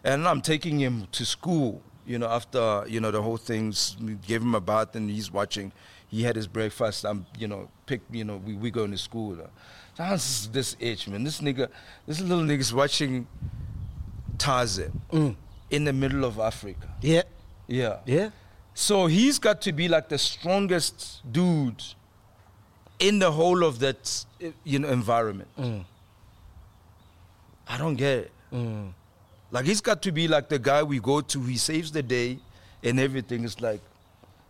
And 0.05 0.29
I'm 0.29 0.41
taking 0.41 0.79
him 0.79 1.09
to 1.13 1.25
school, 1.25 1.83
you 2.07 2.19
know, 2.19 2.29
after, 2.29 2.85
you 2.87 3.01
know, 3.01 3.11
the 3.11 3.23
whole 3.23 3.37
thing's, 3.37 3.97
we 4.01 4.15
gave 4.15 4.43
him 4.43 4.55
a 4.55 4.61
bath 4.61 4.95
and 4.95 5.11
he's 5.11 5.33
watching. 5.33 5.73
He 6.09 6.23
had 6.23 6.37
his 6.37 6.47
breakfast. 6.47 7.05
I'm, 7.05 7.27
you 7.37 7.49
know, 7.49 7.69
pick, 7.87 8.03
you 8.13 8.25
know, 8.25 8.37
we, 8.37 8.55
we 8.55 8.71
going 8.71 8.93
to 8.93 8.99
school. 8.99 9.37
So 9.97 10.05
this 10.53 10.77
age, 10.81 11.09
man. 11.09 11.25
This 11.25 11.41
nigga, 11.41 11.69
this 12.07 12.21
little 12.21 12.45
nigga's 12.45 12.73
watching 12.73 13.27
Tarzan 14.39 15.01
in 15.71 15.85
the 15.85 15.93
middle 15.93 16.25
of 16.25 16.39
Africa. 16.39 16.95
Yeah. 17.01 17.23
Yeah. 17.67 17.99
Yeah. 18.07 18.31
So 18.79 19.07
he's 19.07 19.39
got 19.39 19.63
to 19.63 19.73
be 19.73 19.89
like 19.89 20.11
the 20.11 20.19
strongest 20.19 21.23
dude 21.33 21.83
in 22.99 23.19
the 23.19 23.33
whole 23.33 23.65
of 23.65 23.79
that 23.79 24.27
uh, 24.45 24.49
you 24.65 24.79
know 24.79 24.89
environment. 24.89 25.49
Mm. 25.59 25.85
I 27.67 27.79
don't 27.79 27.95
get 27.97 28.19
it. 28.19 28.31
Mm. 28.53 28.93
Like 29.51 29.65
he's 29.65 29.81
got 29.81 30.03
to 30.03 30.13
be 30.13 30.29
like 30.29 30.51
the 30.51 30.59
guy 30.59 30.83
we 30.83 31.01
go 31.01 31.23
to. 31.23 31.43
He 31.45 31.57
saves 31.57 31.91
the 31.91 32.03
day, 32.03 32.39
and 32.83 33.01
everything 33.01 33.45
It's 33.45 33.63
like, 33.63 33.81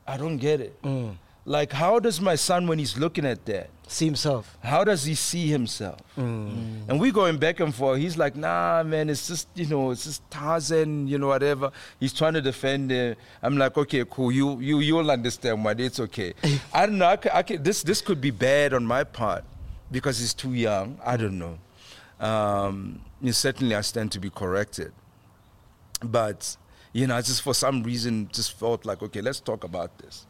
I 0.09 0.17
don't 0.17 0.39
get 0.39 0.61
it. 0.61 0.83
Mm. 0.83 1.17
Like 1.49 1.73
how 1.73 2.01
does 2.01 2.21
my 2.21 2.35
son 2.35 2.67
when 2.67 2.79
he's 2.81 2.99
looking 2.99 3.25
at 3.25 3.47
that? 3.47 3.71
See 3.87 4.05
himself. 4.05 4.59
How 4.65 4.83
does 4.83 5.05
he 5.05 5.15
see 5.15 5.47
himself? 5.47 6.01
Mm. 6.19 6.89
And 6.89 6.99
we 7.01 7.13
going 7.13 7.39
back 7.39 7.61
and 7.61 7.73
forth. 7.73 8.01
He's 8.01 8.19
like, 8.19 8.35
nah, 8.35 8.83
man, 8.83 9.09
it's 9.09 9.29
just, 9.29 9.47
you 9.55 9.67
know, 9.67 9.93
it's 9.93 10.03
just 10.03 10.29
Tarzan, 10.29 11.07
you 11.07 11.19
know, 11.19 11.29
whatever. 11.29 11.71
He's 12.01 12.13
trying 12.13 12.33
to 12.35 12.43
defend 12.43 12.91
it. 12.91 13.17
I'm 13.43 13.57
like, 13.57 13.79
okay, 13.79 14.05
cool. 14.11 14.33
You, 14.33 14.59
you, 14.59 14.81
you'll 14.81 15.09
understand 15.09 15.65
why. 15.65 15.77
It's 15.79 16.01
okay. 16.01 16.35
I 16.75 16.87
don't 16.87 16.99
know. 16.99 17.07
I, 17.07 17.17
ca- 17.17 17.31
I 17.33 17.45
ca- 17.45 17.59
this, 17.59 17.85
this 17.85 18.01
could 18.01 18.21
be 18.21 18.33
bad 18.33 18.75
on 18.75 18.85
my 18.85 19.05
part 19.05 19.45
because 19.93 20.19
he's 20.19 20.35
too 20.35 20.53
young. 20.53 20.99
I 21.05 21.17
don't 21.17 21.39
know. 21.39 21.57
Um, 22.19 23.03
certainly, 23.31 23.77
I 23.77 23.83
stand 23.83 24.11
to 24.13 24.19
be 24.19 24.31
corrected. 24.31 24.93
But 26.03 26.57
you 26.93 27.07
know, 27.07 27.17
I 27.17 27.21
just 27.21 27.43
for 27.43 27.55
some 27.55 27.85
reason 27.85 28.29
just 28.33 28.59
felt 28.59 28.85
like, 28.85 29.03
okay, 29.03 29.21
let's 29.21 29.39
talk 29.39 29.63
about 29.65 29.97
this. 29.99 30.27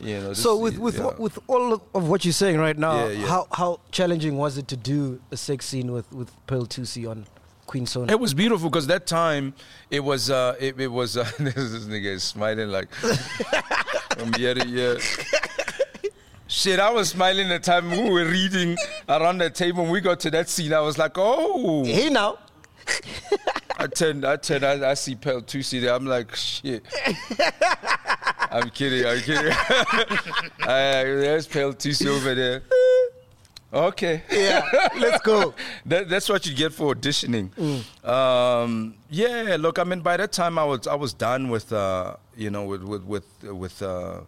You 0.00 0.20
know. 0.20 0.32
So 0.34 0.56
with 0.56 0.78
with 0.78 0.98
yeah. 0.98 1.12
with 1.18 1.38
all 1.46 1.80
of 1.94 2.08
what 2.08 2.24
you're 2.24 2.32
saying 2.32 2.58
right 2.58 2.76
now, 2.76 3.06
Yeah, 3.06 3.12
yeah. 3.12 3.26
how 3.26 3.46
how 3.52 3.80
challenging 3.90 4.36
was 4.36 4.58
it 4.58 4.68
to 4.68 4.76
do 4.76 5.20
a 5.30 5.36
sex 5.36 5.66
scene 5.66 5.92
with 5.92 6.10
with 6.12 6.30
Pearl 6.46 6.66
Thusi 6.66 7.08
on 7.08 7.26
Queen 7.66 7.86
Sono? 7.86 8.12
It 8.12 8.18
was 8.18 8.34
beautiful 8.34 8.68
because 8.70 8.86
that 8.88 9.06
time 9.06 9.54
it 9.90 10.00
was 10.00 10.30
uh 10.30 10.56
it, 10.58 10.80
it 10.80 10.88
was 10.88 11.16
uh, 11.16 11.24
this, 11.38 11.54
this 11.54 11.84
nigga 11.84 12.06
is 12.16 12.24
smiling 12.24 12.70
like 12.70 12.92
from 12.92 14.34
year 14.38 14.54
to 14.54 14.66
year. 14.66 14.98
Shit, 16.46 16.78
I 16.78 16.90
was 16.90 17.08
smiling 17.08 17.48
the 17.48 17.58
time 17.58 17.90
we 17.90 18.10
were 18.10 18.26
reading 18.26 18.76
around 19.08 19.38
the 19.38 19.50
table. 19.50 19.82
When 19.82 19.92
we 19.92 20.00
got 20.00 20.20
to 20.20 20.30
that 20.32 20.48
scene, 20.48 20.72
I 20.72 20.80
was 20.80 20.98
like, 20.98 21.12
oh. 21.16 21.84
Hey 21.84 22.10
now. 22.10 22.38
I 23.76 23.86
turned, 23.86 24.24
I 24.24 24.36
turned, 24.36 24.64
I, 24.64 24.90
I 24.90 24.94
see 24.94 25.14
Pearl 25.14 25.40
Thusi 25.40 25.80
there. 25.80 25.94
I'm 25.94 26.06
like, 26.06 26.34
shit. 26.34 26.84
I'm 28.50 28.70
kidding, 28.70 29.06
I'm 29.06 29.20
kidding. 29.20 29.52
uh, 30.62 31.02
there's 31.02 31.46
Pearl 31.46 31.72
Thusi 31.72 32.06
over 32.06 32.34
there. 32.34 32.62
Okay. 33.72 34.22
Yeah, 34.30 34.62
let's 35.00 35.20
go. 35.24 35.52
that, 35.86 36.08
that's 36.08 36.28
what 36.28 36.46
you 36.46 36.54
get 36.54 36.72
for 36.72 36.94
auditioning. 36.94 37.50
Um, 38.06 38.94
yeah, 39.10 39.56
look, 39.58 39.80
I 39.80 39.84
mean, 39.84 40.00
by 40.00 40.16
that 40.16 40.30
time 40.30 40.58
I 40.58 40.64
was 40.64 40.86
I 40.86 40.94
was 40.94 41.12
done 41.12 41.48
with 41.48 41.72
uh, 41.72 42.14
you 42.36 42.50
know 42.50 42.64
with 42.66 42.84
with 42.84 43.02
with 43.02 43.42
with 43.42 43.82
uh, 43.82 44.20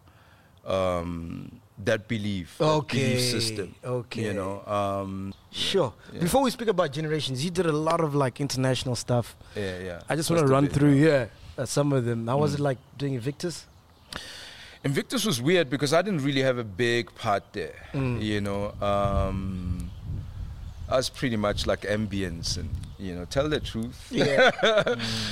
um, 0.66 1.60
that 1.84 2.08
belief, 2.08 2.56
that 2.58 2.88
belief 2.88 3.20
system. 3.20 3.74
okay. 3.84 4.24
you 4.24 4.32
know. 4.32 4.62
Um, 4.66 5.34
Sure. 5.56 5.94
Before 6.20 6.42
we 6.42 6.50
speak 6.50 6.68
about 6.68 6.92
generations, 6.92 7.42
you 7.42 7.50
did 7.50 7.64
a 7.64 7.72
lot 7.72 8.00
of 8.00 8.14
like 8.14 8.42
international 8.42 8.94
stuff. 8.94 9.34
yeah, 9.54 9.78
yeah. 9.78 10.00
I 10.06 10.14
just 10.14 10.30
want 10.30 10.46
to 10.46 10.46
run 10.46 10.68
through 10.68 10.92
yeah. 10.92 11.08
yeah 11.08 11.26
uh, 11.56 11.64
some 11.64 11.92
of 11.92 12.04
them. 12.04 12.26
How 12.26 12.36
was 12.38 12.54
it 12.54 12.60
like 12.60 12.78
doing 12.98 13.14
Invictus? 13.14 13.66
Invictus 14.84 15.24
was 15.24 15.40
weird 15.40 15.70
because 15.70 15.94
I 15.94 16.02
didn't 16.02 16.22
really 16.22 16.42
have 16.42 16.58
a 16.58 16.64
big 16.64 17.12
part 17.14 17.42
there. 17.52 17.74
You 18.20 18.40
know, 18.42 18.72
um, 18.82 19.90
I 20.88 20.96
was 20.96 21.08
pretty 21.08 21.36
much 21.36 21.66
like 21.66 21.80
ambience 21.80 22.58
and 22.58 22.68
you 22.98 23.14
know, 23.14 23.24
tell 23.24 23.48
the 23.48 23.60
truth. 23.60 24.08
Yeah. 24.10 24.50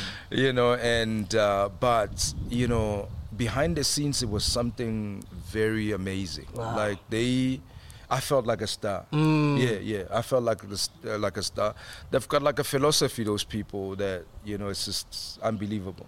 you 0.31 0.53
know, 0.53 0.75
and 0.75 1.35
uh, 1.35 1.68
but 1.81 2.35
you 2.49 2.66
know, 2.66 3.09
behind 3.37 3.77
the 3.77 3.85
scenes, 3.85 4.23
it 4.23 4.29
was 4.29 4.44
something 4.44 5.23
very 5.33 5.92
amazing. 5.92 6.47
Wow. 6.55 6.77
Like 6.77 6.99
they. 7.11 7.61
I 8.11 8.20
felt 8.20 8.47
like 8.47 8.61
a 8.61 8.66
star. 8.66 9.07
Yeah, 9.12 9.79
yeah. 9.81 10.03
I 10.11 10.20
felt 10.23 10.44
like 10.44 10.61
the, 10.68 10.88
uh, 11.07 11.18
like 11.18 11.37
a 11.38 11.42
star. 11.42 11.75
They've 12.11 12.29
got 12.29 12.42
like 12.42 12.59
a 12.59 12.64
philosophy. 12.64 13.25
Those 13.25 13.44
people 13.44 13.97
that 13.97 14.25
you 14.44 14.59
know, 14.59 14.68
it's 14.68 14.85
just 14.85 15.38
unbelievable. 15.42 16.07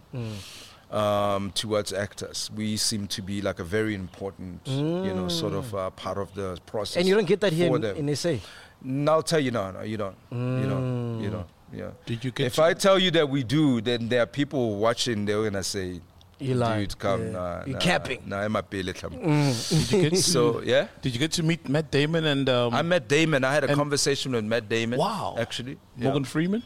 Um, 0.91 1.51
towards 1.53 1.93
actors, 1.93 2.49
we 2.55 2.77
seem 2.77 3.09
to 3.09 3.23
be 3.23 3.43
like 3.43 3.59
a 3.59 3.65
very 3.65 3.95
important, 3.95 4.61
you 4.67 5.13
know, 5.15 5.27
sort 5.29 5.55
of 5.55 5.75
uh, 5.75 5.91
part 5.91 6.19
of 6.19 6.33
the 6.35 6.59
process. 6.67 6.97
And 6.97 7.09
you 7.09 7.15
don't 7.15 7.27
get 7.27 7.41
that 7.41 7.53
here 7.53 7.69
for 7.71 7.77
in, 7.77 7.83
them. 7.83 7.97
in 8.09 8.15
SA. 8.15 8.35
No, 8.83 9.13
I'll 9.15 9.23
tell 9.23 9.41
you 9.41 9.51
no, 9.51 9.73
no, 9.73 9.81
you 9.83 9.97
don't, 9.97 10.17
you 10.31 10.69
don't, 10.69 11.21
you 11.23 11.31
don't. 11.31 11.47
Yeah. 11.73 11.91
Did 12.05 12.25
you 12.25 12.31
get 12.31 12.47
If 12.47 12.59
I 12.61 12.75
tell 12.75 12.99
you 12.99 13.11
that 13.13 13.29
we 13.29 13.43
do, 13.43 13.81
then 13.81 14.09
there 14.09 14.23
are 14.23 14.27
people 14.27 14.77
watching. 14.77 15.25
They're 15.25 15.43
gonna 15.43 15.65
say, 15.65 16.01
You 16.39 16.55
lying. 16.55 16.81
dude, 16.81 16.99
come, 16.99 17.23
Yeah. 17.27 17.31
nah, 17.33 17.65
You 17.67 17.73
nah, 17.75 17.79
capping. 17.79 18.23
Nah, 18.27 18.41
I'm 18.41 18.57
a 18.57 18.63
pele 18.63 18.93
come." 18.93 19.13
Did 19.13 19.93
you 19.93 20.01
get 20.03 20.11
to, 20.17 20.23
So 20.23 20.61
yeah. 20.63 20.89
Did 21.01 21.13
you 21.15 21.19
get 21.19 21.33
to 21.33 21.43
meet 21.43 21.69
Matt 21.69 21.91
Damon 21.91 22.25
and 22.27 22.49
um, 22.49 22.75
I 22.75 22.83
met 22.83 23.09
Damon. 23.09 23.43
I 23.45 23.55
had 23.55 23.65
a 23.65 23.75
conversation 23.75 24.33
with 24.33 24.45
Matt 24.45 24.69
Damon. 24.69 24.99
Wow. 24.99 25.37
Actually, 25.39 25.79
Morgan 25.97 26.23
Yeah. 26.25 26.29
Freeman? 26.29 26.63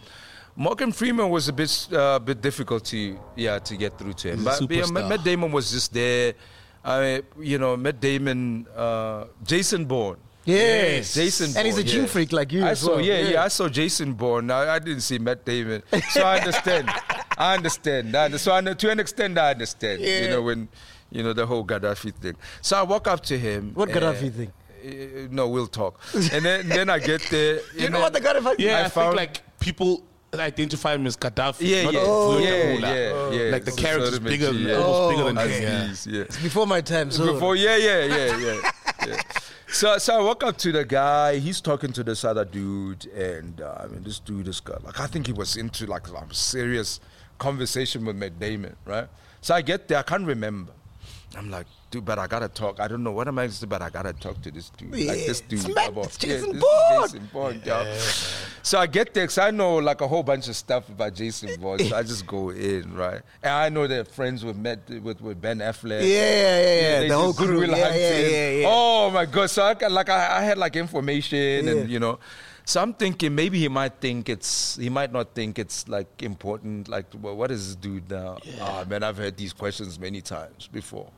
Morgan 0.56 0.92
Freeman 0.92 1.28
was 1.30 1.48
a 1.48 1.52
bit 1.52 1.88
uh, 1.92 2.18
bit 2.18 2.40
difficult 2.42 2.84
to 2.86 3.16
yeah 3.36 3.58
to 3.60 3.76
get 3.76 3.96
through 3.96 4.14
to 4.14 4.32
him. 4.32 4.38
He's 4.40 4.60
a 4.60 4.66
But 4.66 4.76
yeah. 4.76 4.86
Matt, 4.90 5.08
Matt 5.08 5.24
Damon 5.24 5.52
was 5.52 5.70
just 5.70 5.92
there. 5.94 6.34
I 6.84 7.22
you 7.38 7.58
know 7.58 7.76
Matt 7.76 8.00
Damon, 8.00 8.66
uh, 8.76 9.26
Jason 9.44 9.84
Bourne. 9.84 10.16
Yes. 10.44 11.14
Jason 11.14 11.52
And 11.56 11.66
he's 11.66 11.76
a 11.76 11.82
Bourne, 11.82 11.86
gene 11.86 12.00
yeah. 12.00 12.06
freak 12.08 12.32
like 12.32 12.50
you 12.52 12.64
I 12.64 12.70
as 12.70 12.80
saw, 12.80 12.96
well. 12.96 13.00
yeah, 13.00 13.20
yeah, 13.20 13.28
Yeah. 13.34 13.44
I 13.44 13.48
saw 13.48 13.68
Jason 13.68 14.14
Bourne. 14.14 14.50
I, 14.50 14.74
I 14.74 14.78
didn't 14.80 15.02
see 15.02 15.18
Matt 15.18 15.44
Damon, 15.44 15.82
so 16.10 16.22
I 16.24 16.38
understand. 16.40 16.90
I 17.40 17.54
understand. 17.54 18.14
I, 18.14 18.28
so 18.36 18.52
I, 18.52 18.60
know- 18.60 18.74
to 18.74 18.90
an 18.90 19.00
extent, 19.00 19.38
I 19.38 19.52
understand. 19.52 20.02
You 20.02 20.28
know 20.28 20.42
when, 20.42 20.68
you 21.10 21.22
know 21.22 21.32
the 21.32 21.46
whole 21.46 21.64
Gaddafi 21.64 22.12
thing. 22.14 22.36
So 22.60 22.76
I 22.76 22.82
walk 22.82 23.08
up 23.08 23.22
to 23.24 23.38
him. 23.38 23.72
What 23.74 23.88
Gaddafi 23.88 24.28
uh, 24.28 24.32
thing? 24.38 24.52
uh, 24.84 25.28
no, 25.30 25.48
we'll 25.48 25.66
talk. 25.66 25.98
And 26.14 26.44
then, 26.44 26.68
then 26.68 26.90
I 26.90 26.98
get 26.98 27.22
there. 27.30 27.60
You 27.74 27.88
know 27.88 28.00
what 28.00 28.12
the 28.12 28.20
Gaddafi? 28.20 28.56
Yeah, 28.58 28.80
I, 28.80 28.84
I 28.84 28.88
think 28.88 29.14
like 29.16 29.58
people 29.58 30.02
identify 30.34 30.94
him 30.94 31.06
as 31.06 31.16
Gaddafi. 31.16 31.62
Yeah, 31.62 31.84
not 31.84 31.94
yeah. 31.94 32.00
Oh, 32.04 32.38
yeah, 32.38 32.72
yeah, 32.74 33.30
yeah. 33.30 33.52
Like 33.52 33.64
the 33.64 33.70
So 33.72 33.82
carrot 33.82 34.02
is 34.02 34.18
bigger, 34.18 34.48
a 34.48 34.52
G, 34.52 34.68
yeah. 34.68 34.74
almost 34.74 35.16
bigger 35.16 35.24
than 35.24 35.38
As 35.38 35.50
him. 35.50 35.62
Yeah. 35.62 35.86
these, 35.86 36.06
yeah. 36.06 36.24
Before 36.42 36.66
my 36.66 36.82
time. 36.82 37.10
So 37.10 37.32
Before, 37.32 37.56
yeah, 37.56 37.76
yeah, 37.76 38.04
yeah, 38.04 38.36
yeah. 38.36 38.70
yeah. 39.06 39.22
So, 39.72 39.98
so 39.98 40.18
I 40.18 40.22
walk 40.22 40.42
up 40.42 40.56
to 40.58 40.72
the 40.72 40.84
guy. 40.84 41.38
He's 41.38 41.60
talking 41.60 41.92
to 41.92 42.02
this 42.02 42.24
other 42.24 42.44
dude, 42.44 43.06
and 43.06 43.60
uh, 43.60 43.82
I 43.84 43.86
mean, 43.86 44.02
this 44.02 44.18
dude 44.18 44.48
is 44.48 44.60
got 44.60 44.84
like 44.84 44.98
I 45.00 45.06
think 45.06 45.26
he 45.26 45.32
was 45.32 45.56
into 45.56 45.86
like 45.86 46.08
a 46.08 46.34
serious 46.34 47.00
conversation 47.40 48.04
with 48.04 48.14
Matt 48.16 48.38
Damon, 48.38 48.76
right? 48.84 49.08
So 49.40 49.54
I 49.54 49.62
get 49.62 49.88
there, 49.88 49.98
I 49.98 50.02
can't 50.02 50.26
remember. 50.26 50.72
I'm 51.36 51.48
like, 51.48 51.66
dude, 51.92 52.04
but 52.04 52.18
I 52.18 52.26
gotta 52.26 52.48
talk. 52.48 52.80
I 52.80 52.88
don't 52.88 53.04
know 53.04 53.12
what 53.12 53.28
am 53.28 53.38
I 53.38 53.46
to 53.46 53.60
do, 53.60 53.66
but 53.66 53.80
I 53.82 53.88
gotta 53.88 54.12
talk 54.12 54.42
to 54.42 54.50
this 54.50 54.70
dude. 54.70 54.90
Like 54.90 55.06
this 55.28 55.40
Yeah, 55.40 55.46
dude. 55.48 55.58
it's 55.60 55.68
about- 55.68 56.04
it's 56.06 56.16
Jason 56.18 56.56
is 56.56 56.60
Bourne. 56.60 57.02
Jason 57.02 57.30
Bourne, 57.32 57.62
yeah. 57.64 57.98
So 58.64 58.78
I 58.80 58.86
get 58.88 59.14
there 59.14 59.24
because 59.24 59.38
I 59.38 59.52
know 59.52 59.76
like 59.76 60.00
a 60.00 60.08
whole 60.08 60.24
bunch 60.24 60.48
of 60.48 60.56
stuff 60.56 60.88
about 60.88 61.14
Jason 61.14 61.50
Bourne. 61.60 61.78
So 61.78 61.94
I 61.96 62.02
just 62.02 62.26
go 62.26 62.50
in, 62.50 62.92
right? 62.96 63.22
And 63.44 63.52
I 63.52 63.68
know 63.68 63.86
they're 63.86 64.04
friends 64.04 64.44
with 64.44 64.56
Matt, 64.56 64.80
with, 64.90 65.20
with 65.20 65.40
Ben 65.40 65.58
Affleck. 65.60 66.02
Yeah, 66.02 66.06
yeah, 66.08 66.60
yeah, 66.64 67.00
yeah. 67.02 67.08
The 67.08 67.16
whole 67.16 67.32
crew. 67.32 67.60
Yeah, 67.64 67.76
yeah, 67.94 68.18
yeah, 68.18 68.50
yeah. 68.62 68.66
Oh 68.68 69.10
my 69.12 69.24
god! 69.24 69.50
So 69.50 69.62
I 69.62 69.74
got, 69.74 69.92
like 69.92 70.08
I, 70.08 70.38
I 70.38 70.42
had 70.42 70.58
like 70.58 70.74
information 70.74 71.64
Yeah. 71.66 71.72
and 71.72 71.88
you 71.90 72.00
know, 72.00 72.18
so 72.64 72.80
I'm 72.82 72.94
thinking 72.94 73.34
maybe 73.34 73.58
he 73.58 73.68
might 73.68 73.94
think 74.00 74.28
it's 74.28 74.76
he 74.76 74.88
might 74.88 75.12
not 75.12 75.34
think 75.34 75.58
it's 75.58 75.88
like 75.88 76.22
important. 76.22 76.88
Like, 76.88 77.06
well, 77.20 77.36
what 77.36 77.50
is 77.50 77.66
this 77.68 77.76
dude 77.76 78.10
now? 78.10 78.38
Ah 78.60 78.84
man, 78.88 79.02
I've 79.02 79.16
heard 79.16 79.36
these 79.36 79.52
questions 79.52 79.98
many 79.98 80.20
times 80.20 80.68
before, 80.68 81.10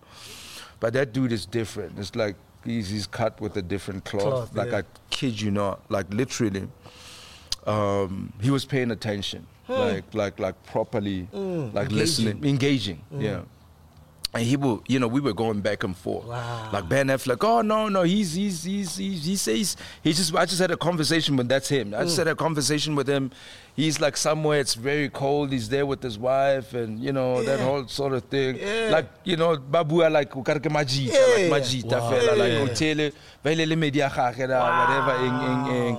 but 0.80 0.92
that 0.94 1.12
dude 1.12 1.32
is 1.32 1.44
different. 1.46 1.98
It's 1.98 2.14
like 2.16 2.36
he's 2.64 2.88
he's 2.88 3.06
cut 3.06 3.40
with 3.40 3.56
a 3.56 3.62
different 3.62 4.04
cloth. 4.04 4.22
Cloth, 4.22 4.54
like 4.56 4.70
yeah. 4.70 4.78
I 4.78 4.82
kid 5.10 5.40
you 5.40 5.50
not, 5.50 5.82
like 5.90 6.12
literally. 6.12 6.68
Um, 7.66 8.32
he 8.40 8.50
was 8.50 8.64
paying 8.64 8.90
attention, 8.90 9.46
Hmm. 9.68 9.72
like 9.74 10.14
like 10.14 10.40
like 10.40 10.62
properly, 10.64 11.28
Mm, 11.32 11.72
like 11.72 11.92
listening, 11.92 12.44
engaging. 12.44 13.00
Yeah. 13.16 13.42
And 14.34 14.44
he 14.44 14.56
will, 14.56 14.82
you 14.88 14.98
know, 14.98 15.08
we 15.08 15.20
were 15.20 15.34
going 15.34 15.60
back 15.60 15.84
and 15.84 15.94
forth. 15.94 16.24
Wow. 16.26 16.70
Like 16.72 16.88
Ben 16.88 17.08
Affleck, 17.08 17.44
oh 17.44 17.60
no, 17.60 17.90
no, 17.90 18.02
he's 18.02 18.32
he's 18.32 18.64
he's, 18.64 18.96
he's 18.96 19.24
he 19.26 19.36
says 19.36 19.76
he 20.02 20.14
just 20.14 20.34
I 20.34 20.46
just 20.46 20.58
had 20.58 20.70
a 20.70 20.76
conversation 20.76 21.36
with 21.36 21.48
that's 21.48 21.68
him. 21.68 21.92
I 21.94 22.04
just 22.04 22.14
mm. 22.14 22.20
had 22.20 22.28
a 22.28 22.34
conversation 22.34 22.94
with 22.94 23.06
him. 23.06 23.30
He's 23.76 24.00
like 24.00 24.16
somewhere 24.16 24.58
it's 24.60 24.74
very 24.74 25.10
cold. 25.10 25.52
He's 25.52 25.68
there 25.68 25.84
with 25.84 26.02
his 26.02 26.18
wife 26.18 26.72
and 26.72 26.98
you 26.98 27.12
know 27.12 27.42
that 27.42 27.60
whole 27.60 27.86
sort 27.88 28.14
of 28.14 28.24
thing. 28.24 28.56
Yeah. 28.56 28.88
Like 28.90 29.10
you 29.24 29.36
know, 29.36 29.54
babua 29.56 30.10
like 30.10 30.34
o 30.34 30.42
ka 30.42 30.54
re 30.54 30.60
majita, 30.60 31.12
Yeah. 31.12 31.50
like 31.50 31.62
majita 31.62 32.00
Wow. 32.00 32.10
fela, 32.12 32.38
like 32.38 32.52
Yeah. 32.52 32.66
hotel, 32.66 33.10
vele 33.44 33.66
le 33.66 33.76
media 33.76 34.08
whatever, 34.08 35.24
ing 35.26 35.36
ing 35.50 35.76
ing. 35.76 35.98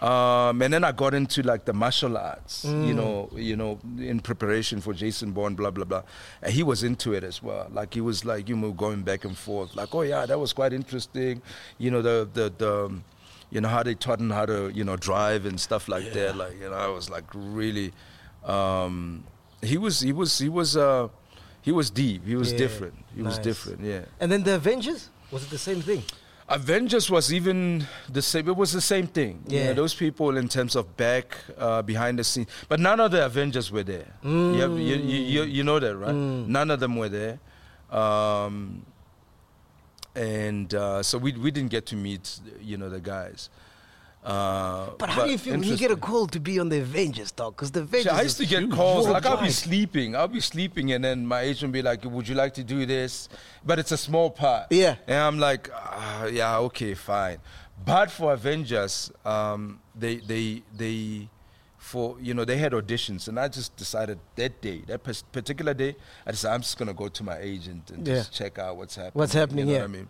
Um, 0.00 0.62
and 0.62 0.72
then 0.72 0.82
I 0.82 0.92
got 0.92 1.12
into 1.12 1.42
like 1.42 1.66
the 1.66 1.74
martial 1.74 2.16
arts, 2.16 2.64
you 2.64 2.94
know, 2.94 3.28
you 3.34 3.54
know, 3.54 3.78
in 3.98 4.20
preparation 4.20 4.80
for 4.80 4.94
Jason 4.94 5.32
Bourne, 5.32 5.54
blah 5.54 5.70
blah 5.70 5.84
blah. 5.84 6.02
And 6.40 6.52
he 6.54 6.62
was 6.62 6.82
into 6.82 7.12
it 7.12 7.22
as 7.22 7.42
well. 7.42 7.68
Like 7.70 7.92
he 7.92 8.00
was 8.00 8.24
like, 8.24 8.48
you 8.48 8.56
know, 8.56 8.72
going 8.72 9.02
back 9.02 9.26
and 9.26 9.36
forth. 9.36 9.76
Like, 9.76 9.94
oh 9.94 10.00
yeah, 10.02 10.24
that 10.24 10.38
was 10.38 10.54
quite 10.54 10.72
interesting. 10.72 11.42
You 11.76 11.90
know, 11.90 12.00
the 12.00 12.26
the 12.32 12.50
the, 12.56 12.84
um, 12.86 13.04
you 13.50 13.60
know, 13.60 13.68
how 13.68 13.82
they 13.82 13.94
taught 13.94 14.20
him 14.20 14.30
how 14.30 14.46
to, 14.46 14.70
you 14.72 14.84
know, 14.84 14.96
drive 14.96 15.44
and 15.44 15.60
stuff 15.60 15.86
like 15.86 16.12
that. 16.14 16.34
Like, 16.34 16.58
you 16.58 16.70
know, 16.70 16.76
I 16.76 16.88
was 16.88 17.10
like 17.10 17.24
really, 17.34 17.92
um, 18.44 19.24
he 19.62 19.76
was 19.76 20.00
he 20.00 20.12
was 20.12 20.38
he 20.38 20.48
was 20.48 20.78
uh, 20.78 21.08
he 21.60 21.72
was 21.72 21.90
deep. 21.90 22.26
He 22.26 22.36
was 22.36 22.52
Yeah, 22.52 22.58
different. 22.58 22.94
He 23.14 23.22
was 23.22 23.38
different. 23.38 23.80
Yeah. 23.80 24.04
And 24.18 24.32
then 24.32 24.44
the 24.44 24.54
Avengers? 24.54 25.10
Was 25.30 25.44
it 25.44 25.50
the 25.50 25.58
same 25.58 25.82
thing? 25.82 26.02
Avengers 26.50 27.08
was 27.08 27.32
even 27.32 27.86
the 28.08 28.20
same. 28.20 28.48
It 28.48 28.56
was 28.56 28.72
the 28.72 28.80
same 28.80 29.06
thing. 29.06 29.42
You 29.48 29.60
know, 29.60 29.64
Yeah. 29.66 29.72
those 29.72 29.94
people 29.94 30.36
in 30.36 30.48
terms 30.48 30.74
of 30.74 30.96
back 30.96 31.38
uh, 31.56 31.82
behind 31.82 32.18
the 32.18 32.24
scenes, 32.24 32.48
but 32.68 32.80
none 32.80 32.98
of 32.98 33.12
the 33.12 33.24
Avengers 33.24 33.70
were 33.70 33.84
there. 33.84 34.08
You, 34.24 34.60
have, 34.60 34.76
you, 34.78 34.96
you, 34.96 35.42
you, 35.44 35.62
know 35.62 35.78
that, 35.78 35.94
right? 35.96 36.14
None 36.14 36.70
of 36.72 36.80
them 36.80 36.96
were 36.96 37.08
there, 37.08 37.38
um, 37.90 38.84
and 40.16 40.74
uh, 40.74 41.02
so 41.04 41.18
we 41.18 41.32
we 41.32 41.50
didn't 41.52 41.70
get 41.70 41.86
to 41.86 41.96
meet, 41.96 42.40
you 42.60 42.76
know, 42.76 42.88
the 42.90 43.00
guys. 43.00 43.48
Uh, 44.22 44.90
But 44.98 45.08
how 45.08 45.24
do 45.24 45.30
you 45.30 45.38
feel 45.38 45.54
when 45.54 45.62
you 45.62 45.76
get 45.76 45.90
a 45.90 45.96
call 45.96 46.26
to 46.26 46.38
be 46.38 46.58
on 46.60 46.68
the 46.68 46.80
Avengers, 46.80 47.32
dog? 47.32 47.56
Because 47.56 47.70
the 47.70 47.80
Avengers. 47.80 48.12
See, 48.12 48.18
I 48.18 48.22
used 48.22 48.36
to 48.36 48.46
get 48.46 48.70
calls 48.70 49.08
like 49.08 49.24
I'll 49.24 49.40
be 49.40 49.50
sleeping, 49.50 50.14
I'll 50.14 50.28
be 50.28 50.40
sleeping, 50.40 50.92
and 50.92 51.02
then 51.02 51.26
my 51.26 51.40
agent 51.40 51.72
be 51.72 51.80
like, 51.80 52.04
"Would 52.04 52.28
you 52.28 52.34
like 52.34 52.52
to 52.54 52.64
do 52.64 52.84
this?" 52.84 53.28
But 53.64 53.78
it's 53.78 53.92
a 53.92 53.96
small 53.96 54.30
part. 54.30 54.66
Yeah. 54.70 54.96
And 55.06 55.16
I'm 55.16 55.38
like, 55.38 55.70
ah, 55.74 56.26
"Yeah, 56.26 56.58
okay, 56.58 56.92
fine." 56.94 57.38
But 57.84 58.10
for 58.10 58.34
Avengers, 58.34 59.10
um, 59.24 59.80
they 59.94 60.16
they 60.16 60.62
they 60.76 61.30
for 61.78 62.16
you 62.20 62.34
know 62.34 62.44
they 62.44 62.58
had 62.58 62.72
auditions, 62.72 63.26
and 63.26 63.40
I 63.40 63.48
just 63.48 63.74
decided 63.76 64.18
that 64.36 64.60
day, 64.60 64.82
that 64.86 65.02
particular 65.32 65.72
day, 65.72 65.96
I 66.26 66.32
decided 66.32 66.54
I'm 66.56 66.60
just 66.60 66.76
gonna 66.76 66.92
go 66.92 67.08
to 67.08 67.22
my 67.24 67.38
agent 67.38 67.90
and 67.90 68.04
just 68.04 68.34
check 68.34 68.58
out 68.58 68.76
what's 68.76 68.96
happening. 68.96 69.12
What's 69.14 69.32
happening, 69.32 69.66
You 69.66 69.72
know 69.72 69.78
yeah. 69.78 69.86
what 69.86 69.90
I 69.90 69.98
mean? 69.98 70.08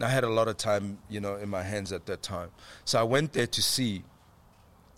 I 0.00 0.08
had 0.08 0.24
a 0.24 0.28
lot 0.28 0.48
of 0.48 0.56
time, 0.56 0.98
you 1.08 1.20
know, 1.20 1.36
in 1.36 1.48
my 1.48 1.62
hands 1.62 1.92
at 1.92 2.06
that 2.06 2.22
time, 2.22 2.50
so 2.84 2.98
I 2.98 3.04
went 3.04 3.32
there 3.32 3.46
to 3.46 3.62
see 3.62 4.02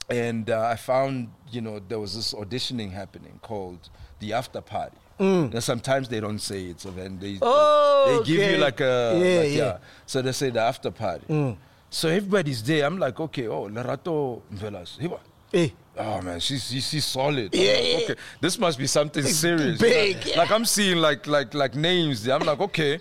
and 0.09 0.49
uh, 0.51 0.61
I 0.73 0.77
found 0.77 1.29
you 1.51 1.61
know 1.61 1.81
there 1.89 1.99
was 1.99 2.15
this 2.15 2.33
auditioning 2.33 2.93
happening 2.93 3.39
called 3.43 3.89
the 4.21 4.33
after 4.33 4.61
party. 4.61 4.97
Now, 5.19 5.61
sometimes 5.61 6.09
they 6.11 6.21
don't 6.21 6.39
say 6.41 6.65
it's 6.67 6.85
event. 6.85 7.21
They, 7.23 7.35
Mm. 7.37 7.39
Oh, 7.43 8.19
they 8.23 8.27
give 8.27 8.39
okay. 8.41 8.53
you 8.53 8.59
like 8.59 8.81
a 8.81 9.19
Yeah, 9.19 9.41
like, 9.41 9.53
yeah. 9.53 9.65
Mm. 9.65 9.81
So 10.07 10.23
they 10.23 10.33
say 10.33 10.51
the 10.51 10.61
after 10.61 10.91
party. 10.91 11.57
So 11.89 12.09
everybody's 12.09 12.63
there. 12.63 12.85
I'm 12.85 12.99
like, 12.99 13.19
okay, 13.21 13.49
oh, 13.49 13.67
Lerato 13.69 14.43
Velas. 14.53 14.99
Hiba. 14.99 15.19
Eh. 15.55 15.71
Oh 15.99 16.21
man, 16.21 16.39
she's 16.41 16.69
she's, 16.69 16.87
she's 16.89 17.05
solid. 17.07 17.55
Yeah, 17.55 17.73
like, 17.73 17.85
yeah. 17.89 17.99
okay, 18.05 18.15
this 18.43 18.59
must 18.59 18.79
be 18.79 18.87
something 18.87 19.23
serious. 19.25 19.81
big, 19.81 20.17
Like, 20.17 20.27
yeah. 20.27 20.39
like 20.39 20.51
I'm 20.51 20.67
seeing 20.67 20.99
like 20.99 21.27
like 21.27 21.55
like 21.55 21.75
names. 21.75 22.23
there. 22.25 22.35
I'm 22.37 22.45
like, 22.47 22.61
okay. 22.61 22.99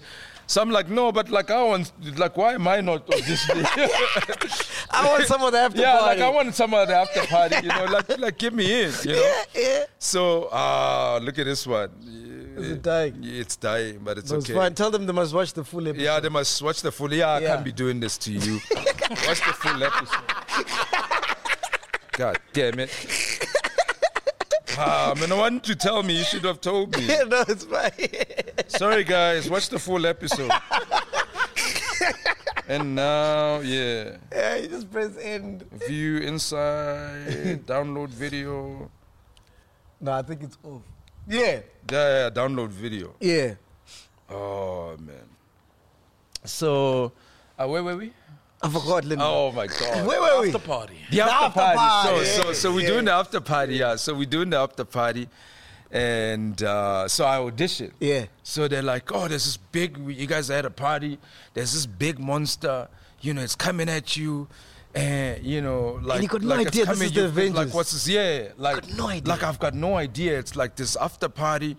So 0.48 0.62
I'm 0.62 0.70
like, 0.70 0.90
no, 0.90 1.12
but 1.12 1.30
like 1.30 1.50
I 1.50 1.64
want, 1.64 1.92
like, 2.18 2.38
why 2.38 2.54
am 2.54 2.68
I 2.68 2.82
not 2.82 3.08
auditioning? 3.08 3.66
I 4.92 5.10
want 5.10 5.26
some 5.26 5.42
of 5.44 5.52
the 5.52 5.58
after 5.60 5.78
party 5.78 5.82
yeah, 5.82 6.00
party. 6.00 6.20
like 6.20 6.30
I 6.30 6.30
want 6.36 6.56
some 6.56 6.74
of 6.74 6.88
the 6.88 6.96
after 6.96 7.26
party, 7.26 7.56
you 7.64 7.70
know, 7.70 7.86
like 7.86 8.18
like 8.20 8.38
get 8.38 8.54
me 8.54 8.84
in, 8.84 8.94
you 9.04 9.12
know. 9.14 9.22
Yeah, 9.22 9.62
yeah. 9.62 9.84
So 9.98 10.50
ah, 10.52 11.20
look 11.22 11.40
at 11.40 11.46
this 11.46 11.66
one. 11.66 11.90
Is 12.58 12.72
it 12.72 12.82
dying? 12.82 13.16
It's 13.22 13.56
dying, 13.58 14.00
but 14.04 14.18
it's 14.18 14.32
okay. 14.32 14.54
fine. 14.54 14.74
Tell 14.76 14.90
them 14.90 15.06
they 15.06 15.12
must 15.14 15.34
watch 15.34 15.52
the 15.54 15.64
full 15.66 15.88
episode. 15.88 16.04
Yeah, 16.04 16.20
they 16.22 16.30
must 16.30 16.62
watch 16.62 16.82
the 16.82 16.92
full. 16.92 17.14
Yeah, 17.14 17.28
I 17.32 17.40
Yeah. 17.40 17.48
can't 17.56 17.66
be 17.66 17.72
doing 17.74 18.00
this 18.00 18.18
to 18.20 18.32
you. 18.32 18.62
watch 19.28 19.42
the 19.42 19.54
full 19.60 19.84
episode. 19.84 20.24
God 22.14 22.40
damn 22.54 22.80
it. 22.80 23.46
Ah, 24.78 25.14
man, 25.20 25.32
I 25.32 25.36
want 25.36 25.68
you 25.68 25.74
to 25.74 25.80
tell 25.80 26.04
me. 26.04 26.18
You 26.18 26.24
should 26.24 26.44
have 26.44 26.62
told 26.62 26.96
me. 26.98 27.06
Yeah, 27.08 27.24
no, 27.24 27.44
it's 27.48 27.64
fine. 27.64 27.92
Sorry, 28.68 29.04
guys. 29.04 29.50
Watch 29.50 29.70
the 29.70 29.80
full 29.80 30.06
episode. 30.06 30.52
and 32.68 32.96
now, 32.96 33.60
yeah. 33.60 34.18
yeah, 34.32 34.56
you 34.58 34.68
just 34.68 34.92
press 34.92 35.16
end. 35.22 35.64
View 35.88 36.18
inside, 36.18 37.64
download 37.66 38.10
video. 38.10 38.90
No, 40.02 40.12
I 40.12 40.22
think 40.24 40.44
it's 40.44 40.58
off. 40.64 40.82
Yeah, 41.28 41.62
Yeah, 41.92 42.26
yeah, 42.26 42.30
download 42.30 42.70
video. 42.70 43.16
yeah. 43.20 43.56
Oh, 44.30 44.96
man. 44.98 45.30
So, 46.44 47.12
uh, 47.58 47.68
where 47.68 47.84
were 47.84 47.96
we? 47.96 48.12
I 48.66 48.70
forgot, 48.70 49.06
Linda. 49.06 49.24
Oh, 49.26 49.52
my 49.52 49.68
God. 49.68 50.08
Where 50.08 50.22
were 50.22 50.42
we? 50.42 50.48
After 50.48 50.60
party. 50.60 50.98
The 51.12 51.22
after, 51.22 51.34
after 51.34 51.60
party. 51.60 51.78
party, 51.78 52.26
So, 52.26 52.42
so, 52.42 52.48
yeah, 52.48 52.54
so 52.54 52.74
we're 52.74 52.80
yeah. 52.82 52.88
doing 52.88 53.06
the 53.06 53.12
after 53.12 53.42
party. 53.42 53.76
Yeah. 53.76 53.96
So 53.96 54.14
we're 54.14 54.26
doing 54.26 54.50
the 54.50 54.58
after 54.58 54.86
party, 54.86 55.30
and 55.92 56.62
uh, 56.64 57.08
so 57.08 57.26
I 57.26 57.38
auditioned. 57.38 57.92
Yeah. 58.00 58.26
So 58.44 58.68
they're 58.68 58.82
like, 58.82 59.12
"Oh, 59.12 59.28
there's 59.28 59.46
this 59.46 59.58
big. 59.58 59.98
You 59.98 60.28
guys 60.28 60.50
are 60.50 60.56
at 60.56 60.66
a 60.66 60.70
party. 60.70 61.20
There's 61.54 61.74
this 61.74 61.86
big 61.86 62.20
monster. 62.20 62.88
You 63.22 63.34
know, 63.34 63.42
it's 63.42 63.56
coming 63.56 63.90
at 63.90 64.18
you." 64.18 64.48
and 64.96 65.44
you 65.46 65.62
know, 65.62 66.00
like 66.02 66.22
you 66.22 66.28
got 66.30 66.42
no 66.42 66.56
like 66.56 66.68
idea 66.68 66.86
this 66.86 67.02
is 67.02 67.12
the 67.12 67.26
Avengers. 67.26 67.56
Like 67.66 67.74
what's 67.74 67.92
this? 67.92 68.08
Yeah, 68.08 68.50
like 68.58 68.88
no 68.96 69.10
idea. 69.10 69.30
like 69.30 69.44
I've 69.44 69.60
got 69.60 69.74
no 69.74 69.96
idea. 69.96 70.40
It's 70.40 70.56
like 70.56 70.76
this 70.78 70.96
after 70.96 71.28
party. 71.28 71.76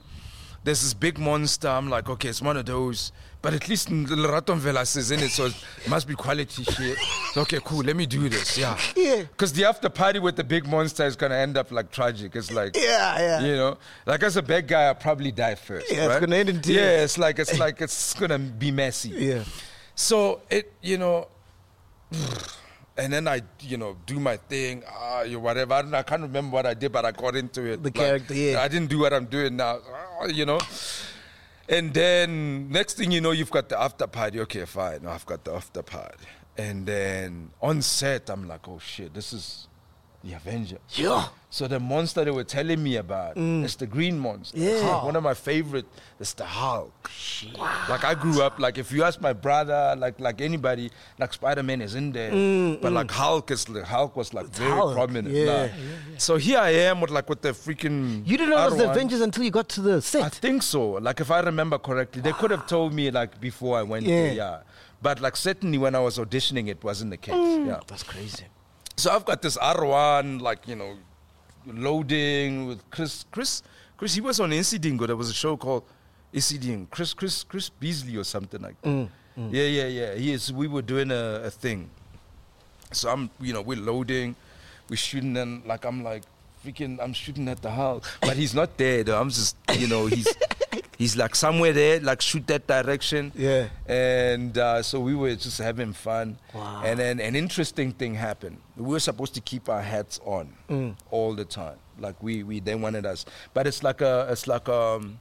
There's 0.64 0.82
this 0.82 0.92
big 0.94 1.18
monster. 1.18 1.68
I'm 1.68 1.88
like, 1.88 2.10
okay, 2.10 2.28
it's 2.28 2.42
one 2.42 2.56
of 2.56 2.66
those. 2.66 3.12
But 3.42 3.54
at 3.54 3.68
least 3.68 3.88
the 3.88 4.28
Raton 4.28 4.60
Velas 4.60 4.96
is 4.96 5.10
in 5.10 5.20
it, 5.20 5.30
so 5.30 5.46
it 5.46 5.54
must 5.88 6.08
be 6.08 6.14
quality 6.14 6.64
shit. 6.64 6.98
Okay, 7.36 7.60
cool. 7.64 7.84
Let 7.84 7.94
me 7.94 8.06
do 8.06 8.28
this. 8.28 8.58
Yeah. 8.58 8.76
Yeah. 8.96 9.22
Because 9.22 9.52
the 9.52 9.64
after 9.66 9.88
party 9.88 10.18
with 10.18 10.36
the 10.36 10.42
big 10.44 10.66
monster 10.66 11.04
is 11.04 11.14
gonna 11.16 11.36
end 11.36 11.56
up 11.56 11.70
like 11.70 11.90
tragic. 11.92 12.34
It's 12.34 12.50
like 12.50 12.76
Yeah, 12.76 13.18
yeah. 13.18 13.40
You 13.40 13.56
know, 13.56 13.78
like 14.04 14.22
as 14.22 14.36
a 14.36 14.42
bad 14.42 14.66
guy, 14.66 14.84
I'll 14.84 14.94
probably 14.94 15.30
die 15.32 15.54
first. 15.54 15.92
Yeah, 15.92 16.06
it's 16.06 16.20
gonna 16.20 16.36
end 16.36 16.48
in 16.48 16.60
tears. 16.60 16.76
Yeah, 16.76 17.04
it's 17.04 17.18
like 17.18 17.38
it's 17.38 17.58
like 17.58 17.80
it's 17.80 18.14
gonna 18.14 18.38
be 18.38 18.70
messy. 18.70 19.10
Yeah. 19.10 19.44
So 19.94 20.42
it, 20.50 20.72
you 20.82 20.98
know, 20.98 21.28
and 22.96 23.12
then 23.12 23.28
I, 23.28 23.42
you 23.60 23.76
know, 23.76 23.96
do 24.06 24.18
my 24.18 24.36
thing, 24.38 24.82
ah, 24.90 25.22
you 25.22 25.38
whatever. 25.38 25.74
I, 25.74 25.82
don't, 25.82 25.94
I 25.94 26.02
can't 26.02 26.22
remember 26.22 26.54
what 26.54 26.66
I 26.66 26.74
did, 26.74 26.92
but 26.92 27.04
I 27.04 27.12
got 27.12 27.36
into 27.36 27.64
it. 27.64 27.82
The 27.82 27.90
character, 27.90 28.34
yeah. 28.34 28.60
I 28.60 28.68
didn't 28.68 28.88
do 28.88 28.98
what 28.98 29.12
I'm 29.12 29.26
doing 29.26 29.56
now, 29.56 29.78
ah, 30.20 30.26
you 30.26 30.46
know. 30.46 30.60
And 31.68 31.92
then 31.92 32.70
next 32.70 32.94
thing 32.94 33.10
you 33.10 33.20
know, 33.20 33.32
you've 33.32 33.50
got 33.50 33.68
the 33.68 33.78
after 33.78 34.06
party. 34.06 34.40
Okay, 34.40 34.64
fine. 34.64 35.06
I've 35.06 35.26
got 35.26 35.44
the 35.44 35.54
after 35.54 35.82
party. 35.82 36.26
And 36.56 36.86
then 36.86 37.50
on 37.60 37.82
set, 37.82 38.30
I'm 38.30 38.48
like, 38.48 38.66
oh 38.68 38.78
shit, 38.78 39.12
this 39.12 39.32
is 39.32 39.68
the 40.24 40.34
Avenger. 40.34 40.78
Yeah. 40.90 41.28
So 41.50 41.66
the 41.68 41.80
monster 41.80 42.24
they 42.24 42.30
were 42.30 42.44
telling 42.44 42.82
me 42.82 42.96
about 42.96 43.36
mm. 43.36 43.64
is 43.64 43.76
the 43.76 43.86
green 43.86 44.18
monster. 44.18 44.58
Yeah. 44.58 45.04
One 45.04 45.16
of 45.16 45.22
my 45.22 45.34
favorite 45.34 45.86
is 46.20 46.34
the 46.34 46.44
Hulk. 46.44 47.10
Like 47.88 48.04
I 48.04 48.14
grew 48.14 48.42
up 48.42 48.58
like 48.58 48.76
if 48.78 48.92
you 48.92 49.04
ask 49.04 49.20
my 49.20 49.32
brother, 49.32 49.94
like 49.96 50.20
like 50.20 50.40
anybody, 50.40 50.90
like 51.18 51.32
Spider 51.32 51.62
Man 51.62 51.80
is 51.80 51.94
in 51.94 52.12
there, 52.12 52.30
mm, 52.30 52.80
but 52.80 52.92
mm. 52.92 52.96
like 52.96 53.10
Hulk 53.10 53.50
is 53.50 53.68
like, 53.68 53.84
Hulk 53.84 54.16
was 54.16 54.34
like 54.34 54.46
very 54.46 54.70
Hulk, 54.70 54.94
prominent. 54.94 55.34
yeah. 55.34 55.66
Nah. 55.66 55.72
So 56.18 56.36
here 56.36 56.58
I 56.58 56.70
am 56.70 57.00
with 57.00 57.10
like 57.10 57.28
with 57.28 57.42
the 57.42 57.50
freaking. 57.50 58.26
You 58.26 58.36
didn't 58.36 58.50
know 58.50 58.62
it 58.66 58.70
was 58.70 58.78
the 58.78 58.90
Avengers 58.90 59.20
until 59.20 59.44
you 59.44 59.50
got 59.50 59.68
to 59.70 59.80
the 59.80 60.02
set. 60.02 60.24
I 60.24 60.28
think 60.28 60.62
so. 60.62 60.92
Like 60.92 61.20
if 61.20 61.30
I 61.30 61.40
remember 61.40 61.78
correctly, 61.78 62.22
they 62.22 62.32
could 62.32 62.50
have 62.50 62.66
told 62.66 62.92
me 62.92 63.10
like 63.10 63.40
before 63.40 63.78
I 63.78 63.82
went 63.82 64.04
Yeah. 64.04 64.22
there. 64.22 64.32
Yeah. 64.34 64.58
But 65.00 65.20
like 65.20 65.36
certainly 65.36 65.78
when 65.78 65.94
I 65.94 66.00
was 66.00 66.18
auditioning, 66.18 66.68
it 66.68 66.82
wasn't 66.82 67.12
the 67.12 67.16
case. 67.16 67.34
Mm. 67.34 67.66
Yeah. 67.66 67.80
That's 67.86 68.02
crazy. 68.02 68.44
So 68.98 69.10
I've 69.10 69.26
got 69.26 69.42
this 69.42 69.58
R1, 69.58 70.40
like, 70.40 70.66
you 70.66 70.74
know, 70.74 70.96
loading 71.66 72.66
with 72.66 72.88
Chris. 72.90 73.26
Chris, 73.30 73.62
Chris, 73.98 74.14
he 74.14 74.22
was 74.22 74.40
on 74.40 74.50
Isidingo. 74.50 75.06
There 75.06 75.16
was 75.16 75.28
a 75.28 75.34
show 75.34 75.54
called 75.58 75.84
Isidingo. 76.32 76.88
Chris, 76.90 77.12
Chris, 77.12 77.44
Chris 77.44 77.68
Beasley 77.68 78.16
or 78.16 78.24
something 78.24 78.62
like 78.62 78.80
that. 78.80 78.88
Mm, 78.88 79.08
mm. 79.38 79.52
Yeah, 79.52 79.64
yeah, 79.64 79.86
yeah. 79.86 80.14
He 80.14 80.32
is, 80.32 80.50
we 80.50 80.66
were 80.66 80.80
doing 80.80 81.10
a, 81.10 81.42
a 81.44 81.50
thing. 81.50 81.90
So 82.92 83.10
I'm, 83.10 83.28
you 83.38 83.52
know, 83.52 83.60
we're 83.60 83.76
loading, 83.76 84.34
we're 84.88 84.96
shooting, 84.96 85.36
and 85.36 85.62
like, 85.66 85.84
I'm 85.84 86.02
like, 86.02 86.22
freaking, 86.66 86.98
I'm 87.00 87.12
shooting 87.12 87.48
at 87.48 87.62
the 87.62 87.70
house. 87.70 88.04
But 88.20 88.36
he's 88.36 88.54
not 88.54 88.76
there, 88.76 89.04
though. 89.04 89.20
I'm 89.20 89.30
just, 89.30 89.56
you 89.78 89.86
know, 89.88 90.06
he's. 90.06 90.26
He's 90.98 91.14
like 91.14 91.34
somewhere 91.34 91.74
there, 91.74 92.00
like 92.00 92.22
shoot 92.22 92.46
that 92.46 92.66
direction. 92.66 93.30
Yeah. 93.34 93.68
And 93.86 94.56
uh, 94.56 94.82
so 94.82 94.98
we 94.98 95.14
were 95.14 95.34
just 95.34 95.58
having 95.58 95.92
fun. 95.92 96.38
Wow. 96.54 96.82
And 96.86 96.98
then 96.98 97.20
an 97.20 97.36
interesting 97.36 97.92
thing 97.92 98.14
happened. 98.14 98.56
We 98.78 98.84
were 98.94 99.00
supposed 99.00 99.34
to 99.34 99.42
keep 99.42 99.68
our 99.68 99.82
hats 99.82 100.18
on 100.24 100.54
Mm. 100.70 100.96
all 101.10 101.34
the 101.34 101.44
time. 101.44 101.76
Like 101.98 102.22
we, 102.22 102.42
we 102.44 102.60
they 102.60 102.74
wanted 102.76 103.04
us. 103.04 103.26
But 103.52 103.66
it's 103.66 103.82
like 103.82 104.00
a 104.00 104.26
it's 104.30 104.46
like 104.46 104.70
um 104.70 105.18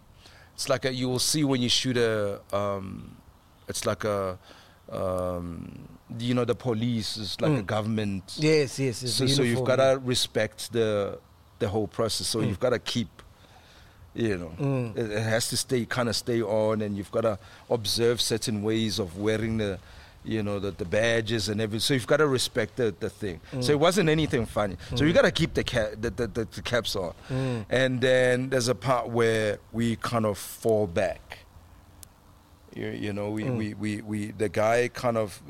it's 0.54 0.70
like 0.70 0.86
a 0.86 0.94
you 0.94 1.10
will 1.10 1.20
see 1.20 1.44
when 1.44 1.62
you 1.62 1.68
shoot 1.68 1.98
a 1.98 2.40
um 2.54 3.18
it's 3.68 3.86
like 3.86 4.06
a 4.06 4.40
um 4.90 5.90
you 6.20 6.34
know 6.34 6.46
the 6.46 6.56
police 6.56 7.18
is 7.18 7.40
like 7.42 7.52
a 7.60 7.64
government 7.64 8.36
Yes, 8.40 8.80
yes. 8.80 9.04
yes 9.04 9.12
so, 9.14 9.28
so 9.28 9.42
you've 9.44 9.66
got 9.66 9.78
to 9.78 10.00
respect 10.04 10.72
the 10.72 11.20
the 11.66 11.72
whole 11.72 11.88
process. 11.88 12.28
So 12.28 12.40
mm. 12.40 12.48
you've 12.48 12.60
got 12.60 12.74
to 12.78 12.80
keep, 12.80 13.10
you 14.14 14.38
know, 14.38 14.52
mm. 14.60 14.96
it, 14.96 15.12
it 15.12 15.24
has 15.24 15.50
to 15.50 15.58
stay 15.58 15.86
kind 15.86 16.08
of 16.10 16.16
stay 16.16 16.42
on, 16.42 16.82
and 16.84 16.96
you've 16.96 17.12
got 17.12 17.22
to 17.22 17.40
observe 17.70 18.22
certain 18.22 18.62
ways 18.62 19.00
of 19.00 19.18
wearing 19.18 19.58
the, 19.58 19.80
you 20.24 20.44
know, 20.44 20.60
the, 20.60 20.72
the 20.72 20.86
badges 20.86 21.50
and 21.50 21.60
everything. 21.60 21.80
So 21.80 21.94
you've 21.96 22.06
got 22.06 22.18
to 22.18 22.28
respect 22.28 22.76
the, 22.76 22.94
the 23.00 23.10
thing. 23.10 23.40
Mm. 23.52 23.64
So 23.64 23.72
it 23.72 23.80
wasn't 23.80 24.10
anything 24.10 24.46
funny. 24.46 24.78
So 24.96 25.06
you 25.06 25.14
got 25.14 25.26
to 25.26 25.32
keep 25.32 25.54
the, 25.56 25.64
ca- 25.64 25.96
the, 26.00 26.12
the, 26.12 26.28
the, 26.28 26.46
the 26.46 26.62
caps 26.62 26.96
on, 26.96 27.14
and 27.70 28.00
then 28.00 28.50
there's 28.52 28.70
a 28.70 28.76
part 28.76 29.10
where 29.10 29.58
we 29.74 29.96
kind 29.96 30.26
of 30.26 30.38
fall 30.38 30.86
back. 30.88 31.40
You, 32.76 32.90
you 32.90 33.14
know, 33.14 33.32
we, 33.32 33.44
we, 33.44 33.74
we, 33.74 34.02
we, 34.02 34.20
the 34.38 34.50
guy 34.50 34.90
kind 34.90 35.18
of, 35.18 35.42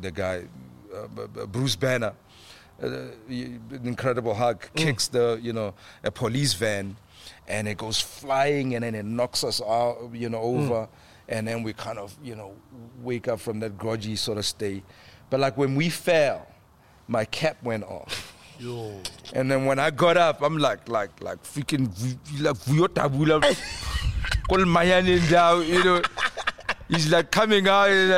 the 0.00 0.10
guy, 0.10 0.44
uh, 0.92 1.06
B- 1.06 1.46
Bruce 1.46 1.76
Banner, 1.76 2.12
uh, 2.82 2.86
an 3.28 3.80
incredible 3.84 4.34
Hulk, 4.34 4.70
kicks 4.74 5.08
the, 5.08 5.38
you 5.42 5.52
know, 5.52 5.74
a 6.02 6.10
police 6.10 6.54
van 6.54 6.96
and 7.46 7.68
it 7.68 7.78
goes 7.78 8.00
flying 8.00 8.74
and 8.74 8.84
then 8.84 8.94
it 8.94 9.04
knocks 9.04 9.44
us 9.44 9.60
out, 9.60 10.10
you 10.12 10.28
know, 10.28 10.40
over. 10.40 10.88
And 11.28 11.48
then 11.48 11.62
we 11.62 11.72
kind 11.72 11.98
of, 11.98 12.14
you 12.22 12.34
know, 12.36 12.54
wake 13.02 13.28
up 13.28 13.40
from 13.40 13.60
that 13.60 13.78
grudgy 13.78 14.18
sort 14.18 14.38
of 14.38 14.44
state. 14.44 14.84
But 15.30 15.40
like 15.40 15.56
when 15.56 15.74
we 15.74 15.88
fell, 15.88 16.46
my 17.08 17.24
cap 17.24 17.62
went 17.62 17.84
off. 17.84 18.34
And 19.32 19.50
then 19.50 19.64
when 19.66 19.78
I 19.78 19.90
got 19.90 20.16
up, 20.16 20.42
I'm 20.42 20.58
like, 20.58 20.88
like, 20.88 21.22
like 21.22 21.42
freaking, 21.42 21.88
like, 22.40 22.56
kol 24.48 24.58
mayani 24.64 25.18
ndawo, 25.18 25.66
you 25.66 25.82
know. 25.84 26.02
He's 26.88 27.10
like 27.10 27.30
coming 27.30 27.66
out, 27.66 27.88
and 27.88 28.10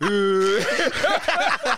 like, 0.00 1.74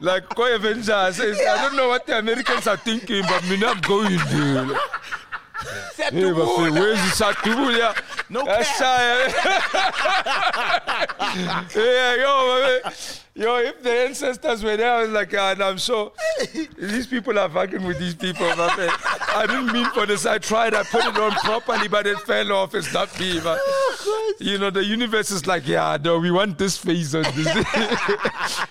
like, 0.00 0.28
Koi 0.28 0.54
Avengers 0.54 1.16
says, 1.16 1.38
I 1.40 1.62
don't 1.62 1.76
know 1.76 1.88
what 1.88 2.06
the 2.06 2.18
Americans 2.18 2.66
are 2.66 2.76
thinking, 2.76 3.22
but 3.28 3.42
me, 3.48 3.62
I'm 3.64 3.80
going 3.80 4.16
there. 4.28 4.78
Hey, 6.10 6.32
but 6.32 6.44
for- 6.44 6.72
where's 6.72 6.98
the 6.98 7.24
Satubula? 7.24 7.96
No 8.28 8.42
eh. 8.44 8.62
yeah, 11.74 12.14
yo, 12.16 12.60
man. 12.62 12.92
yo, 13.34 13.56
if 13.58 13.82
the 13.82 13.90
ancestors 13.90 14.62
were 14.62 14.76
there, 14.76 14.92
I 14.92 15.02
was 15.02 15.10
like, 15.10 15.34
ah, 15.36 15.52
and 15.52 15.62
I'm 15.62 15.78
sure 15.78 16.12
these 16.78 17.06
people 17.06 17.38
are 17.38 17.48
fucking 17.48 17.84
with 17.84 17.98
these 17.98 18.14
people. 18.14 18.46
my 18.56 18.68
friend. 18.70 18.92
I 19.34 19.46
didn't 19.46 19.72
mean 19.72 19.86
for 19.90 20.06
this. 20.06 20.26
I 20.26 20.38
tried. 20.38 20.74
I 20.74 20.82
put 20.84 21.04
it 21.04 21.16
on 21.16 21.32
properly, 21.32 21.88
but 21.88 22.06
it 22.06 22.20
fell 22.20 22.52
off. 22.52 22.74
It's 22.74 22.92
not 22.92 23.18
me, 23.18 23.40
man. 23.40 23.58
You 24.38 24.58
know, 24.58 24.70
the 24.70 24.84
universe 24.84 25.30
is 25.30 25.46
like, 25.46 25.66
yeah, 25.66 25.98
no, 26.02 26.18
we 26.18 26.30
want 26.30 26.58
this 26.58 26.76
face 26.76 27.14
on 27.14 27.24
this. 27.34 27.64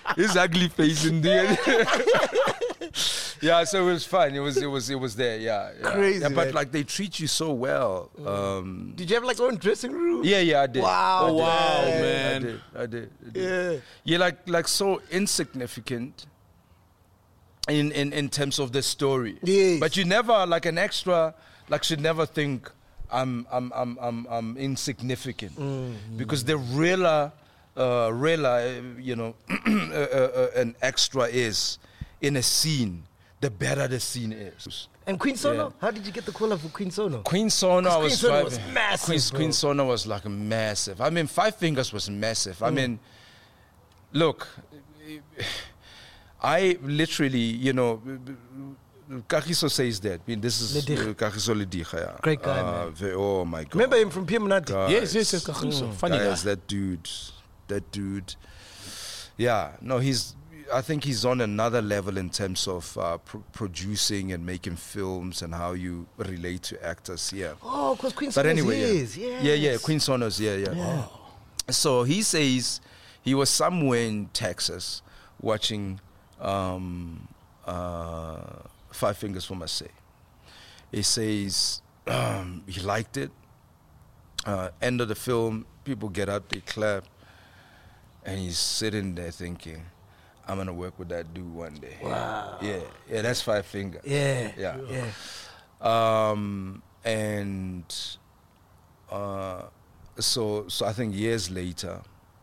this 0.16 0.36
ugly 0.36 0.68
face 0.68 1.04
in 1.04 1.20
there. 1.20 1.56
yeah, 3.42 3.64
so 3.64 3.86
it 3.88 3.92
was 3.92 4.04
fun. 4.06 4.34
It 4.34 4.40
was, 4.40 4.56
it 4.56 4.66
was, 4.66 4.88
it 4.90 4.94
was 4.94 5.16
there. 5.16 5.38
Yeah, 5.38 5.70
yeah. 5.80 5.90
Crazy, 5.92 6.20
Yeah, 6.20 6.28
but 6.28 6.46
man. 6.46 6.54
like 6.54 6.70
they 6.72 6.84
treat 6.84 7.18
you 7.20 7.26
so 7.26 7.52
well. 7.52 8.10
Um, 8.24 8.92
Did 8.94 9.10
you 9.10 9.16
have 9.16 9.24
like 9.24 9.38
your 9.38 9.48
own 9.48 9.56
dressing 9.56 9.92
room? 9.92 10.22
yeah, 10.24 10.40
yeah, 10.40 10.62
I 10.62 10.66
did. 10.66 10.82
Wow. 10.82 11.24
I 11.24 11.28
did. 11.28 11.36
Wow, 11.36 11.80
I 11.80 11.84
did. 11.84 12.00
man. 12.02 12.36
I 12.36 12.38
did. 12.46 12.60
I 12.76 12.86
did. 12.86 13.10
I 13.26 13.30
did. 13.30 13.42
Yeah. 13.74 13.80
You're 14.04 14.20
like 14.20 14.48
like 14.48 14.68
so 14.68 15.00
insignificant 15.10 16.26
in 17.68 17.92
in 17.92 18.12
in 18.12 18.28
terms 18.28 18.58
of 18.58 18.72
the 18.72 18.82
story. 18.82 19.38
Yes. 19.42 19.80
But 19.80 19.96
you 19.96 20.04
never 20.04 20.46
like 20.46 20.66
an 20.66 20.78
extra 20.78 21.34
like 21.68 21.82
should 21.84 22.00
never 22.00 22.26
think 22.26 22.70
I'm 23.10 23.46
I'm 23.50 23.72
I'm 23.74 23.98
I'm, 24.00 24.26
I'm 24.30 24.56
insignificant 24.56 25.58
Mm-hmm. 25.58 26.16
because 26.16 26.44
the 26.44 26.56
realer 26.56 27.32
uh, 27.76 28.10
realer 28.12 28.82
you 29.00 29.16
know 29.16 29.34
uh, 29.66 29.70
uh, 29.70 30.30
uh, 30.34 30.60
an 30.60 30.76
extra 30.82 31.24
is 31.24 31.78
in 32.24 32.36
a 32.36 32.42
scene, 32.42 33.04
the 33.40 33.50
better 33.50 33.86
the 33.88 34.00
scene 34.00 34.32
is. 34.32 34.88
And 35.06 35.18
Queen 35.20 35.36
Sono? 35.36 35.64
Yeah. 35.66 35.70
How 35.80 35.90
did 35.90 36.06
you 36.06 36.12
get 36.12 36.24
the 36.24 36.32
caller 36.32 36.56
for 36.56 36.68
Queen 36.68 36.90
Sono? 36.90 37.18
Queen 37.22 37.50
Sono 37.50 37.88
'Cause 37.90 38.02
was 38.02 38.20
Queen 38.20 38.32
Sono 38.32 38.44
was 38.44 38.58
massive, 38.72 39.06
Queen, 39.06 39.20
bro. 39.30 39.38
Queen 39.38 39.52
Sono 39.52 39.84
was 39.86 40.06
like 40.06 40.24
massive. 40.26 41.00
I 41.02 41.10
mean, 41.10 41.26
Five 41.26 41.56
Fingers 41.56 41.92
was 41.92 42.08
massive. 42.08 42.62
I 42.62 42.70
mean, 42.70 42.98
look, 44.12 44.46
I 46.42 46.78
literally, 46.82 47.38
you 47.38 47.72
know, 47.72 48.00
Kagiso 49.28 49.70
says 49.70 50.00
that. 50.00 50.20
I 50.20 50.22
mean, 50.26 50.40
this 50.40 50.60
is 50.62 50.74
Lediga. 50.84 51.10
uh, 51.10 51.14
Kagiso 51.14 51.54
Lediga, 51.54 51.94
yeah. 51.94 52.16
Great 52.22 52.42
guy, 52.42 52.58
Uh, 52.58 52.90
ve- 52.90 53.12
oh 53.12 53.44
my 53.44 53.64
god. 53.64 53.74
Remember 53.74 53.96
him 53.98 54.10
from 54.10 54.24
Pure 54.26 54.40
Monate? 54.40 54.66
God. 54.66 54.90
Yes, 54.90 55.14
yes, 55.14 55.32
yes, 55.34 55.44
Kagiso. 55.44 55.92
Funny 55.94 56.16
guy. 56.18 56.34
That 56.34 56.66
dude, 56.66 57.08
that 57.68 57.92
dude. 57.92 58.34
Yeah, 59.36 59.72
no, 59.82 59.98
he's. 59.98 60.34
I 60.72 60.80
think 60.80 61.04
he's 61.04 61.24
on 61.24 61.40
another 61.40 61.82
level 61.82 62.16
in 62.16 62.30
terms 62.30 62.66
of 62.66 62.96
uh, 62.98 63.18
pro- 63.18 63.44
producing 63.52 64.32
and 64.32 64.44
making 64.44 64.76
films 64.76 65.42
and 65.42 65.54
how 65.54 65.72
you 65.72 66.06
relate 66.16 66.62
to 66.64 66.84
actors. 66.84 67.32
Yeah. 67.34 67.54
Oh, 67.62 67.94
because 67.94 68.12
Queen 68.12 68.28
But 68.30 68.34
Sono's 68.46 68.50
anyway, 68.50 68.80
yeah. 68.80 68.86
his. 68.86 69.16
yeah, 69.18 69.40
yeah, 69.42 69.54
yes. 69.54 69.82
Queen 69.82 69.98
Sonos, 69.98 70.40
yeah, 70.40 70.56
yeah. 70.56 70.72
yeah. 70.74 71.04
So 71.70 72.02
he 72.02 72.22
says 72.22 72.80
he 73.22 73.34
was 73.34 73.50
somewhere 73.50 74.00
in 74.02 74.26
Texas 74.32 75.02
watching 75.40 76.00
um, 76.40 77.28
uh, 77.66 78.40
Five 78.90 79.16
Fingers 79.16 79.44
for 79.44 79.54
Marseille. 79.54 79.88
He 80.92 81.02
says 81.02 81.82
um, 82.06 82.62
he 82.66 82.80
liked 82.80 83.16
it. 83.16 83.30
Uh, 84.46 84.68
end 84.82 85.00
of 85.00 85.08
the 85.08 85.14
film, 85.14 85.64
people 85.84 86.08
get 86.10 86.28
up, 86.28 86.48
they 86.50 86.60
clap, 86.60 87.04
and 88.26 88.38
he's 88.38 88.58
sitting 88.58 89.14
there 89.14 89.30
thinking, 89.30 89.82
"I'm 90.48 90.56
gonna 90.58 90.72
work 90.72 90.98
with 90.98 91.08
that 91.10 91.32
dude 91.34 91.52
one 91.54 91.74
day." 91.74 91.96
Wow. 92.02 92.58
Yeah, 92.62 92.80
yeah, 93.10 93.22
that's 93.22 93.40
Five 93.42 93.66
Finger. 93.66 94.00
Yeah. 94.04 94.52
Yeah. 94.58 94.76
Yeah. 94.90 95.10
Um, 95.80 96.82
and 97.04 97.84
uh, 99.10 99.62
so 100.18 100.66
so 100.68 100.86
I 100.86 100.92
think 100.92 101.14
years 101.14 101.50
later, 101.50 102.00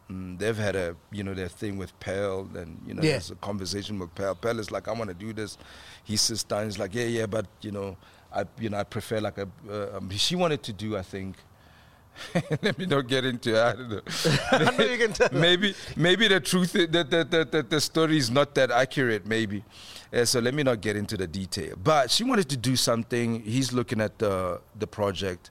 mm, 0.10 0.38
they've 0.38 0.58
had 0.58 0.76
a 0.76 0.96
you 1.12 1.24
know 1.24 1.34
their 1.34 1.48
thing 1.48 1.78
with 1.78 1.98
Pearl, 2.00 2.48
and 2.56 2.80
you 2.86 2.94
know 2.94 3.02
Yeah. 3.02 3.12
there's 3.14 3.32
a 3.32 3.36
conversation 3.36 4.00
with 4.00 4.14
Pearl. 4.16 4.36
Pearl 4.36 4.60
is 4.60 4.72
like, 4.72 4.88
I 4.88 4.92
want 4.94 5.10
to 5.10 5.14
do 5.16 5.34
this. 5.34 5.58
He 6.04 6.18
sits 6.18 6.44
down, 6.44 6.66
he's 6.66 6.80
like, 6.80 6.94
yeah, 6.96 7.06
yeah, 7.06 7.26
but 7.26 7.46
you 7.62 7.72
know, 7.72 7.98
I 8.34 8.46
you 8.60 8.70
know 8.70 8.78
I 8.78 8.84
prefer 8.84 9.20
like 9.20 9.38
a. 9.38 9.48
Uh, 9.70 9.98
um, 9.98 10.10
she 10.12 10.36
wanted 10.36 10.64
to 10.64 10.74
do, 10.74 10.98
I 10.98 11.02
think. 11.02 11.38
Let 12.62 12.78
me 12.78 12.86
not 12.86 13.08
get 13.08 13.26
into 13.26 13.56
it. 13.56 13.60
I 13.62 13.74
don't 13.74 13.90
know. 13.90 14.02
I 14.52 14.78
know 14.78 14.86
you 14.86 14.98
can 14.98 15.14
tell. 15.14 15.30
maybe 15.32 15.74
maybe 15.96 16.28
the 16.28 16.40
truth 16.40 16.76
is 16.76 16.88
that 16.90 17.10
the, 17.10 17.24
the, 17.24 17.46
the, 17.46 17.64
the 17.64 17.82
story 17.82 18.18
is 18.18 18.30
not 18.30 18.54
that 18.56 18.70
accurate 18.72 19.26
maybe 19.26 19.64
Uh, 20.14 20.26
so 20.26 20.40
let 20.42 20.54
me 20.54 20.62
not 20.64 20.82
get 20.82 20.96
into 20.98 21.16
the 21.16 21.26
detail 21.26 21.74
but 21.82 22.12
she 22.12 22.24
wanted 22.26 22.48
to 22.50 22.58
do 22.58 22.76
something 22.76 23.42
he's 23.44 23.72
looking 23.72 24.02
at 24.02 24.18
the 24.20 24.60
the 24.78 24.86
project 24.86 25.50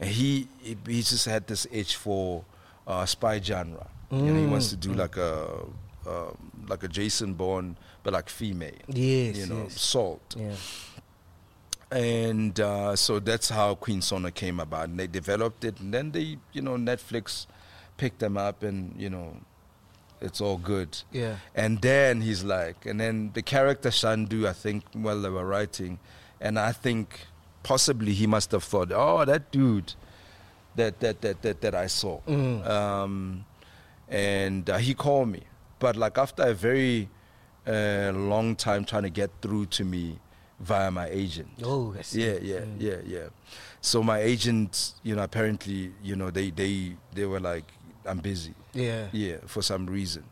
and 0.00 0.10
he 0.10 0.48
he 0.86 1.00
just 1.02 1.26
had 1.26 1.46
this 1.46 1.64
itch 1.70 1.94
for 1.96 2.44
uh, 2.88 3.06
spy 3.06 3.38
genre 3.40 3.86
you 4.10 4.18
know 4.18 4.40
he 4.40 4.46
wants 4.46 4.68
to 4.70 4.76
do 4.76 4.92
like 4.92 5.16
a 5.16 5.64
um, 6.08 6.34
like 6.68 6.82
a 6.82 6.88
Jason 6.88 7.34
Bourne 7.34 7.76
but 8.02 8.12
like 8.12 8.28
female 8.28 8.82
Yes, 8.88 9.36
you 9.38 9.46
know 9.46 9.62
yes. 9.68 9.80
salt 9.80 10.34
Yeah. 10.36 10.56
And 11.90 12.58
uh, 12.60 12.94
so 12.94 13.18
that's 13.18 13.48
how 13.48 13.74
Queen 13.74 14.00
Sono 14.00 14.30
came 14.30 14.60
about. 14.60 14.90
And 14.90 14.98
they 14.98 15.06
developed 15.06 15.64
it, 15.64 15.80
and 15.80 15.92
then 15.92 16.12
they, 16.12 16.38
you 16.52 16.62
know, 16.62 16.76
Netflix 16.76 17.46
picked 17.96 18.20
them 18.20 18.36
up, 18.36 18.62
and 18.62 18.94
you 18.96 19.10
know, 19.10 19.36
it's 20.20 20.40
all 20.40 20.56
good. 20.58 21.02
Yeah. 21.12 21.36
And 21.54 21.80
then 21.80 22.20
he's 22.20 22.44
like, 22.44 22.86
and 22.86 23.00
then 23.00 23.30
the 23.34 23.42
character 23.42 23.88
Shandu, 23.90 24.46
I 24.46 24.52
think, 24.52 24.84
while 24.92 25.20
they 25.20 25.30
were 25.30 25.44
writing, 25.46 25.98
and 26.40 26.58
I 26.58 26.72
think 26.72 27.26
possibly 27.62 28.12
he 28.12 28.26
must 28.26 28.52
have 28.52 28.64
thought, 28.64 28.92
oh, 28.92 29.24
that 29.24 29.50
dude, 29.50 29.94
that 30.76 31.00
that 31.00 31.20
that 31.22 31.42
that, 31.42 31.60
that 31.60 31.74
I 31.74 31.88
saw, 31.88 32.20
um, 32.28 33.44
and 34.08 34.70
uh, 34.70 34.78
he 34.78 34.94
called 34.94 35.28
me, 35.28 35.42
but 35.78 35.96
like 35.96 36.18
after 36.18 36.44
a 36.44 36.54
very 36.54 37.08
uh, 37.66 38.12
long 38.14 38.56
time 38.56 38.84
trying 38.84 39.02
to 39.02 39.10
get 39.10 39.30
through 39.42 39.66
to 39.66 39.84
me 39.84 40.18
via 40.60 40.90
my 40.90 41.08
agent. 41.08 41.48
Oh, 41.64 41.94
I 41.98 42.02
see. 42.02 42.24
Yeah, 42.24 42.38
yeah, 42.42 42.64
yeah, 42.78 42.96
yeah. 43.06 43.28
So 43.80 44.02
my 44.02 44.20
agent, 44.20 44.92
you 45.02 45.16
know, 45.16 45.22
apparently, 45.22 45.92
you 46.02 46.16
know, 46.16 46.30
they 46.30 46.50
they 46.50 46.96
they 47.14 47.24
were 47.26 47.40
like, 47.40 47.64
I'm 48.06 48.18
busy. 48.18 48.54
Yeah. 48.74 49.06
Yeah, 49.12 49.36
for 49.46 49.62
some 49.62 49.86
reason. 49.86 50.24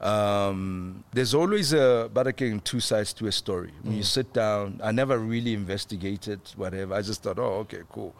Um, 0.00 1.04
there's 1.12 1.34
always 1.34 1.72
a 1.74 2.08
Baraking 2.12 2.64
two 2.64 2.80
sides 2.80 3.12
to 3.14 3.26
a 3.26 3.32
story. 3.32 3.72
When 3.82 3.94
Mm. 3.94 3.96
you 3.98 4.02
sit 4.02 4.32
down, 4.32 4.80
I 4.82 4.92
never 4.92 5.18
really 5.18 5.52
investigated 5.52 6.40
whatever. 6.56 6.94
I 6.94 7.02
just 7.02 7.22
thought, 7.22 7.38
oh, 7.38 7.60
okay, 7.64 7.82
cool, 7.92 8.14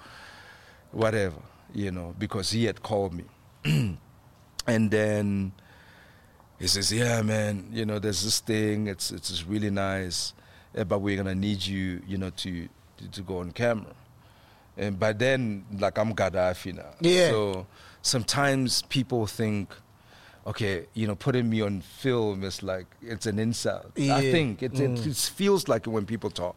whatever, 0.93 1.41
you 1.75 1.91
know, 1.91 2.15
because 2.19 2.51
he 2.51 2.65
had 2.67 2.83
called 2.83 3.15
me, 3.15 3.25
and 4.67 4.91
then 4.91 5.53
he 6.59 6.67
says, 6.67 6.93
yeah, 6.93 7.23
man, 7.23 7.71
you 7.73 7.87
know, 7.87 7.99
there's 7.99 8.23
this 8.25 8.41
thing. 8.41 8.87
It's 8.87 9.11
it's 9.11 9.47
really 9.47 9.71
nice, 9.71 10.35
eh, 10.75 10.85
but 10.85 11.01
we're 11.01 11.17
gonna 11.17 11.35
need 11.35 11.65
you, 11.67 12.03
you 12.07 12.19
know, 12.19 12.31
to 12.31 12.69
to, 12.99 13.09
to 13.11 13.23
go 13.23 13.39
on 13.39 13.53
camera. 13.53 13.95
And 14.77 14.99
by 14.99 15.13
then, 15.13 15.65
like 15.79 15.99
I'm 15.99 16.15
Gaddafi 16.15 16.75
now. 16.75 16.91
Yeah. 17.01 17.31
So 17.31 17.67
sometimes 18.03 18.83
people 18.83 19.27
think, 19.27 19.75
okay, 20.47 20.87
you 20.95 21.07
know, 21.07 21.15
putting 21.15 21.51
me 21.51 21.61
on 21.61 21.81
film 21.83 22.45
is 22.45 22.63
like 22.63 22.87
it's 23.03 23.27
an 23.27 23.39
insult. 23.39 23.93
I 23.99 24.21
think 24.31 24.63
it, 24.63 24.79
it, 24.81 25.07
it 25.07 25.17
feels 25.17 25.69
like 25.69 25.87
it 25.87 25.91
when 25.91 26.07
people 26.07 26.31
talk. 26.31 26.57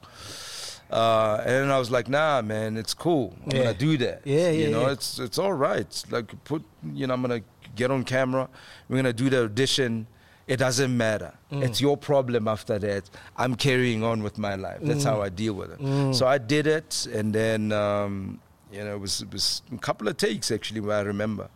Uh, 0.91 1.41
and 1.45 1.71
I 1.71 1.79
was 1.79 1.89
like, 1.89 2.07
nah, 2.07 2.41
man, 2.43 2.77
it's 2.77 2.93
cool. 2.93 3.35
I'm 3.45 3.51
Yeah. 3.51 3.63
gonna 3.63 3.73
do 3.73 3.97
that. 3.97 4.21
Yeah, 4.25 4.49
yeah. 4.51 4.67
You 4.67 4.71
know, 4.71 4.81
yeah. 4.81 4.91
it's 4.91 5.17
it's 5.19 5.39
all 5.39 5.53
right. 5.53 6.03
Like 6.11 6.31
put, 6.43 6.63
you 6.93 7.07
know, 7.07 7.13
I'm 7.15 7.21
gonna 7.21 7.41
get 7.75 7.89
on 7.89 8.03
camera. 8.03 8.47
We're 8.87 8.97
gonna 8.97 9.11
do 9.13 9.29
the 9.29 9.45
audition. 9.45 10.07
It 10.47 10.57
doesn't 10.57 10.95
matter. 10.97 11.33
Mm. 11.51 11.63
It's 11.63 11.79
your 11.79 11.95
problem 11.97 12.47
after 12.47 12.77
that. 12.79 13.09
I'm 13.37 13.55
carrying 13.55 14.03
on 14.03 14.23
with 14.23 14.37
my 14.37 14.55
life. 14.55 14.79
That's 14.81 15.03
Mm. 15.05 15.09
how 15.11 15.21
I 15.21 15.29
deal 15.29 15.53
with 15.53 15.71
it. 15.71 16.15
So 16.15 16.27
I 16.27 16.37
did 16.37 16.67
it, 16.67 17.07
and 17.13 17.33
then 17.33 17.71
um, 17.71 18.39
you 18.71 18.83
know 18.83 18.93
it 18.95 18.99
was 18.99 19.21
it 19.21 19.31
was 19.31 19.61
a 19.73 19.77
couple 19.77 20.07
of 20.09 20.17
takes 20.17 20.51
actually 20.51 20.81
where 20.81 20.97
I 20.97 21.01
remember. 21.01 21.47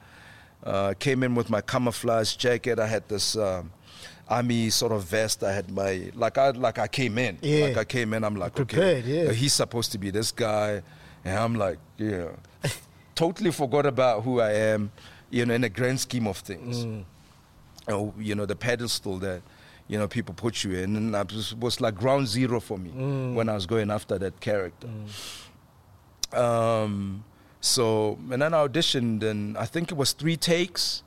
Uh, 0.63 0.93
came 0.99 1.23
in 1.23 1.35
with 1.35 1.49
my 1.49 1.61
camouflage 1.61 2.35
jacket. 2.37 2.79
I 2.79 2.87
had 2.87 3.07
this 3.09 3.35
um, 3.35 3.71
army 4.27 4.69
sort 4.69 4.91
of 4.91 5.03
vest. 5.03 5.43
I 5.43 5.51
had 5.53 5.69
my 5.71 6.11
like 6.15 6.37
I 6.37 6.49
like 6.51 6.79
I 6.79 6.87
came 6.87 7.17
in. 7.17 7.37
Yeah. 7.41 7.65
Like 7.67 7.77
I 7.77 7.83
came 7.85 8.13
in. 8.13 8.23
I'm 8.23 8.35
like 8.35 8.55
Prepared, 8.55 9.03
okay. 9.03 9.25
yeah. 9.25 9.31
He's 9.33 9.53
supposed 9.53 9.91
to 9.91 9.97
be 9.97 10.09
this 10.11 10.31
guy, 10.31 10.81
and 11.25 11.37
I'm 11.37 11.55
like 11.55 11.77
yeah. 11.97 12.29
totally 13.15 13.51
forgot 13.51 13.85
about 13.85 14.23
who 14.23 14.39
I 14.41 14.53
am. 14.53 14.91
You 15.29 15.45
know, 15.45 15.53
in 15.55 15.61
the 15.61 15.69
grand 15.69 15.99
scheme 15.99 16.25
of 16.27 16.37
things 16.37 16.85
Mm. 16.85 17.03
Oh, 17.87 18.13
you 18.17 18.35
know, 18.35 18.45
the 18.45 18.55
pedestal 18.55 19.17
that, 19.19 19.41
you 19.87 19.97
know, 19.97 20.07
people 20.07 20.33
put 20.35 20.63
you 20.63 20.71
in. 20.73 20.95
And 20.95 21.15
it 21.15 21.33
was, 21.33 21.55
was 21.55 21.79
like 21.81 21.95
ground 21.95 22.27
zero 22.27 22.59
for 22.59 22.77
me 22.77 22.89
when 23.33 23.49
I 23.49 23.53
was 23.53 23.65
going 23.65 23.89
after 23.91 24.17
that 24.19 24.39
character. 24.39 24.87
Um, 26.33 27.23
so, 27.61 28.17
and 28.31 28.41
then 28.41 28.53
I 28.53 28.67
auditioned, 28.67 29.23
and 29.23 29.57
I 29.57 29.65
think 29.65 29.91
it 29.91 29.95
was 29.97 30.11
three 30.13 30.37
takes 30.37 31.03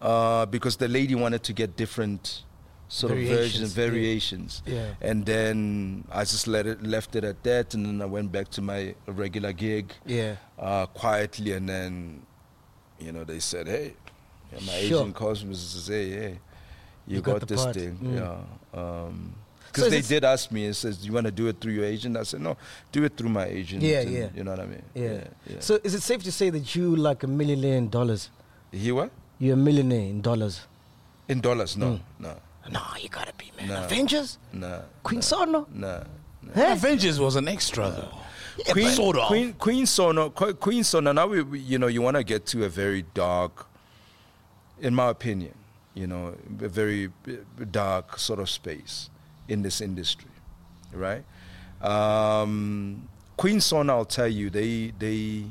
uh, 0.00 0.46
because 0.46 0.76
the 0.76 0.88
lady 0.88 1.14
wanted 1.14 1.42
to 1.44 1.52
get 1.52 1.76
different 1.76 2.44
sort 2.88 3.12
of 3.12 3.18
versions, 3.18 3.72
Variations, 3.72 3.72
variations. 3.72 4.62
Yeah. 4.66 4.94
And 5.00 5.24
then 5.26 6.04
I 6.10 6.20
just 6.24 6.46
let 6.46 6.66
it, 6.66 6.82
left 6.82 7.16
it 7.16 7.24
at 7.24 7.42
that, 7.44 7.74
and 7.74 7.86
then 7.86 8.02
I 8.02 8.06
went 8.06 8.32
back 8.32 8.48
to 8.50 8.62
my 8.62 8.94
regular 9.06 9.52
gig 9.52 9.92
Yeah. 10.06 10.36
uh, 10.58 10.86
quietly, 10.86 11.52
and 11.52 11.68
then, 11.68 12.22
you 12.98 13.12
know, 13.12 13.24
they 13.24 13.38
said, 13.40 13.66
"Hey," 13.68 13.94
yeah, 14.54 14.66
my 14.66 14.72
Sure. 14.88 15.00
agent 15.02 15.14
calls 15.14 15.42
me 15.42 15.48
and 15.50 15.56
says, 15.58 15.86
"Hey, 15.86 16.10
hey, 16.10 16.38
you, 17.06 17.16
You 17.16 17.20
got 17.22 17.40
got, 17.40 17.48
this 17.48 17.62
part." 17.62 17.74
thing." 17.76 17.98
Mm. 18.02 18.14
Yeah, 18.14 19.08
because 19.66 19.84
So 19.84 19.90
they 19.90 20.02
did 20.02 20.24
ask 20.24 20.50
me 20.52 20.66
and 20.66 20.76
says, 20.76 20.98
"Do 20.98 21.06
"You 21.06 21.12
want 21.12 21.26
to 21.26 21.32
do 21.32 21.46
it 21.48 21.60
through 21.60 21.72
your 21.72 21.84
agent?" 21.84 22.16
I 22.16 22.22
said, 22.22 22.40
"No, 22.40 22.56
do 22.92 23.02
it 23.04 23.16
through 23.16 23.30
my 23.30 23.46
agent." 23.46 23.82
Yeah, 23.82 24.00
and 24.00 24.10
yeah. 24.12 24.28
You 24.36 24.44
know 24.44 24.52
what 24.52 24.60
I 24.60 24.66
mean? 24.66 24.82
Yeah. 24.94 25.24
yeah. 25.46 25.56
So 25.60 25.78
is 25.82 25.94
it 25.94 26.02
safe 26.02 26.22
to 26.24 26.32
say 26.32 26.50
that 26.50 26.74
you 26.76 26.94
like 26.94 27.22
a 27.24 27.26
millionaire 27.26 27.76
in 27.76 27.88
dollars? 27.88 28.30
he 28.70 28.90
what? 28.92 29.10
You're 29.38 29.54
a 29.54 29.56
millionaire 29.56 30.00
in 30.14 30.20
dollars. 30.20 30.60
In 31.28 31.40
dollars? 31.40 31.76
No, 31.76 31.86
Mm. 31.86 32.00
no, 32.20 32.34
No, 32.70 32.80
you 33.00 33.08
gotta 33.08 33.32
be, 33.36 33.50
man. 33.56 33.68
No. 33.68 33.84
Avengers? 33.84 34.38
no, 34.52 34.82
Queen 35.02 35.22
Sono? 35.22 35.66
no. 35.72 36.04
Huh? 36.54 36.72
Avengers 36.72 37.18
was 37.18 37.36
an 37.36 37.48
extra 37.48 37.90
though. 37.90 38.72
Queen, 38.72 38.90
sort 38.90 39.16
of. 39.16 39.26
Queen, 39.26 39.52
Queen 39.54 39.86
Sono, 39.86 40.30
Queen 40.30 40.84
Sono. 40.84 41.10
Now 41.12 41.26
we, 41.26 41.42
we- 41.42 41.58
you 41.58 41.78
know, 41.78 41.88
you 41.88 42.00
want 42.02 42.16
to 42.16 42.22
get 42.22 42.46
to 42.46 42.64
a 42.64 42.68
very 42.68 43.02
dark, 43.14 43.66
in 44.84 44.94
my 44.94 45.08
opinion, 45.08 45.54
you 45.94 46.06
know, 46.06 46.36
a 46.60 46.68
very 46.68 47.06
uh, 47.26 47.32
dark 47.70 48.18
sort 48.18 48.38
of 48.38 48.50
space 48.50 49.08
in 49.48 49.62
this 49.62 49.80
industry, 49.80 50.30
right? 50.92 51.24
Um, 51.80 53.08
Queen 53.36 53.60
Sono, 53.60 53.96
I'll 53.96 54.04
tell 54.04 54.28
you, 54.28 54.50
they 54.50 54.92
they 54.98 55.46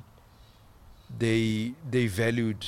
they 1.18 1.74
they 1.90 2.08
valued 2.08 2.66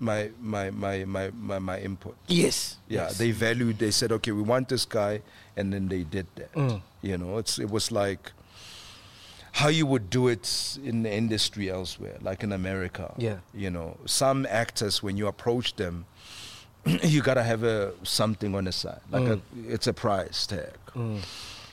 my 0.00 0.30
my 0.40 0.70
my 0.70 1.04
my 1.04 1.30
my, 1.30 1.58
my 1.58 1.78
input. 1.80 2.16
Yes. 2.26 2.78
Yeah, 2.88 3.02
yes. 3.02 3.18
they 3.18 3.30
valued. 3.30 3.78
They 3.78 3.90
said, 3.90 4.10
okay, 4.12 4.32
we 4.32 4.42
want 4.42 4.68
this 4.68 4.86
guy, 4.86 5.20
and 5.56 5.72
then 5.72 5.88
they 5.88 6.04
did 6.04 6.26
that. 6.36 6.52
Mm. 6.54 6.80
You 7.02 7.18
know, 7.18 7.38
it's 7.38 7.58
it 7.58 7.70
was 7.70 7.92
like 7.92 8.32
how 9.54 9.68
you 9.68 9.86
would 9.86 10.10
do 10.10 10.26
it 10.26 10.78
in 10.84 11.04
the 11.04 11.12
industry 11.12 11.70
elsewhere, 11.70 12.16
like 12.20 12.42
in 12.42 12.50
America. 12.52 13.14
Yeah. 13.16 13.36
You 13.54 13.70
know, 13.70 13.96
some 14.04 14.46
actors 14.50 15.00
when 15.00 15.16
you 15.16 15.28
approach 15.28 15.76
them, 15.76 16.06
you 17.04 17.22
gotta 17.22 17.42
have 17.44 17.62
a 17.62 17.92
something 18.02 18.52
on 18.56 18.64
the 18.64 18.72
side, 18.72 19.00
like 19.12 19.22
a 19.28 19.40
it's 19.68 19.86
a 19.86 19.92
price 19.92 20.46
tag. 20.46 20.74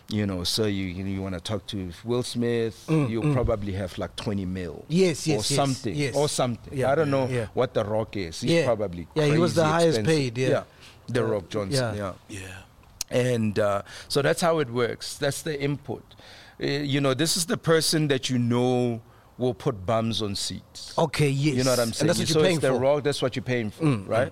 You 0.09 0.25
know, 0.27 0.43
so 0.43 0.65
you 0.65 0.85
you, 0.85 1.05
you 1.05 1.21
want 1.21 1.35
to 1.35 1.41
talk 1.41 1.65
to 1.67 1.91
Will 2.03 2.21
Smith, 2.21 2.85
you'll 2.89 3.33
probably 3.33 3.71
have 3.73 3.97
like 3.97 4.15
twenty 4.15 4.45
mil. 4.45 4.85
Yes, 4.87 5.25
or 5.25 5.31
yes, 5.31 5.49
yes, 5.51 5.55
something, 5.55 5.95
yes. 5.95 6.15
or 6.15 6.29
something. 6.29 6.77
Yeah, 6.77 6.91
I 6.91 6.95
don't 6.95 7.09
know 7.09 7.27
yeah. 7.27 7.47
what 7.53 7.73
the 7.73 7.83
Rock 7.83 8.15
is. 8.15 8.41
He's 8.41 8.51
Yeah. 8.51 8.65
probably 8.65 9.07
Yeah, 9.15 9.25
he 9.25 9.37
was 9.39 9.55
the 9.55 9.65
highest 9.65 9.99
expensive. 9.99 10.35
paid, 10.35 10.37
yeah. 10.37 10.63
the 11.07 11.23
Uh, 11.23 11.27
Rock 11.33 11.49
Johnson. 11.49 11.95
yeah. 11.95 12.13
yeah. 12.29 12.41
Yeah. 12.41 13.17
And 13.31 13.57
uh, 13.57 13.81
so 14.07 14.21
that's 14.21 14.41
how 14.41 14.59
it 14.59 14.69
works. 14.69 15.17
That's 15.17 15.41
the 15.41 15.59
input. 15.59 16.03
Uh, 16.61 16.65
you 16.65 17.01
know, 17.01 17.13
this 17.13 17.35
is 17.37 17.45
the 17.45 17.57
person 17.57 18.07
that 18.09 18.29
you 18.29 18.37
know 18.37 19.01
will 19.37 19.53
put 19.53 19.85
bums 19.85 20.21
on 20.21 20.35
seats. 20.35 20.93
Okay, 20.97 21.29
yes. 21.29 21.55
You 21.55 21.63
know 21.63 21.71
what 21.71 21.79
I'm 21.79 21.93
saying? 21.93 22.01
And 22.01 22.09
that's 22.09 22.19
what 22.19 22.27
so 22.27 22.39
you're 22.39 22.47
paying 22.47 22.59
for. 22.59 22.67
Mm, 22.67 22.81
rock, 22.81 23.03
that's 23.03 23.21
what 23.21 23.35
you're 23.35 23.41
paying 23.43 23.71
for, 23.71 23.85
right? 23.85 24.31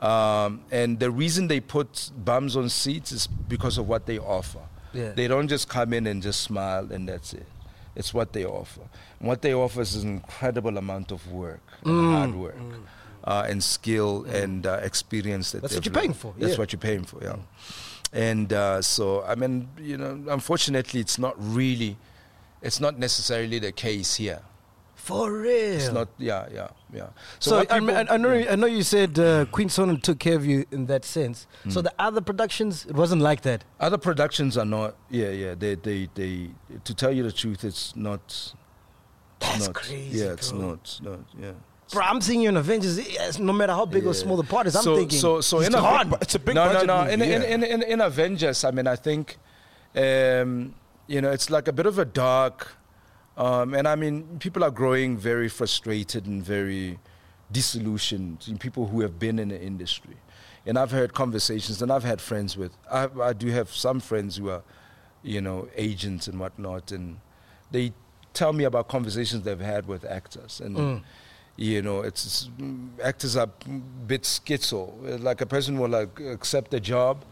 Um, 0.00 0.62
and 0.70 0.98
the 0.98 1.10
reason 1.10 1.48
they 1.48 1.60
put 1.60 2.10
bums 2.24 2.56
on 2.56 2.68
seats 2.70 3.12
is 3.12 3.26
because 3.26 3.76
of 3.78 3.86
what 3.88 4.06
they 4.06 4.18
offer. 4.18 4.60
Yeah. 4.94 5.12
They 5.12 5.28
don't 5.28 5.48
just 5.48 5.68
come 5.68 5.92
in 5.92 6.06
and 6.06 6.22
just 6.22 6.40
smile 6.40 6.90
and 6.90 7.06
that's 7.08 7.34
it. 7.34 7.46
It's 7.94 8.14
what 8.14 8.32
they 8.32 8.44
offer. 8.46 8.82
And 9.20 9.28
what 9.28 9.42
they 9.42 9.52
offer 9.52 9.82
is 9.82 9.94
an 9.96 10.08
incredible 10.08 10.78
amount 10.78 11.12
of 11.12 11.30
work, 11.30 11.60
Mm, 11.84 12.12
hard 12.12 12.34
work. 12.34 12.56
uh, 13.24 13.46
and 13.48 13.62
skill 13.62 14.24
and 14.24 14.66
uh, 14.66 14.80
experience 14.82 15.52
that 15.52 15.62
That's 15.62 15.74
what 15.74 15.84
you're 15.84 15.94
paying 15.94 16.14
for, 16.14 16.32
That's 16.38 16.52
yeah. 16.52 16.58
what 16.58 16.72
you're 16.72 16.80
paying 16.80 17.04
for, 17.04 17.22
yeah. 17.22 17.36
And 18.16 18.52
uh, 18.52 18.80
so, 18.80 19.22
I 19.24 19.34
mean, 19.34 19.68
you 19.78 19.96
know, 19.98 20.18
unfortunately, 20.28 21.00
it's 21.00 21.18
not 21.18 21.34
really, 21.38 21.98
it's 22.62 22.80
not 22.80 22.98
necessarily 22.98 23.58
the 23.58 23.72
case 23.72 24.14
here. 24.16 24.40
For 24.94 25.30
real. 25.30 25.74
It's 25.74 25.92
not, 25.92 26.08
yeah, 26.18 26.46
yeah, 26.52 26.68
yeah. 26.92 27.08
So, 27.38 27.58
what 27.58 27.70
I, 27.70 27.78
people- 27.78 27.96
I, 27.96 28.06
I 28.08 28.16
know 28.16 28.32
I 28.32 28.56
know 28.56 28.66
you 28.66 28.82
said 28.82 29.18
uh, 29.18 29.44
Queen 29.52 29.68
Sonnen 29.68 30.02
took 30.02 30.18
care 30.18 30.34
of 30.34 30.44
you 30.46 30.64
in 30.72 30.86
that 30.86 31.04
sense. 31.04 31.46
Hmm. 31.62 31.70
So 31.70 31.82
the 31.82 31.92
other 31.98 32.20
productions, 32.22 32.86
it 32.86 32.94
wasn't 32.96 33.22
like 33.22 33.42
that. 33.42 33.62
Other 33.78 33.98
productions 33.98 34.56
are 34.56 34.64
not. 34.64 34.96
Yeah, 35.10 35.30
yeah. 35.30 35.54
They, 35.54 35.74
they, 35.76 36.08
they. 36.14 36.50
To 36.84 36.94
tell 36.94 37.12
you 37.12 37.22
the 37.22 37.30
truth, 37.32 37.62
it's 37.64 37.94
not. 37.94 38.54
That's 39.38 39.66
not, 39.66 39.74
crazy, 39.74 40.18
Yeah, 40.18 40.32
it's 40.32 40.50
bro. 40.50 40.70
not. 40.70 41.00
not 41.02 41.20
yeah. 41.38 41.52
Bro, 41.92 42.02
I'm 42.02 42.20
seeing 42.20 42.40
you 42.42 42.48
in 42.48 42.56
Avengers. 42.56 42.98
yes, 42.98 43.38
No 43.38 43.52
matter 43.52 43.72
how 43.72 43.86
big 43.86 44.06
or 44.06 44.14
small 44.14 44.36
the 44.36 44.44
part 44.44 44.66
is, 44.66 44.74
I'm 44.74 44.82
so, 44.82 44.96
thinking. 44.96 45.18
So, 45.18 45.40
so 45.40 45.58
it's 45.60 45.68
in 45.68 45.74
a 45.74 45.80
hard. 45.80 46.12
It's 46.20 46.34
a 46.34 46.38
big 46.38 46.54
no, 46.54 46.66
budget 46.66 46.86
no, 46.86 46.96
no. 46.96 47.02
movie, 47.02 47.14
in, 47.14 47.22
in, 47.22 47.42
yeah. 47.42 47.48
in, 47.48 47.62
in, 47.62 47.82
in 47.82 48.00
Avengers, 48.00 48.64
I 48.64 48.70
mean, 48.72 48.86
I 48.86 48.96
think, 48.96 49.36
um, 49.94 50.74
you 51.06 51.20
know, 51.20 51.30
it's 51.30 51.48
like 51.48 51.68
a 51.68 51.72
bit 51.72 51.86
of 51.86 51.98
a 51.98 52.04
dark, 52.04 52.76
um, 53.36 53.74
and 53.74 53.86
I 53.86 53.94
mean, 53.94 54.38
people 54.40 54.64
are 54.64 54.70
growing 54.70 55.16
very 55.16 55.48
frustrated 55.48 56.26
and 56.26 56.42
very 56.42 56.98
disillusioned. 57.52 58.56
People 58.58 58.86
who 58.88 59.00
have 59.02 59.18
been 59.18 59.38
in 59.38 59.48
the 59.48 59.60
industry, 59.60 60.16
and 60.64 60.76
I've 60.78 60.90
heard 60.90 61.14
conversations, 61.14 61.82
and 61.82 61.92
I've 61.92 62.04
had 62.04 62.20
friends 62.20 62.56
with. 62.56 62.72
I, 62.90 63.08
I 63.22 63.32
do 63.32 63.48
have 63.48 63.70
some 63.70 64.00
friends 64.00 64.36
who 64.36 64.50
are, 64.50 64.62
you 65.22 65.40
know, 65.40 65.68
agents 65.76 66.26
and 66.26 66.40
whatnot, 66.40 66.90
and 66.90 67.20
they 67.70 67.92
tell 68.34 68.52
me 68.52 68.64
about 68.64 68.88
conversations 68.88 69.44
they've 69.44 69.60
had 69.60 69.86
with 69.86 70.04
actors 70.04 70.60
and 70.60 71.02
you 71.56 71.82
know 71.82 72.00
it's, 72.02 72.24
it's 72.26 72.50
mm, 72.60 72.88
actors 73.02 73.36
are 73.36 73.48
a 73.66 73.68
bit 74.06 74.22
schizo. 74.22 75.22
Like 75.22 75.40
a 75.40 75.46
person 75.46 75.78
will 75.78 75.88
like 75.88 76.20
accept 76.20 76.74
a 76.74 76.80
job 76.80 77.24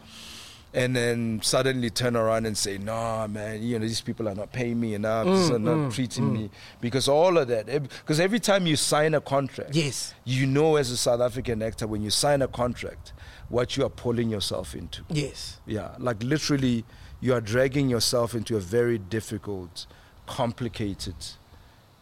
and 0.72 0.96
then 0.96 1.40
suddenly 1.42 1.88
turn 1.88 2.16
around 2.16 2.46
and 2.46 2.58
say 2.58 2.78
nah 2.78 3.28
man 3.28 3.62
you 3.62 3.78
know 3.78 3.86
these 3.86 4.00
people 4.00 4.28
are 4.28 4.34
not 4.34 4.50
paying 4.52 4.80
me 4.80 4.94
enough. 4.94 5.26
These 5.26 5.50
are 5.50 5.58
not 5.58 5.92
treating 5.92 6.32
me. 6.32 6.50
Because 6.80 7.06
all 7.08 7.38
of 7.38 7.48
that 7.48 7.66
because 7.66 8.18
every 8.18 8.40
time 8.40 8.66
you 8.66 8.76
sign 8.76 9.14
a 9.14 9.20
contract 9.20 9.74
Yes. 9.74 10.14
you 10.24 10.46
know 10.46 10.76
as 10.76 10.90
a 10.90 10.96
south 10.96 11.20
african 11.20 11.62
actor 11.62 11.86
when 11.86 12.02
you 12.02 12.10
sign 12.10 12.42
a 12.42 12.48
contract 12.48 13.12
what 13.50 13.76
you 13.76 13.84
are 13.84 13.90
pulling 13.90 14.30
yourself 14.30 14.74
into. 14.74 15.02
Yes. 15.10 15.60
yeah, 15.66 15.94
like 15.98 16.22
literally, 16.22 16.84
you 17.20 17.34
are 17.34 17.42
dragging 17.42 17.90
yourself 17.90 18.34
into 18.34 18.56
a 18.56 18.60
very 18.60 18.96
difficult, 18.98 19.86
complicated, 20.26 21.14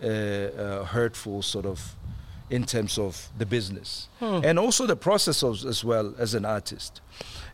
uh, 0.03 0.07
uh, 0.07 0.85
hurtful 0.85 1.43
sort 1.43 1.67
of, 1.67 1.97
in 2.51 2.65
terms 2.65 2.99
of 2.99 3.29
the 3.39 3.47
business 3.47 4.09
and 4.21 4.59
also 4.59 4.87
the 4.87 4.97
process 4.97 5.43
of, 5.43 5.65
as 5.65 5.83
well 5.85 6.15
as 6.19 6.35
an 6.35 6.45
artist. 6.45 7.01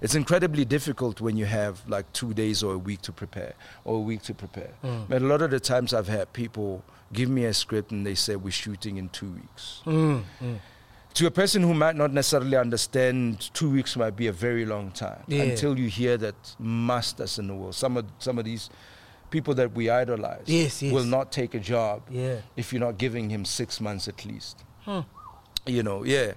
It's 0.00 0.14
incredibly 0.14 0.64
difficult 0.64 1.20
when 1.20 1.36
you 1.36 1.44
have 1.46 1.80
like 1.88 2.12
two 2.12 2.32
days 2.34 2.62
or 2.62 2.74
a 2.74 2.78
week 2.78 3.02
to 3.02 3.12
prepare 3.12 3.54
or 3.84 3.96
a 3.96 4.00
week 4.00 4.22
to 4.22 4.34
prepare. 4.34 4.72
But 5.08 5.22
a 5.22 5.24
lot 5.26 5.42
of 5.42 5.50
the 5.50 5.60
times 5.60 5.92
I've 5.94 6.08
had 6.08 6.32
people 6.32 6.82
give 7.12 7.28
me 7.28 7.44
a 7.44 7.54
script 7.54 7.92
and 7.92 8.04
they 8.06 8.14
say 8.14 8.34
we're 8.36 8.50
shooting 8.50 8.96
in 8.96 9.08
two 9.10 9.30
weeks 9.30 9.82
to 11.14 11.26
a 11.26 11.30
person 11.30 11.62
who 11.62 11.74
might 11.74 11.96
not 11.96 12.12
necessarily 12.12 12.56
understand, 12.56 13.50
two 13.54 13.70
weeks 13.70 13.96
might 13.96 14.14
be 14.14 14.26
a 14.28 14.32
very 14.32 14.64
long 14.64 14.90
time 14.92 15.22
Yeah. 15.26 15.42
until 15.44 15.76
you 15.78 15.88
hear 15.88 16.16
that 16.18 16.34
masters 16.60 17.38
in 17.38 17.48
the 17.48 17.54
world. 17.54 17.74
Some 17.74 17.96
of 17.96 18.04
some 18.18 18.38
of 18.38 18.44
these 18.44 18.70
people 19.30 19.54
that 19.54 19.72
we 19.74 19.90
idolize 19.90 20.42
Yes, 20.46 20.82
yes. 20.82 20.92
will 20.92 21.04
not 21.04 21.30
take 21.32 21.54
a 21.54 21.58
job 21.60 22.02
Yeah. 22.10 22.36
if 22.56 22.72
you're 22.72 22.80
not 22.80 22.98
giving 22.98 23.30
him 23.30 23.44
six 23.44 23.80
months 23.80 24.08
at 24.08 24.24
least. 24.24 24.64
You 25.66 25.82
know, 25.82 26.02
yeah. 26.04 26.32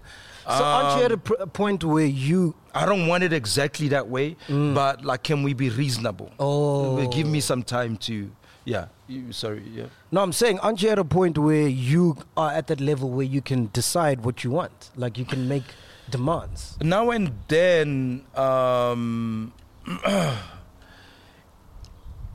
So 0.45 0.63
aren't 0.63 0.99
you 0.99 1.05
at 1.05 1.11
a, 1.11 1.13
Um, 1.13 1.19
pr- 1.21 1.33
a 1.39 1.47
point 1.47 1.83
where 1.85 2.05
you 2.05 2.53
I 2.73 2.85
don't 2.85 3.07
want 3.07 3.23
it 3.23 3.31
exactly 3.33 3.87
that 3.89 4.07
way, 4.09 4.35
but 4.49 5.05
like, 5.05 5.23
can 5.23 5.43
we 5.43 5.53
be 5.53 5.69
reasonable? 5.69 6.27
Mm. 6.27 6.33
Oh. 6.39 7.07
give 7.09 7.27
me 7.27 7.39
some 7.39 7.63
time 7.63 7.95
to. 8.07 8.31
Yeah. 8.65 8.85
You, 9.07 9.31
sorry. 9.33 9.63
Yeah. 9.73 9.85
No, 10.11 10.21
I'm 10.21 10.33
saying, 10.33 10.59
aren't 10.59 10.81
you 10.81 10.89
at 10.89 10.99
a 10.99 11.03
point 11.05 11.37
where 11.37 11.67
you 11.67 12.17
are 12.37 12.51
at 12.51 12.67
that 12.67 12.79
level 12.81 13.09
where 13.09 13.25
you 13.25 13.41
can 13.41 13.69
decide 13.73 14.23
what 14.25 14.43
you 14.43 14.51
want? 14.51 14.89
Like 14.95 15.17
you 15.17 15.25
can 15.25 15.47
make 15.47 15.63
demands. 16.09 16.77
now 16.81 17.09
and 17.11 17.31
then 17.47 18.25
um, 18.35 19.53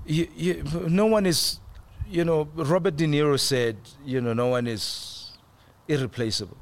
you, 0.06 0.28
you, 0.36 0.62
no 0.88 1.06
one 1.06 1.26
is 1.26 1.58
you 2.08 2.24
know 2.24 2.48
robert 2.54 2.96
de 2.96 3.06
niro 3.06 3.38
said 3.38 3.76
you 4.04 4.20
know 4.20 4.32
no 4.32 4.46
one 4.48 4.66
is 4.66 5.32
irreplaceable 5.88 6.56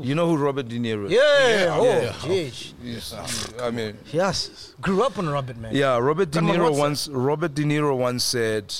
you 0.00 0.14
know 0.14 0.26
who 0.28 0.36
robert 0.36 0.68
de 0.68 0.78
niro 0.78 1.06
is 1.06 1.12
Yeah. 1.12 1.76
Oh, 1.78 1.84
yeah. 1.84 2.12
jeez. 2.22 2.72
Yes, 2.82 3.14
i 3.60 3.70
mean 3.70 3.96
Yes. 4.12 4.74
Grew 4.80 5.02
up 5.02 5.18
on 5.18 5.28
Robert, 5.28 5.56
man. 5.56 5.74
yeah 5.74 5.96
robert 5.98 6.30
de 6.30 6.40
niro 6.40 6.64
what's 6.70 6.78
once 6.78 7.08
robert 7.08 7.54
de 7.54 7.64
niro 7.64 7.96
once 7.96 8.24
said 8.24 8.72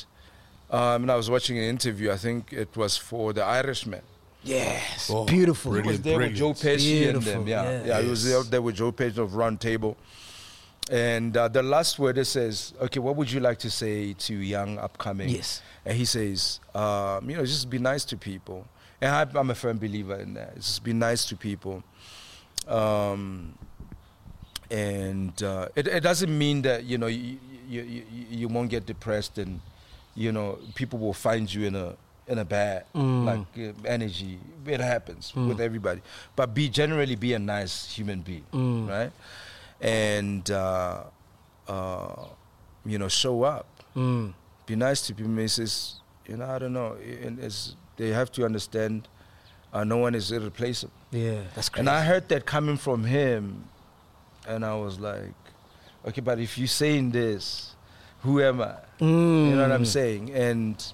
um, 0.71 1.03
and 1.03 1.11
i 1.11 1.17
was 1.17 1.29
watching 1.31 1.57
an 1.59 1.65
interview 1.65 2.11
i 2.13 2.17
think 2.17 2.53
it 2.53 2.77
was 2.77 2.97
for 2.97 3.33
the 3.33 3.45
irishman 3.45 4.03
Yes. 4.45 5.11
Oh, 5.13 5.25
Beautiful. 5.25 5.73
He 5.75 5.79
was 5.83 5.99
Brilliant, 5.99 6.05
there 6.05 6.19
with 6.19 6.35
Joe 6.37 6.55
brilliant. 6.55 6.81
Pesci 6.81 7.09
and 7.11 7.23
them. 7.23 7.47
Yeah, 7.49 7.63
yeah. 7.65 7.85
yeah. 7.87 8.01
He 8.03 8.09
was 8.09 8.25
there, 8.25 8.43
there 8.45 8.63
with 8.63 8.77
Joe 8.77 8.93
Pesci 8.93 9.19
of 9.19 9.35
Round 9.35 9.61
Table. 9.61 9.97
And 10.91 11.37
uh, 11.37 11.49
the 11.49 11.63
last 11.63 11.99
word 11.99 12.17
it 12.19 12.25
says, 12.25 12.73
"Okay, 12.81 12.99
what 13.01 13.17
would 13.17 13.31
you 13.31 13.41
like 13.41 13.59
to 13.59 13.71
say 13.71 14.15
to 14.15 14.35
young 14.35 14.79
upcoming?" 14.79 15.29
Yes. 15.29 15.61
And 15.85 15.97
he 15.97 16.05
says, 16.05 16.61
um, 16.75 17.29
"You 17.29 17.37
know, 17.37 17.45
just 17.45 17.69
be 17.69 17.79
nice 17.79 18.05
to 18.07 18.17
people." 18.17 18.67
And 19.01 19.11
I, 19.15 19.39
I'm 19.39 19.51
a 19.51 19.55
firm 19.55 19.79
believer 19.79 20.17
in 20.17 20.35
that. 20.35 20.55
It's 20.57 20.67
just 20.67 20.85
be 20.85 20.93
nice 20.93 21.25
to 21.27 21.37
people. 21.37 21.83
Um, 22.67 23.57
and 24.71 25.43
uh, 25.43 25.69
it, 25.77 25.87
it 25.89 26.01
doesn't 26.03 26.37
mean 26.37 26.63
that 26.63 26.85
you 26.85 26.99
know 26.99 27.07
you, 27.07 27.39
you, 27.69 27.83
you, 27.83 28.03
you 28.31 28.49
won't 28.49 28.71
get 28.71 28.85
depressed 28.87 29.39
and 29.39 29.61
you 30.15 30.33
know 30.33 30.59
people 30.75 30.99
will 30.99 31.15
find 31.15 31.53
you 31.53 31.67
in 31.67 31.75
a 31.75 31.95
in 32.27 32.39
a 32.39 32.45
bad 32.45 32.85
like 32.95 33.41
uh, 33.59 33.73
energy 33.87 34.39
it 34.67 34.81
happens 34.81 35.33
with 35.35 35.61
everybody 35.63 36.03
but 36.37 36.53
be 36.53 36.69
generally 36.69 37.15
be 37.17 37.33
a 37.33 37.39
nice 37.39 37.91
human 37.91 38.21
being 38.21 38.45
right 38.87 39.13
and 39.81 40.51
uh, 40.51 41.05
uh, 41.69 42.25
you 42.85 42.99
know 42.99 43.09
show 43.09 43.43
up 43.43 43.67
be 44.67 44.77
nice 44.77 45.03
to 45.07 45.15
people 45.15 45.35
He 45.37 45.49
says 45.49 45.95
you 46.27 46.37
know 46.37 46.47
I 46.47 46.59
don't 46.59 46.73
know 46.73 46.97
and 47.25 47.39
it's, 47.39 47.75
they 47.97 48.09
have 48.11 48.31
to 48.33 48.45
understand 48.45 49.09
uh, 49.73 49.85
no 49.85 49.97
one 49.99 50.15
is 50.15 50.31
irreplaceable 50.33 50.93
Yeah, 51.11 51.43
that's 51.55 51.69
crazy. 51.69 51.81
and 51.81 51.89
I 51.91 52.05
heard 52.05 52.29
that 52.29 52.47
coming 52.47 52.77
from 52.77 53.05
him, 53.05 53.65
and 54.47 54.65
I 54.65 54.75
was 54.77 54.99
like, 54.99 55.35
okay, 56.07 56.21
but 56.23 56.39
if 56.39 56.57
you're 56.59 56.67
saying 56.69 57.11
this, 57.11 57.75
who 58.23 58.41
am 58.41 58.61
I? 58.63 58.75
You 59.01 59.57
know 59.57 59.63
what 59.63 59.73
I'm 59.73 59.83
Mm. 59.85 59.87
saying? 59.87 60.31
And, 60.33 60.93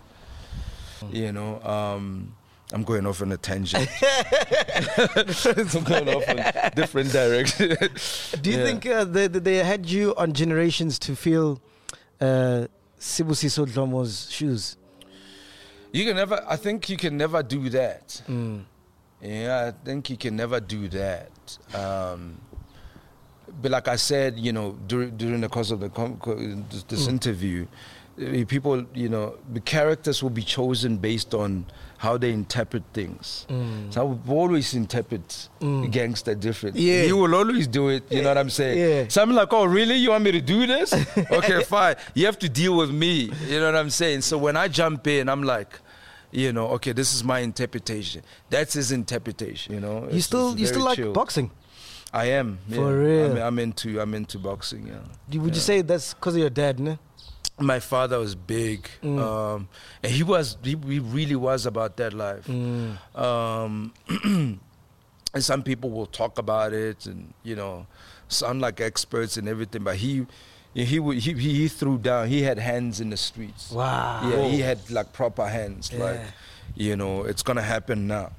you 1.10 1.30
know, 1.32 1.60
um, 1.62 2.34
I'm 2.74 2.82
going 2.82 3.06
off 3.06 3.22
on 3.22 3.30
a 3.32 3.36
tangent. 3.36 3.88
I'm 5.76 5.84
going 5.84 6.08
off 6.08 6.28
in 6.28 6.72
different 6.74 7.12
directions. 7.12 8.34
Do 8.42 8.50
you 8.50 8.58
Yeah. 8.58 8.64
think 8.64 8.86
uh, 8.86 9.04
they, 9.04 9.28
they 9.28 9.56
had 9.58 9.86
you 9.86 10.14
on 10.16 10.32
generations 10.32 10.98
to 11.00 11.14
feel 11.14 11.60
uh, 12.20 12.66
Dlomo's 13.66 14.30
shoes? 14.30 14.76
You 15.92 16.04
can 16.04 16.16
never. 16.16 16.44
I 16.48 16.56
think 16.56 16.88
you 16.88 16.96
can 16.96 17.16
never 17.16 17.42
do 17.42 17.68
that. 17.70 18.20
Mm. 18.28 18.64
Yeah, 19.22 19.70
I 19.72 19.84
think 19.84 20.10
you 20.10 20.16
can 20.16 20.34
never 20.36 20.58
do 20.58 20.88
that. 20.88 21.30
Um, 21.72 22.40
but 23.62 23.70
like 23.70 23.86
I 23.86 23.96
said, 23.96 24.38
you 24.38 24.52
know, 24.52 24.72
during, 24.88 25.16
during 25.16 25.40
the 25.40 25.48
course 25.48 25.70
of 25.70 25.78
the 25.80 25.88
com- 25.90 26.16
co- 26.18 26.34
this, 26.70 26.82
this 26.84 27.06
interview, 27.06 27.66
uh, 28.20 28.44
people, 28.48 28.84
you 28.94 29.08
know, 29.08 29.36
the 29.52 29.60
characters 29.60 30.22
will 30.22 30.30
be 30.30 30.42
chosen 30.42 30.96
based 30.96 31.32
on 31.34 31.64
how 32.04 32.18
they 32.18 32.30
interpret 32.30 32.82
things. 32.92 33.46
Mm. 33.48 33.92
So 33.92 34.00
I 34.02 34.04
will 34.04 34.20
always 34.28 34.74
interpret 34.74 35.48
mm. 35.60 35.90
gangster 35.90 36.34
differently. 36.34 36.82
Yeah. 36.82 37.04
You 37.04 37.16
will 37.16 37.34
always 37.34 37.66
do 37.66 37.88
it. 37.88 38.04
You 38.12 38.20
know 38.22 38.28
what 38.28 38.38
I'm 38.38 38.50
saying? 38.50 38.78
Yeah. 38.78 39.08
So 39.08 39.22
I'm 39.22 39.32
like, 39.32 39.52
oh, 39.52 39.64
really? 39.64 39.96
You 39.96 40.10
want 40.10 40.22
me 40.22 40.32
to 40.32 40.40
do 40.40 40.66
this? 40.66 40.92
okay, 41.38 41.64
fine. 41.64 41.96
You 42.12 42.26
have 42.26 42.38
to 42.40 42.48
deal 42.48 42.76
with 42.76 42.90
me. 42.90 43.32
You 43.48 43.58
know 43.58 43.66
what 43.66 43.76
I'm 43.76 43.90
saying? 43.90 44.20
So 44.20 44.36
when 44.36 44.56
I 44.56 44.68
jump 44.68 45.06
in, 45.06 45.30
I'm 45.30 45.42
like, 45.42 45.80
you 46.30 46.52
know, 46.52 46.66
okay, 46.76 46.92
this 46.92 47.14
is 47.14 47.24
my 47.24 47.38
interpretation. 47.38 48.22
That's 48.50 48.74
his 48.74 48.92
interpretation. 48.92 49.74
You 49.74 49.80
know, 49.80 50.08
You 50.10 50.20
still 50.20 50.58
you 50.58 50.66
still 50.66 50.84
like 50.84 50.96
chill. 50.96 51.12
boxing? 51.12 51.50
I 52.12 52.26
am 52.26 52.58
yeah. 52.68 52.76
For 52.76 52.98
real? 52.98 53.32
I'm, 53.32 53.42
I'm 53.42 53.58
into 53.58 54.00
I'm 54.00 54.14
into 54.14 54.38
boxing. 54.38 54.86
Yeah. 54.86 55.40
Would 55.40 55.54
you 55.54 55.60
say 55.60 55.82
that's 55.82 56.12
because 56.14 56.34
of 56.34 56.40
your 56.40 56.50
dad, 56.50 56.78
ne? 56.80 56.98
My 57.58 57.78
father 57.78 58.18
was 58.18 58.34
big, 58.34 58.88
Mm. 59.02 59.18
um, 59.20 59.68
and 60.02 60.12
he 60.12 60.22
was 60.24 60.56
he, 60.62 60.70
he 60.88 60.98
really 60.98 61.36
was 61.36 61.66
about 61.66 61.96
that 61.98 62.12
life. 62.12 62.46
Mm. 62.48 62.98
Um, 63.16 63.94
and 65.34 65.44
some 65.44 65.62
people 65.62 65.90
will 65.90 66.06
talk 66.06 66.38
about 66.38 66.72
it 66.72 67.06
and 67.06 67.32
you 67.44 67.54
know 67.54 67.86
sound 68.28 68.60
like 68.60 68.80
experts 68.80 69.36
and 69.36 69.48
everything, 69.48 69.82
but 69.84 69.96
he. 69.96 70.26
He, 70.76 70.98
would- 70.98 71.18
he 71.18 71.34
he 71.34 71.54
he 71.54 71.68
threw 71.68 71.98
down. 71.98 72.26
He 72.26 72.42
had 72.42 72.58
hands 72.58 73.00
in 73.00 73.10
the 73.10 73.16
streets. 73.16 73.70
Wow. 73.70 74.28
Yeah, 74.28 74.48
he 74.48 74.58
had 74.58 74.90
like 74.90 75.12
proper 75.12 75.46
hands. 75.46 75.92
Like, 75.92 76.18
you 76.74 76.96
know, 76.96 77.22
it's 77.22 77.44
gonna 77.44 77.62
happen 77.62 78.08
now. 78.08 78.32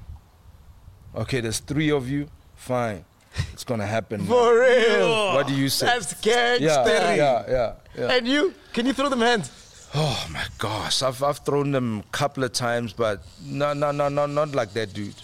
Okay, 1.14 1.40
there's 1.40 1.60
three 1.60 1.90
of 1.90 2.10
you. 2.10 2.28
Fine, 2.54 3.06
it's 3.52 3.64
gonna 3.64 3.86
happen. 3.86 4.24
For 4.26 4.60
real. 4.60 5.34
What 5.34 5.46
do 5.46 5.54
you 5.54 5.68
say? 5.68 5.86
That's 5.86 6.14
gangster. 6.20 6.64
yeah, 6.66 7.14
yeah, 7.14 7.44
yeah, 7.48 7.72
yeah. 7.96 8.12
And 8.12 8.26
you? 8.28 8.54
Can 8.72 8.86
you 8.86 8.92
throw 8.92 9.08
them 9.08 9.20
hands? 9.20 9.50
Oh 9.94 10.26
my 10.30 10.44
gosh, 10.58 11.02
I've 11.02 11.22
I've 11.22 11.38
thrown 11.38 11.70
them 11.72 12.00
a 12.00 12.10
couple 12.12 12.44
of 12.44 12.52
times, 12.52 12.92
but 12.92 13.22
no, 13.44 13.72
no, 13.72 13.92
no, 13.92 14.08
no, 14.08 14.26
not 14.26 14.52
like 14.52 14.72
that 14.74 14.92
dude. 14.92 15.14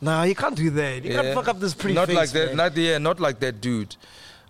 No, 0.00 0.22
you 0.22 0.34
can't 0.34 0.54
do 0.56 0.70
that. 0.70 1.04
You 1.04 1.12
can't 1.12 1.34
fuck 1.34 1.48
up 1.48 1.58
this 1.58 1.74
pretty 1.74 1.94
Not 1.94 2.06
face, 2.08 2.16
like 2.16 2.30
that. 2.30 2.46
man. 2.48 2.56
Not 2.56 2.76
yeah, 2.76 2.98
not 2.98 3.18
like 3.20 3.40
that 3.40 3.60
dude. 3.60 3.96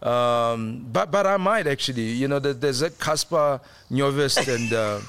Um, 0.03 0.87
but 0.93 1.11
but 1.11 1.27
I 1.27 1.37
might 1.37 1.67
actually. 1.67 2.03
You 2.13 2.29
know, 2.29 2.39
there's 2.39 2.83
a 2.83 2.91
Cassper 2.91 3.61
Nyovest 3.91 4.47
and 4.55 4.73
uh, 4.73 5.01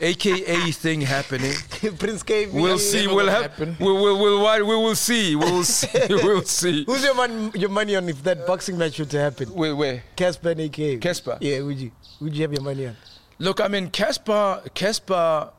AKA 0.00 0.70
thing 0.72 1.00
happening. 1.00 1.54
Prince 1.98 2.26
me. 2.28 2.46
We'll 2.46 2.78
see. 2.78 3.06
We'll 3.06 3.28
have. 3.28 3.42
happen. 3.42 3.76
We 3.78 3.86
will. 3.86 4.02
We'll, 4.02 4.42
we'll, 4.42 4.66
we 4.66 4.76
will 4.76 4.94
see. 4.94 5.36
We 5.36 5.44
will 5.44 5.64
see. 5.64 5.88
We'll 6.08 6.42
see. 6.42 6.84
Who's 6.84 7.04
your, 7.04 7.14
man, 7.14 7.52
your 7.54 7.70
money 7.70 7.96
on 7.96 8.08
if 8.08 8.22
that 8.24 8.46
boxing 8.46 8.78
match 8.78 8.98
were 8.98 9.04
to 9.06 9.20
happen? 9.20 9.52
Wait, 9.54 9.72
where? 9.72 10.02
Cassper 10.16 10.52
and 10.52 10.60
AK. 10.60 11.00
Cassper? 11.00 11.38
Yeah, 11.40 11.60
would 11.62 11.78
you? 11.78 11.90
Would 12.20 12.34
you 12.34 12.42
have 12.42 12.52
your 12.52 12.62
money 12.62 12.86
on? 12.86 12.96
Look, 13.38 13.60
I 13.60 13.68
mean, 13.68 13.90
Cassper, 13.90 14.68
Cassper. 14.70 15.50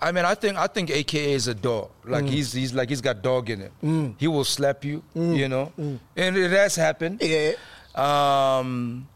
I 0.00 0.12
mean, 0.12 0.24
I 0.24 0.34
think 0.34 0.56
I 0.56 0.66
think 0.66 0.90
AKA 0.90 1.32
is 1.32 1.46
a 1.48 1.54
dog. 1.54 1.90
Like 2.04 2.24
mm. 2.24 2.30
he's 2.30 2.52
he's 2.52 2.72
like 2.72 2.88
he's 2.88 3.02
got 3.02 3.22
dog 3.22 3.50
in 3.50 3.60
it. 3.62 3.72
Mm. 3.82 4.14
He 4.18 4.28
will 4.28 4.44
slap 4.44 4.84
you, 4.84 5.02
mm. 5.14 5.36
you 5.36 5.48
know, 5.48 5.72
and 5.76 6.36
it 6.36 6.50
has 6.52 6.76
happened. 6.76 7.20
Yeah. 7.20 7.52
Um, 7.94 9.08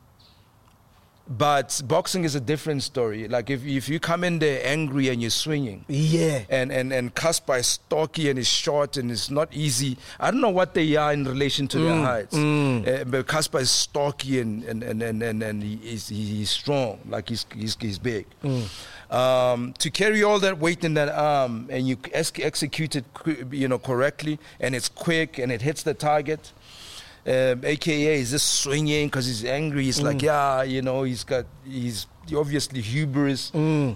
but 1.26 1.80
boxing 1.86 2.24
is 2.24 2.34
a 2.34 2.40
different 2.40 2.82
story. 2.82 3.26
Like 3.28 3.48
if 3.48 3.64
if 3.64 3.88
you 3.88 3.98
come 3.98 4.24
in 4.24 4.38
there 4.40 4.60
angry 4.64 5.08
and 5.08 5.22
you're 5.22 5.30
swinging, 5.30 5.84
Yeah. 5.88 6.42
and 6.50 6.70
and 6.70 6.92
and 6.92 7.14
Cassper 7.14 7.58
is 7.60 7.66
stocky 7.66 8.28
and 8.28 8.38
is 8.38 8.46
short 8.48 8.96
and 8.98 9.10
it's 9.10 9.30
not 9.30 9.48
easy. 9.52 9.96
I 10.20 10.30
don't 10.30 10.40
know 10.42 10.50
what 10.50 10.74
they 10.74 10.96
are 10.96 11.12
in 11.14 11.24
relation 11.24 11.66
to 11.68 11.78
their 11.78 11.96
heights, 12.02 12.34
Uh, 12.36 13.04
but 13.06 13.26
Cassper 13.26 13.60
is 13.60 13.70
stocky 13.70 14.40
and 14.40 14.64
and 14.64 14.82
and 14.82 15.02
and 15.02 15.22
and, 15.22 15.42
and 15.42 15.62
he 15.62 15.74
is 15.94 16.08
he's 16.08 16.50
strong, 16.50 16.98
like 17.08 17.30
he's 17.30 17.46
he's, 17.56 17.76
he's 17.80 17.98
big. 17.98 18.26
Um, 19.10 19.74
to 19.78 19.90
carry 19.90 20.22
all 20.24 20.40
that 20.40 20.58
weight 20.58 20.82
in 20.82 20.94
that 20.94 21.08
arm 21.08 21.68
and 21.70 21.86
you 21.86 21.96
ex- 22.12 22.32
execute 22.38 22.96
it, 22.96 23.04
you 23.50 23.68
know, 23.68 23.78
correctly, 23.78 24.38
and 24.58 24.74
it's 24.74 24.88
quick 24.88 25.38
and 25.38 25.52
it 25.52 25.62
hits 25.62 25.82
the 25.84 25.94
target. 25.94 26.52
Um, 27.26 27.64
AKA 27.64 28.20
is 28.20 28.30
just 28.32 28.60
swinging 28.60 29.06
because 29.06 29.24
he's 29.26 29.44
angry. 29.46 29.84
He's 29.84 30.02
like, 30.02 30.20
yeah, 30.20 30.62
you 30.62 30.82
know, 30.82 31.04
he's 31.04 31.24
got, 31.24 31.46
he's 31.64 32.06
obviously 32.36 32.82
hubris. 32.82 33.50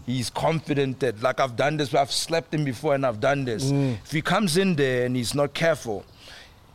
He's 0.06 0.30
confident 0.30 1.00
that, 1.00 1.20
like, 1.22 1.38
I've 1.38 1.54
done 1.54 1.76
this, 1.76 1.92
I've 1.94 2.10
slapped 2.12 2.54
him 2.54 2.64
before 2.64 2.94
and 2.94 3.04
I've 3.04 3.20
done 3.20 3.44
this. 3.44 3.70
If 3.70 4.12
he 4.12 4.22
comes 4.22 4.56
in 4.56 4.76
there 4.76 5.04
and 5.04 5.14
he's 5.14 5.34
not 5.34 5.52
careful, 5.52 6.06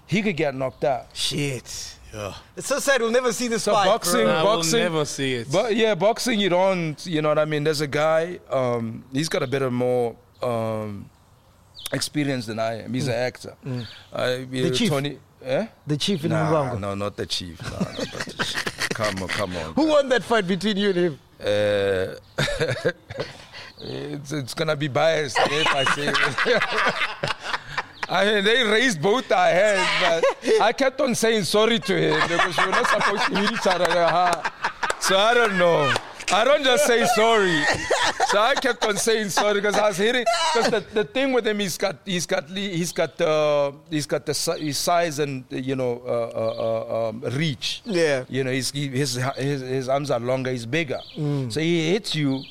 he 0.06 0.22
could 0.22 0.38
get 0.38 0.54
knocked 0.54 0.84
out. 0.84 1.08
Shit. 1.14 1.98
Yeah. 2.14 2.36
It's 2.56 2.68
so 2.68 2.78
sad 2.78 3.02
we'll 3.02 3.10
never 3.10 3.34
see 3.34 3.48
this 3.48 3.64
So 3.64 3.74
fight. 3.74 3.86
boxing, 3.88 4.26
bro. 4.26 4.32
I 4.32 4.44
will 4.44 4.58
boxing, 4.58 4.80
never 4.82 5.06
see 5.06 5.34
it. 5.34 5.52
But 5.52 5.76
yeah, 5.76 5.96
boxing, 5.96 6.40
you 6.40 6.50
don't, 6.50 7.04
you 7.08 7.24
know 7.24 7.30
what 7.30 7.40
I 7.40 7.46
mean? 7.46 7.64
There's 7.64 7.82
a 7.82 7.88
guy, 7.88 8.40
um, 8.52 9.04
he's 9.12 9.28
got 9.30 9.42
a 9.42 9.48
bit 9.48 9.64
of 9.64 9.74
more 9.74 10.16
um, 10.44 11.10
experience 11.92 12.46
than 12.46 12.60
I 12.60 12.84
am. 12.84 12.94
He's 12.94 13.08
an 13.08 13.16
actor. 13.16 13.56
Uh, 14.14 14.38
yeah, 14.52 14.70
chief? 14.70 14.90
Tony, 14.90 15.18
eh? 15.46 15.68
The 15.88 15.98
chief 15.98 16.24
in 16.26 16.32
Nah, 16.32 16.52
Mbango. 16.52 16.80
no, 16.80 16.96
not 16.96 17.16
the 17.16 17.26
chief. 17.26 17.62
No, 17.64 17.70
not 17.80 17.96
the 17.98 18.44
chief. 18.44 18.90
Come 18.94 19.24
on, 19.24 19.28
come 19.28 19.56
on. 19.58 19.74
Who 19.74 19.88
won 19.88 20.08
that 20.10 20.24
fight 20.24 20.48
between 20.48 20.78
you 20.78 20.90
and 20.90 20.98
him? 20.98 21.20
Uh, 21.42 22.14
it's, 23.82 24.32
it's 24.32 24.54
gonna 24.54 24.76
be 24.76 24.88
biased 24.88 25.36
if 25.42 25.68
I 25.76 25.84
say 25.96 26.08
it. 26.10 26.16
I 28.10 28.26
mean, 28.26 28.44
they 28.44 28.64
raised 28.64 29.02
both 29.02 29.32
our 29.32 29.48
hands, 29.50 29.90
but 30.00 30.62
I 30.62 30.74
kept 30.74 31.02
on 31.02 31.16
saying 31.16 31.46
sorry 31.46 31.80
to 31.80 31.98
him 31.98 32.22
because 32.28 32.56
we 32.56 32.66
were 32.66 32.72
not 32.72 32.88
supposed 32.88 33.24
to 33.26 33.36
hit 33.40 33.52
each 33.52 33.66
other. 33.66 33.86
So 35.00 35.18
I 35.18 35.34
don't 35.34 35.58
know. 35.58 35.92
I 36.32 36.44
don't 36.44 36.64
just 36.64 36.86
say 36.86 37.06
sorry. 37.16 37.64
So 38.28 38.40
I 38.40 38.56
kept 38.56 38.84
on 38.86 38.98
saying 38.98 39.30
sorry 39.30 39.56
because 39.56 39.76
I 39.76 39.88
was 39.88 39.98
hitting. 39.98 40.26
Because 40.54 40.72
the, 40.72 40.80
the 40.94 41.04
thing 41.04 41.34
with 41.34 41.46
him, 41.46 41.60
he's 41.60 41.78
got 41.78 41.98
he's 42.06 42.26
got 42.26 42.50
he's 42.50 42.92
got 42.92 43.18
the 43.18 43.74
he's 43.90 44.06
got 44.06 44.26
the 44.26 44.58
his 44.60 44.78
size 44.78 45.20
and 45.20 45.44
you 45.50 45.76
know 45.76 46.02
uh, 46.06 46.10
uh, 46.10 47.06
uh, 47.06 47.10
um, 47.10 47.22
reach. 47.38 47.82
Yeah. 47.86 48.26
You 48.30 48.44
know, 48.44 48.52
he's, 48.52 48.72
he, 48.72 48.88
his, 48.88 49.16
his 49.38 49.62
his 49.62 49.90
arms 49.90 50.10
are 50.12 50.20
longer. 50.20 50.52
He's 50.52 50.66
bigger. 50.66 51.00
So 51.16 51.60
he 51.60 51.92
hits 51.92 52.16
you. 52.16 52.44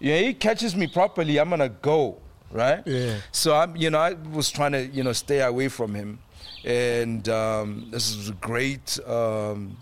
Yeah, 0.00 0.18
he 0.18 0.34
catches 0.34 0.76
me 0.76 0.86
properly. 0.86 1.38
I'm 1.38 1.50
gonna 1.50 1.68
go 1.68 2.18
right. 2.50 2.82
Yeah. 2.86 3.16
So 3.32 3.54
I'm, 3.54 3.76
you 3.76 3.90
know, 3.90 3.98
I 3.98 4.12
was 4.12 4.50
trying 4.50 4.72
to, 4.72 4.86
you 4.86 5.02
know, 5.02 5.12
stay 5.12 5.40
away 5.40 5.68
from 5.68 5.94
him, 5.94 6.20
and 6.64 7.28
um, 7.28 7.88
this 7.90 8.14
is 8.14 8.28
a 8.28 8.32
great 8.34 8.98
um, 9.06 9.76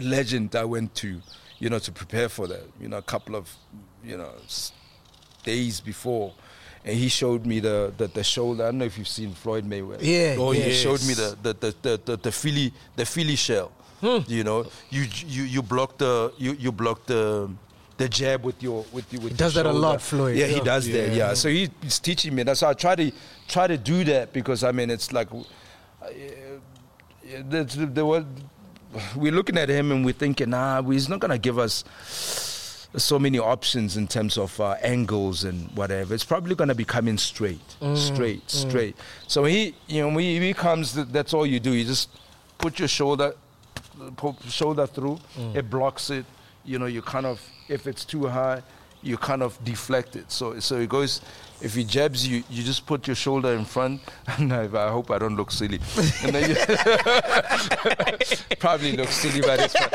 legend 0.00 0.56
I 0.56 0.64
went 0.64 0.94
to, 0.96 1.20
you 1.58 1.70
know, 1.70 1.78
to 1.78 1.92
prepare 1.92 2.28
for 2.28 2.46
that. 2.48 2.64
You 2.80 2.88
know, 2.88 2.98
a 2.98 3.02
couple 3.02 3.34
of, 3.36 3.52
you 4.04 4.16
know, 4.16 4.30
s- 4.44 4.72
days 5.44 5.80
before. 5.80 6.32
And 6.84 6.94
he 6.96 7.08
showed 7.08 7.44
me 7.46 7.58
the, 7.60 7.92
the, 7.96 8.06
the 8.08 8.22
shoulder. 8.22 8.62
I 8.64 8.66
don't 8.66 8.78
know 8.78 8.84
if 8.84 8.96
you've 8.96 9.08
seen 9.08 9.32
Floyd 9.32 9.64
Mayweather. 9.68 9.98
Yeah, 10.02 10.36
Oh, 10.38 10.52
yeah. 10.52 10.64
he 10.66 10.72
showed 10.72 11.04
me 11.06 11.14
the 11.14 11.36
the 11.42 11.52
the 11.54 11.74
the, 11.82 12.00
the, 12.04 12.16
the 12.16 12.30
Philly 12.32 12.72
the 12.94 13.04
Philly 13.04 13.34
shell. 13.36 13.72
Hmm. 14.00 14.18
You 14.28 14.44
know, 14.44 14.66
you 14.90 15.06
you 15.26 15.42
you 15.44 15.62
block 15.62 15.98
the 15.98 16.32
you 16.38 16.52
you 16.52 16.70
block 16.70 17.06
the 17.06 17.50
the 17.96 18.08
jab 18.08 18.44
with 18.44 18.62
your 18.62 18.84
with 18.92 19.10
your 19.12 19.22
with 19.22 19.32
He 19.32 19.38
does 19.38 19.54
that 19.54 19.66
a 19.66 19.72
lot, 19.72 20.00
Floyd. 20.02 20.36
Yeah, 20.36 20.46
he 20.46 20.56
Yeah. 20.58 20.62
does 20.62 20.86
that. 20.86 21.12
Yeah. 21.12 21.34
So 21.34 21.48
he, 21.48 21.70
he's 21.82 21.98
teaching 21.98 22.34
me. 22.34 22.42
That's 22.44 22.60
how 22.60 22.68
I 22.70 22.74
try 22.74 22.94
to 22.94 23.10
try 23.48 23.66
to 23.66 23.76
do 23.78 24.04
that 24.04 24.32
because 24.32 24.62
I 24.62 24.70
mean 24.70 24.90
it's 24.90 25.12
like 25.12 25.28
uh, 25.32 25.42
the, 27.48 27.64
the, 27.64 27.86
the, 27.86 28.26
we're 29.16 29.32
looking 29.32 29.58
at 29.58 29.68
him 29.68 29.92
and 29.92 30.04
we're 30.04 30.12
thinking, 30.12 30.50
nah, 30.50 30.82
he's 30.82 31.08
not 31.08 31.20
gonna 31.20 31.38
give 31.38 31.58
us 31.58 31.84
so 32.96 33.18
many 33.18 33.38
options 33.38 33.96
in 33.96 34.06
terms 34.06 34.38
of 34.38 34.58
uh, 34.60 34.76
angles 34.82 35.44
and 35.44 35.70
whatever. 35.76 36.14
It's 36.14 36.24
probably 36.24 36.54
going 36.54 36.68
to 36.68 36.74
be 36.74 36.84
coming 36.84 37.18
straight, 37.18 37.60
mm, 37.80 37.96
straight, 37.96 38.46
mm. 38.46 38.68
straight. 38.68 38.96
So 39.26 39.44
he, 39.44 39.74
you 39.86 40.02
know, 40.02 40.08
when 40.08 40.20
he, 40.20 40.40
he 40.40 40.54
comes, 40.54 40.94
that's 40.94 41.34
all 41.34 41.46
you 41.46 41.60
do. 41.60 41.72
You 41.72 41.84
just 41.84 42.08
put 42.58 42.78
your 42.78 42.88
shoulder, 42.88 43.34
shoulder 44.48 44.86
through. 44.86 45.18
Mm. 45.36 45.56
It 45.56 45.70
blocks 45.70 46.10
it. 46.10 46.24
You 46.64 46.78
know, 46.78 46.86
you 46.86 47.02
kind 47.02 47.26
of, 47.26 47.40
if 47.68 47.86
it's 47.86 48.04
too 48.04 48.26
high, 48.26 48.62
you 49.02 49.16
kind 49.16 49.42
of 49.42 49.62
deflect 49.64 50.16
it. 50.16 50.32
So, 50.32 50.58
so 50.60 50.76
it 50.78 50.88
goes. 50.88 51.20
If 51.60 51.74
he 51.74 51.84
jabs 51.84 52.26
you, 52.26 52.44
you 52.50 52.62
just 52.62 52.86
put 52.86 53.06
your 53.06 53.16
shoulder 53.16 53.54
in 53.54 53.64
front. 53.64 54.00
no, 54.38 54.68
I 54.74 54.90
hope 54.90 55.10
I 55.10 55.18
don't 55.18 55.36
look 55.36 55.50
silly. 55.50 55.80
And 56.22 56.34
then 56.34 56.50
you 56.50 56.56
probably 58.58 58.96
look 58.96 59.08
silly, 59.08 59.40
but 59.40 59.60
it's 59.60 59.74
fine. 59.74 59.88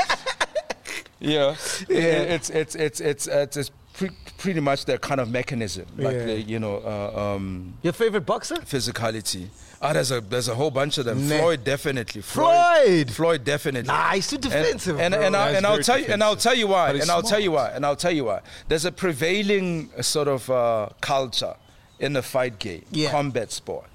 Yeah, 1.19 1.55
yeah. 1.87 2.35
It's 2.35 2.49
it's 2.49 2.75
it's 2.75 2.99
it's 2.99 3.27
it's, 3.27 3.57
it's 3.57 3.71
pre- 4.07 4.17
pretty 4.37 4.59
much 4.59 4.85
that 4.85 5.01
kind 5.01 5.19
of 5.21 5.29
mechanism, 5.29 5.85
like 5.97 6.15
Yeah. 6.15 6.25
the, 6.25 6.41
you 6.41 6.59
know, 6.59 6.77
uh, 6.85 7.19
um, 7.35 7.73
Your 7.81 7.93
favorite 7.93 8.25
boxer? 8.25 8.55
physicality. 8.57 9.47
Ah, 9.83 9.93
there's 9.93 10.11
a 10.11 10.21
there's 10.21 10.47
a 10.47 10.53
whole 10.53 10.69
bunch 10.69 10.99
of 10.99 11.05
them. 11.05 11.27
Nah. 11.27 11.37
Floyd 11.39 11.63
definitely. 11.63 12.21
Floyd! 12.21 13.09
Floyd 13.11 13.43
definitely. 13.43 13.87
Nah, 13.87 14.11
he's 14.13 14.27
too 14.27 14.37
defensive, 14.37 14.99
And, 14.99 15.13
bro. 15.15 15.23
and, 15.23 15.35
I, 15.35 15.51
and 15.51 15.65
I'll 15.65 15.79
tell 15.79 15.97
you 15.97 16.05
and 16.13 16.23
I'll 16.23 16.35
tell 16.35 16.53
you 16.55 16.67
why. 16.67 16.91
And 16.91 17.09
I'll 17.09 17.23
tell 17.23 17.39
you 17.39 17.51
why. 17.53 17.69
And 17.71 17.83
I'll 17.85 17.95
tell 17.95 18.11
you 18.11 18.25
why. 18.25 18.41
There's 18.67 18.85
a 18.85 18.91
prevailing 18.91 19.89
uh, 19.97 20.03
sort 20.03 20.27
of 20.27 20.49
uh, 20.51 20.89
culture 21.01 21.55
in 21.99 22.13
the 22.13 22.21
fight 22.21 22.59
game, 22.59 22.85
Yeah. 22.91 23.09
Mm. 23.09 23.11
combat 23.11 23.51
sport. 23.51 23.85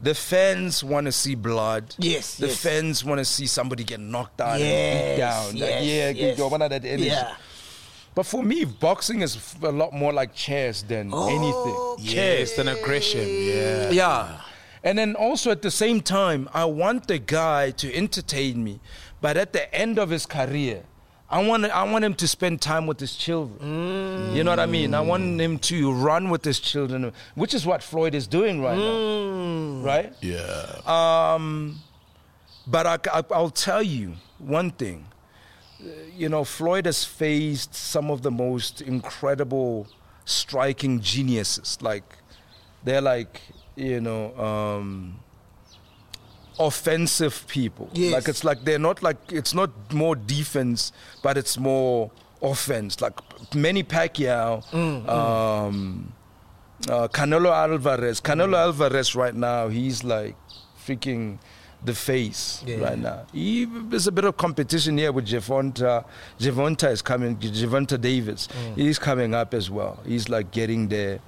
The 0.00 0.14
fans 0.14 0.84
want 0.84 1.06
to 1.06 1.12
see 1.12 1.34
blood. 1.34 1.94
Yes, 1.98 2.36
The 2.36 2.48
yes. 2.48 2.60
fans 2.62 3.04
want 3.04 3.18
to 3.18 3.24
see 3.24 3.46
somebody 3.46 3.82
get 3.82 3.98
knocked 3.98 4.40
out 4.40 4.60
and 4.60 4.60
Yes, 4.60 5.10
beat 5.10 5.18
down. 5.18 5.46
Like, 5.46 5.58
yes, 5.82 5.84
yeah, 5.84 6.10
yes. 6.26 6.38
you 6.38 6.46
want 6.48 6.60
that 6.60 6.72
energy. 6.84 7.04
Yeah. 7.06 7.34
But 8.16 8.24
for 8.26 8.42
me, 8.42 8.64
boxing 8.64 9.20
is 9.20 9.36
f- 9.36 9.62
a 9.62 9.68
lot 9.70 9.92
more 9.92 10.12
like 10.12 10.34
chess 10.34 10.82
than 10.82 11.10
Oh. 11.12 11.28
anything. 11.28 12.12
Yes, 12.16 12.58
an 12.58 12.66
aggression. 12.66 13.28
Yeah. 13.28 13.90
Yeah. 13.90 14.40
And 14.82 14.96
then 14.98 15.14
also 15.16 15.50
at 15.50 15.60
the 15.62 15.70
same 15.70 16.00
time, 16.00 16.48
I 16.54 16.64
want 16.64 17.06
the 17.08 17.18
guy 17.18 17.72
to 17.72 17.94
entertain 17.94 18.64
me, 18.64 18.80
but 19.20 19.36
at 19.36 19.52
the 19.52 19.72
end 19.74 19.98
of 19.98 20.08
his 20.10 20.24
career, 20.26 20.82
I 21.28 21.44
want 21.46 21.64
I 21.66 21.82
want 21.92 22.04
him 22.04 22.14
to 22.14 22.26
spend 22.28 22.62
time 22.62 22.86
with 22.86 23.00
his 23.00 23.16
children. 23.16 24.32
You 24.34 24.44
know 24.44 24.52
what 24.52 24.60
I 24.60 24.66
mean? 24.66 24.94
I 24.94 25.00
want 25.00 25.40
him 25.40 25.58
to 25.70 25.92
run 25.92 26.30
with 26.30 26.44
his 26.44 26.58
children, 26.60 27.12
which 27.34 27.52
is 27.52 27.66
what 27.66 27.82
Floyd 27.82 28.14
is 28.14 28.26
doing 28.28 28.62
right 28.62 28.78
now. 28.78 29.82
Right? 29.84 30.12
Yeah. 30.22 30.80
Um, 30.86 31.80
but 32.66 32.86
I, 32.86 32.98
I, 33.18 33.24
I'll 33.32 33.50
tell 33.50 33.82
you 33.82 34.14
one 34.38 34.70
thing. 34.70 35.04
You 36.16 36.28
know, 36.28 36.44
Floyd 36.44 36.86
has 36.86 37.04
faced 37.04 37.74
some 37.74 38.10
of 38.10 38.22
the 38.22 38.30
most 38.30 38.80
incredible, 38.80 39.86
striking 40.24 41.00
geniuses. 41.00 41.78
Like, 41.80 42.04
they're 42.84 43.00
like, 43.00 43.40
you 43.74 44.00
know, 44.00 44.36
um, 44.38 45.20
offensive 46.58 47.46
people. 47.48 47.90
Yes. 47.92 48.12
Like, 48.12 48.28
it's 48.28 48.44
like 48.44 48.64
they're 48.64 48.78
not 48.78 49.02
like, 49.02 49.18
it's 49.30 49.52
not 49.54 49.70
more 49.92 50.16
defense, 50.16 50.92
but 51.22 51.36
it's 51.36 51.58
more 51.58 52.10
offense. 52.40 53.00
Like, 53.00 53.14
Manny 53.54 53.84
Pacquiao, 53.84 54.62
um, 55.08 56.12
uh, 56.88 57.08
Canelo 57.08 57.52
Alvarez. 57.52 58.20
Canelo 58.20 58.56
Alvarez 58.56 59.14
right 59.14 59.34
now, 59.34 59.68
he's 59.68 60.02
like 60.02 60.36
freaking 60.86 61.38
the 61.84 61.94
face 61.94 62.62
Yeah. 62.66 62.78
right 62.78 62.98
now. 62.98 63.26
He, 63.32 63.64
there's 63.64 64.06
a 64.06 64.12
bit 64.12 64.24
of 64.24 64.36
competition 64.36 64.98
here 64.98 65.12
with 65.12 65.26
Gervonta. 65.26 66.04
Gervonta 66.40 66.90
is 66.90 67.02
coming. 67.02 67.36
Gervonta 67.36 68.00
Davis. 68.00 68.48
Mm. 68.48 68.76
He's 68.76 68.98
coming 68.98 69.34
up 69.34 69.54
as 69.54 69.70
well. 69.70 70.00
He's 70.04 70.28
like 70.28 70.50
getting 70.50 70.88
there, 70.88 71.20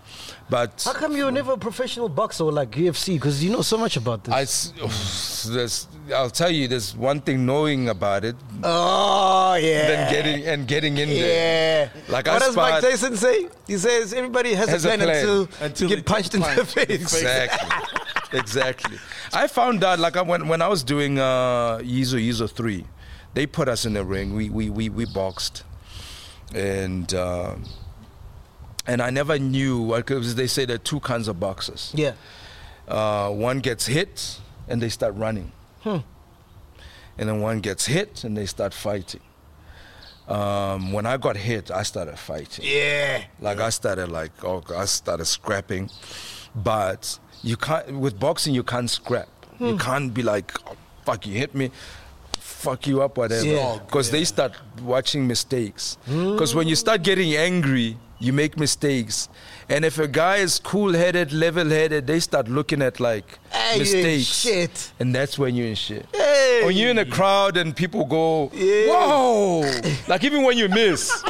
but 0.50 0.82
How 0.84 0.94
come 0.94 1.16
you 1.16 1.26
were 1.26 1.30
never 1.30 1.52
a 1.52 1.58
professional 1.58 2.08
boxer 2.08 2.44
or 2.44 2.52
like 2.52 2.70
UFC? 2.72 3.14
Because 3.14 3.44
you 3.44 3.50
know 3.52 3.62
so 3.62 3.76
much 3.78 3.96
about 3.96 4.24
this. 4.24 4.34
I, 4.34 4.40
s- 4.42 5.48
there's, 5.48 5.86
I'll 6.14 6.30
tell 6.30 6.50
you, 6.50 6.66
there's 6.66 6.96
one 6.96 7.20
thing 7.20 7.46
knowing 7.46 7.88
about 7.88 8.24
it 8.24 8.34
oh 8.64 9.54
yeah. 9.60 9.86
than 9.86 10.12
getting 10.12 10.44
and 10.46 10.66
getting 10.66 10.96
in 10.98 11.08
Yeah. 11.08 11.14
there. 11.20 11.92
Yeah. 11.94 12.12
Like 12.12 12.26
what 12.26 12.42
I 12.42 12.46
does 12.46 12.56
Mike 12.56 12.78
sparred- 12.78 12.84
Tyson 12.84 13.16
say? 13.16 13.48
He 13.66 13.76
says 13.78 14.12
everybody 14.12 14.54
has, 14.54 14.68
Has 14.70 14.84
a 14.84 14.94
a 14.94 14.96
plan, 14.96 15.06
plan. 15.06 15.18
until, 15.18 15.48
Until 15.60 15.90
you 15.90 15.96
get 15.96 16.06
punched 16.06 16.34
in 16.34 16.40
get 16.40 16.56
the 16.56 16.64
punched 16.64 16.76
in 16.78 16.86
the 16.86 16.96
face. 16.96 17.12
Exactly. 17.12 17.97
Exactly. 18.32 18.98
I 19.32 19.46
found 19.46 19.84
out 19.84 19.98
like 19.98 20.16
I- 20.16 20.22
when 20.22 20.48
when 20.48 20.62
I 20.62 20.68
was 20.68 20.82
doing 20.82 21.18
uh, 21.18 21.78
Yizo 21.82 22.18
Yizo 22.18 22.50
three, 22.50 22.84
they 23.34 23.46
put 23.46 23.68
us 23.68 23.84
in 23.84 23.94
the 23.94 24.04
ring. 24.04 24.34
We 24.34 24.50
we 24.50 24.70
we, 24.70 24.88
we 24.88 25.04
boxed, 25.06 25.64
and 26.54 27.12
uh, 27.14 27.54
and 28.86 29.02
I 29.02 29.10
never 29.10 29.38
knew 29.38 29.94
because 29.94 30.34
they 30.34 30.46
say 30.46 30.64
there 30.64 30.76
are 30.76 30.78
two 30.78 31.00
kinds 31.00 31.28
of 31.28 31.38
boxers. 31.40 31.92
Yeah. 31.94 32.12
Uh, 32.86 33.28
one 33.30 33.58
gets 33.60 33.86
hit 33.86 34.38
and 34.66 34.80
they 34.80 34.88
start 34.88 35.14
running, 35.14 35.52
Hmm. 35.82 35.98
and 37.18 37.28
then 37.28 37.40
one 37.40 37.60
gets 37.60 37.84
hit 37.86 38.24
and 38.24 38.36
they 38.36 38.46
start 38.46 38.72
fighting. 38.72 39.20
Um, 40.26 40.92
when 40.92 41.06
I 41.06 41.16
got 41.16 41.36
hit, 41.38 41.70
I 41.70 41.82
started 41.84 42.18
fighting. 42.18 42.64
Yeah. 42.66 43.24
Like 43.40 43.60
I 43.60 43.70
started 43.70 44.10
like 44.10 44.32
oh 44.44 44.62
I 44.74 44.84
started 44.86 45.24
scrapping, 45.26 45.90
but 46.54 47.18
you 47.42 47.56
can't 47.56 47.98
with 47.98 48.18
boxing 48.18 48.54
you 48.54 48.62
can't 48.62 48.90
scrap. 48.90 49.28
You 49.58 49.72
hmm. 49.72 49.78
can't 49.78 50.14
be 50.14 50.22
like 50.22 50.52
oh, 50.66 50.76
fuck 51.04 51.26
you 51.26 51.34
hit 51.34 51.54
me, 51.54 51.70
fuck 52.38 52.86
you 52.86 53.02
up 53.02 53.16
whatever. 53.16 53.46
Yeah. 53.46 53.74
Oh, 53.76 53.78
because 53.84 54.10
they 54.10 54.24
start 54.24 54.52
watching 54.82 55.26
mistakes. 55.26 55.96
Hmm. 56.06 56.32
Because 56.32 56.54
when 56.54 56.68
you 56.68 56.76
start 56.76 57.02
getting 57.02 57.34
angry, 57.34 57.96
you 58.20 58.32
make 58.32 58.58
mistakes. 58.58 59.28
And 59.68 59.84
if 59.84 59.98
a 59.98 60.08
guy 60.08 60.36
is 60.36 60.58
cool-headed, 60.58 61.32
level-headed, 61.32 62.06
they 62.06 62.20
start 62.20 62.48
looking 62.48 62.82
at 62.82 63.00
like 63.00 63.38
Hey, 63.50 63.78
mistakes. 63.78 64.24
shit. 64.24 64.92
And 64.98 65.14
that's 65.14 65.38
when 65.38 65.54
you're 65.54 65.68
in 65.68 65.74
shit. 65.74 66.06
Hey. 66.12 66.62
When 66.64 66.76
you're 66.76 66.90
in 66.90 66.98
a 66.98 67.06
crowd 67.06 67.56
and 67.56 67.76
people 67.76 68.04
go, 68.04 68.50
Yeah. 68.54 68.86
whoa! 68.88 69.80
like 70.08 70.24
even 70.24 70.42
when 70.42 70.58
you 70.58 70.68
miss, 70.68 71.22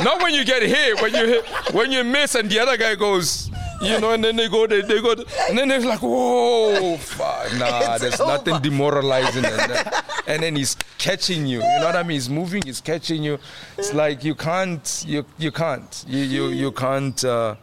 not 0.00 0.22
when 0.22 0.34
you 0.34 0.44
get 0.44 0.62
hit, 0.62 1.00
when 1.02 1.14
you 1.14 1.26
hit, 1.26 1.44
when 1.74 1.90
you 1.90 2.04
miss 2.04 2.34
and 2.34 2.48
the 2.48 2.60
other 2.60 2.76
guy 2.76 2.94
goes, 2.94 3.50
you 3.80 4.00
know, 4.00 4.12
and 4.12 4.24
then 4.24 4.36
they 4.36 4.48
go, 4.48 4.66
they, 4.66 4.82
they 4.82 5.00
go, 5.00 5.12
and 5.48 5.58
then 5.58 5.68
they're 5.68 5.80
like, 5.80 6.02
whoa, 6.02 6.96
fuck, 6.96 7.52
nah, 7.58 7.94
It's 7.94 8.02
there's 8.02 8.20
over. 8.20 8.32
nothing 8.32 8.60
demoralizing 8.62 9.42
than 9.42 9.56
that. 9.56 10.04
And 10.26 10.42
then 10.42 10.56
he's 10.56 10.76
catching 10.98 11.46
you, 11.46 11.58
you 11.58 11.78
know 11.80 11.86
what 11.86 11.96
I 11.96 12.02
mean? 12.02 12.16
He's 12.16 12.28
moving, 12.28 12.62
he's 12.62 12.80
catching 12.80 13.22
you. 13.22 13.38
It's 13.76 13.94
like 13.94 14.24
you 14.24 14.34
can't, 14.34 15.04
you 15.06 15.24
you 15.38 15.50
can't, 15.52 16.04
you 16.06 16.20
you 16.20 16.46
you 16.48 16.72
can't, 16.72 17.24
uh, 17.24 17.54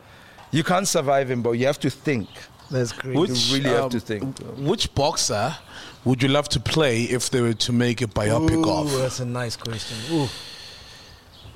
you 0.51 0.63
can't 0.63 0.88
survive 0.88 1.30
him, 1.30 1.41
but 1.41 1.51
you 1.51 1.66
have 1.68 1.80
to 1.82 1.89
think. 1.89 2.30
That's 2.72 2.91
great. 2.91 3.16
Which, 3.16 3.51
really 3.53 3.70
have 3.70 3.84
um, 3.86 3.89
to 3.91 3.99
think. 3.99 4.39
Which 4.57 4.93
boxer 4.95 5.55
would 6.03 6.24
you 6.24 6.30
love 6.30 6.49
to 6.49 6.59
play 6.59 7.03
if 7.03 7.30
they 7.30 7.41
were 7.41 7.53
to 7.53 7.72
make 7.72 8.01
a 8.01 8.07
biopic 8.07 8.66
Ooh, 8.66 8.72
of? 8.72 8.91
that's 8.97 9.20
a 9.20 9.26
nice 9.26 9.55
question. 9.55 9.97
Ooh. 10.11 10.28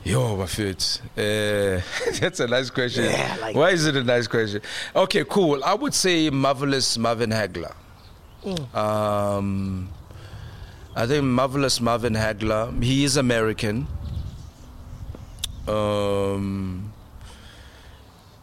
Yo, 0.04 0.38
Bafut. 0.38 1.02
Uh, 1.18 1.82
that's 2.20 2.40
a 2.40 2.48
nice 2.48 2.70
question. 2.70 3.04
Yeah, 3.06 3.38
like 3.42 3.56
Why 3.56 3.72
is 3.72 3.86
it 3.86 3.96
a 3.96 4.04
nice 4.04 4.28
question? 4.28 4.62
Okay, 4.96 5.24
cool. 5.26 5.64
I 5.64 5.74
would 5.74 5.94
say 5.94 6.30
marvelous 6.30 6.98
Marvin 6.98 7.32
Hagler. 7.32 7.74
Um, 8.74 9.90
I 10.96 11.06
think 11.06 11.26
marvelous 11.26 11.82
Marvin 11.82 12.14
Hagler. 12.14 12.82
He 12.82 13.04
is 13.04 13.18
American. 13.18 13.88
Um, 15.68 16.92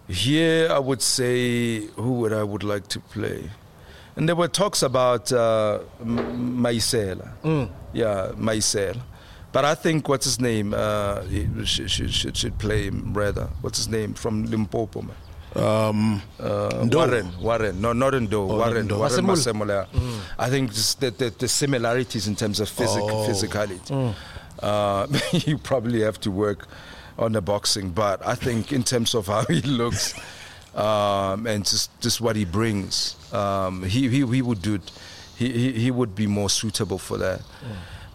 here, 0.09 0.69
I 0.71 0.79
would 0.79 1.03
say 1.03 1.87
who 1.97 2.13
would 2.21 2.33
I 2.33 2.43
would 2.45 2.63
like 2.63 2.87
to 2.89 3.01
play, 3.01 3.51
and 4.15 4.29
there 4.29 4.37
were 4.37 4.47
talks 4.47 4.83
about 4.85 5.33
uh, 5.33 5.81
M- 6.01 6.63
Maisela. 6.63 7.29
Yeah, 7.93 8.31
Maisela. 8.37 9.01
But 9.57 9.65
I 9.65 9.75
think 9.75 10.07
what's 10.07 10.27
his 10.27 10.39
name 10.39 10.75
uh, 10.75 11.23
he 11.23 11.49
should, 11.65 11.91
should, 11.91 12.37
should, 12.37 12.59
play 12.59 12.89
him 12.89 13.15
rather. 13.15 13.49
What's 13.63 13.79
his 13.79 13.89
name 13.89 14.13
from 14.13 14.45
Limpopo? 14.45 15.01
Man? 15.01 15.17
Um, 15.55 16.23
Uh, 16.39 16.87
Warren, 16.93 17.33
Warren, 17.41 17.81
no, 17.81 17.95
not 17.95 18.13
Ndo, 18.13 18.35
Oh, 18.35 18.59
Warren, 18.59 18.87
Ndo. 18.87 18.99
Warren 18.99 19.25
Masemola. 19.25 19.87
Yeah. 19.95 20.01
I 20.39 20.51
think 20.51 20.75
just 20.75 21.01
the, 21.01 21.11
the, 21.11 21.31
the 21.31 21.49
similarities 21.49 22.29
in 22.29 22.37
terms 22.37 22.61
of 22.61 22.69
physic, 22.69 23.03
Oh. 23.05 23.27
physicality. 23.27 24.15
Uh, 24.61 25.07
you 25.33 25.57
probably 25.57 26.03
have 26.03 26.21
to 26.21 26.31
work 26.31 26.69
on 27.19 27.33
the 27.33 27.41
boxing, 27.41 27.93
but 27.93 28.21
I 28.27 28.35
think 28.35 28.73
in 28.73 28.83
terms 28.83 29.15
of 29.15 29.29
how 29.29 29.47
he 29.47 29.63
looks 29.63 30.13
um, 30.75 31.47
and 31.47 31.65
just, 31.65 31.99
just 32.03 32.21
what 32.21 32.37
he 32.37 32.45
brings, 32.45 33.17
um, 33.33 33.85
he, 33.85 34.11
he, 34.11 34.27
he 34.27 34.43
would 34.43 34.61
do 34.61 34.75
it. 34.75 34.93
He, 35.39 35.51
he, 35.51 35.73
he 35.85 35.91
would 35.91 36.15
be 36.15 36.27
more 36.27 36.51
suitable 36.51 36.99
for 36.99 37.17
that. 37.17 37.41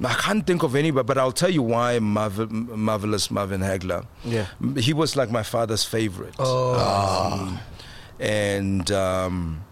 I 0.04 0.14
can't 0.16 0.46
think 0.48 0.64
of 0.64 0.76
anybody, 0.76 1.06
but 1.06 1.18
I'll 1.18 1.32
tell 1.32 1.50
you 1.50 1.62
why 1.62 2.00
Marvel, 2.00 2.48
Marvelous 2.50 3.30
Marvin 3.30 3.62
Hagler. 3.62 4.06
Yeah. 4.26 4.48
He 4.78 4.94
was 4.94 5.16
like 5.16 5.30
my 5.32 5.44
father's 5.44 5.84
favorite. 5.84 6.34
Oh. 6.40 7.34
Um, 7.34 7.60
and 8.20 8.92
um, 8.92 9.64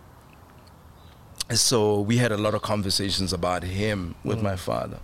so 1.51 2.01
we 2.01 2.17
had 2.17 2.31
a 2.31 2.37
lot 2.37 2.53
of 2.53 2.61
conversations 2.61 3.33
about 3.33 3.63
him 3.63 4.15
with 4.23 4.39
Mm. 4.39 4.43
my 4.43 4.55
father. 4.55 4.99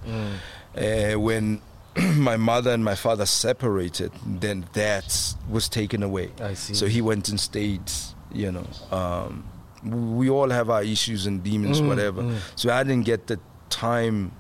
Uh, 0.78 1.20
when 1.20 1.62
my 2.16 2.38
mother 2.38 2.72
and 2.72 2.84
my 2.84 2.96
father 2.96 3.26
separated, 3.26 4.12
then 4.26 4.66
that 4.74 5.34
was 5.50 5.68
taken 5.70 6.04
away. 6.04 6.30
I 6.42 6.54
see. 6.54 6.74
So 6.76 6.86
he 6.88 7.02
went 7.02 7.30
and 7.30 7.40
stayed, 7.40 7.90
you 8.32 8.52
know. 8.52 8.68
Um, 8.92 9.44
we 9.84 10.30
all 10.30 10.50
have 10.50 10.70
our 10.70 10.84
issues 10.84 11.26
and 11.26 11.44
demons, 11.44 11.82
Mm, 11.82 11.88
whatever. 11.88 12.40
So 12.56 12.72
I 12.72 12.84
didn't 12.84 13.06
get 13.06 13.28
the 13.28 13.40
time 13.70 14.32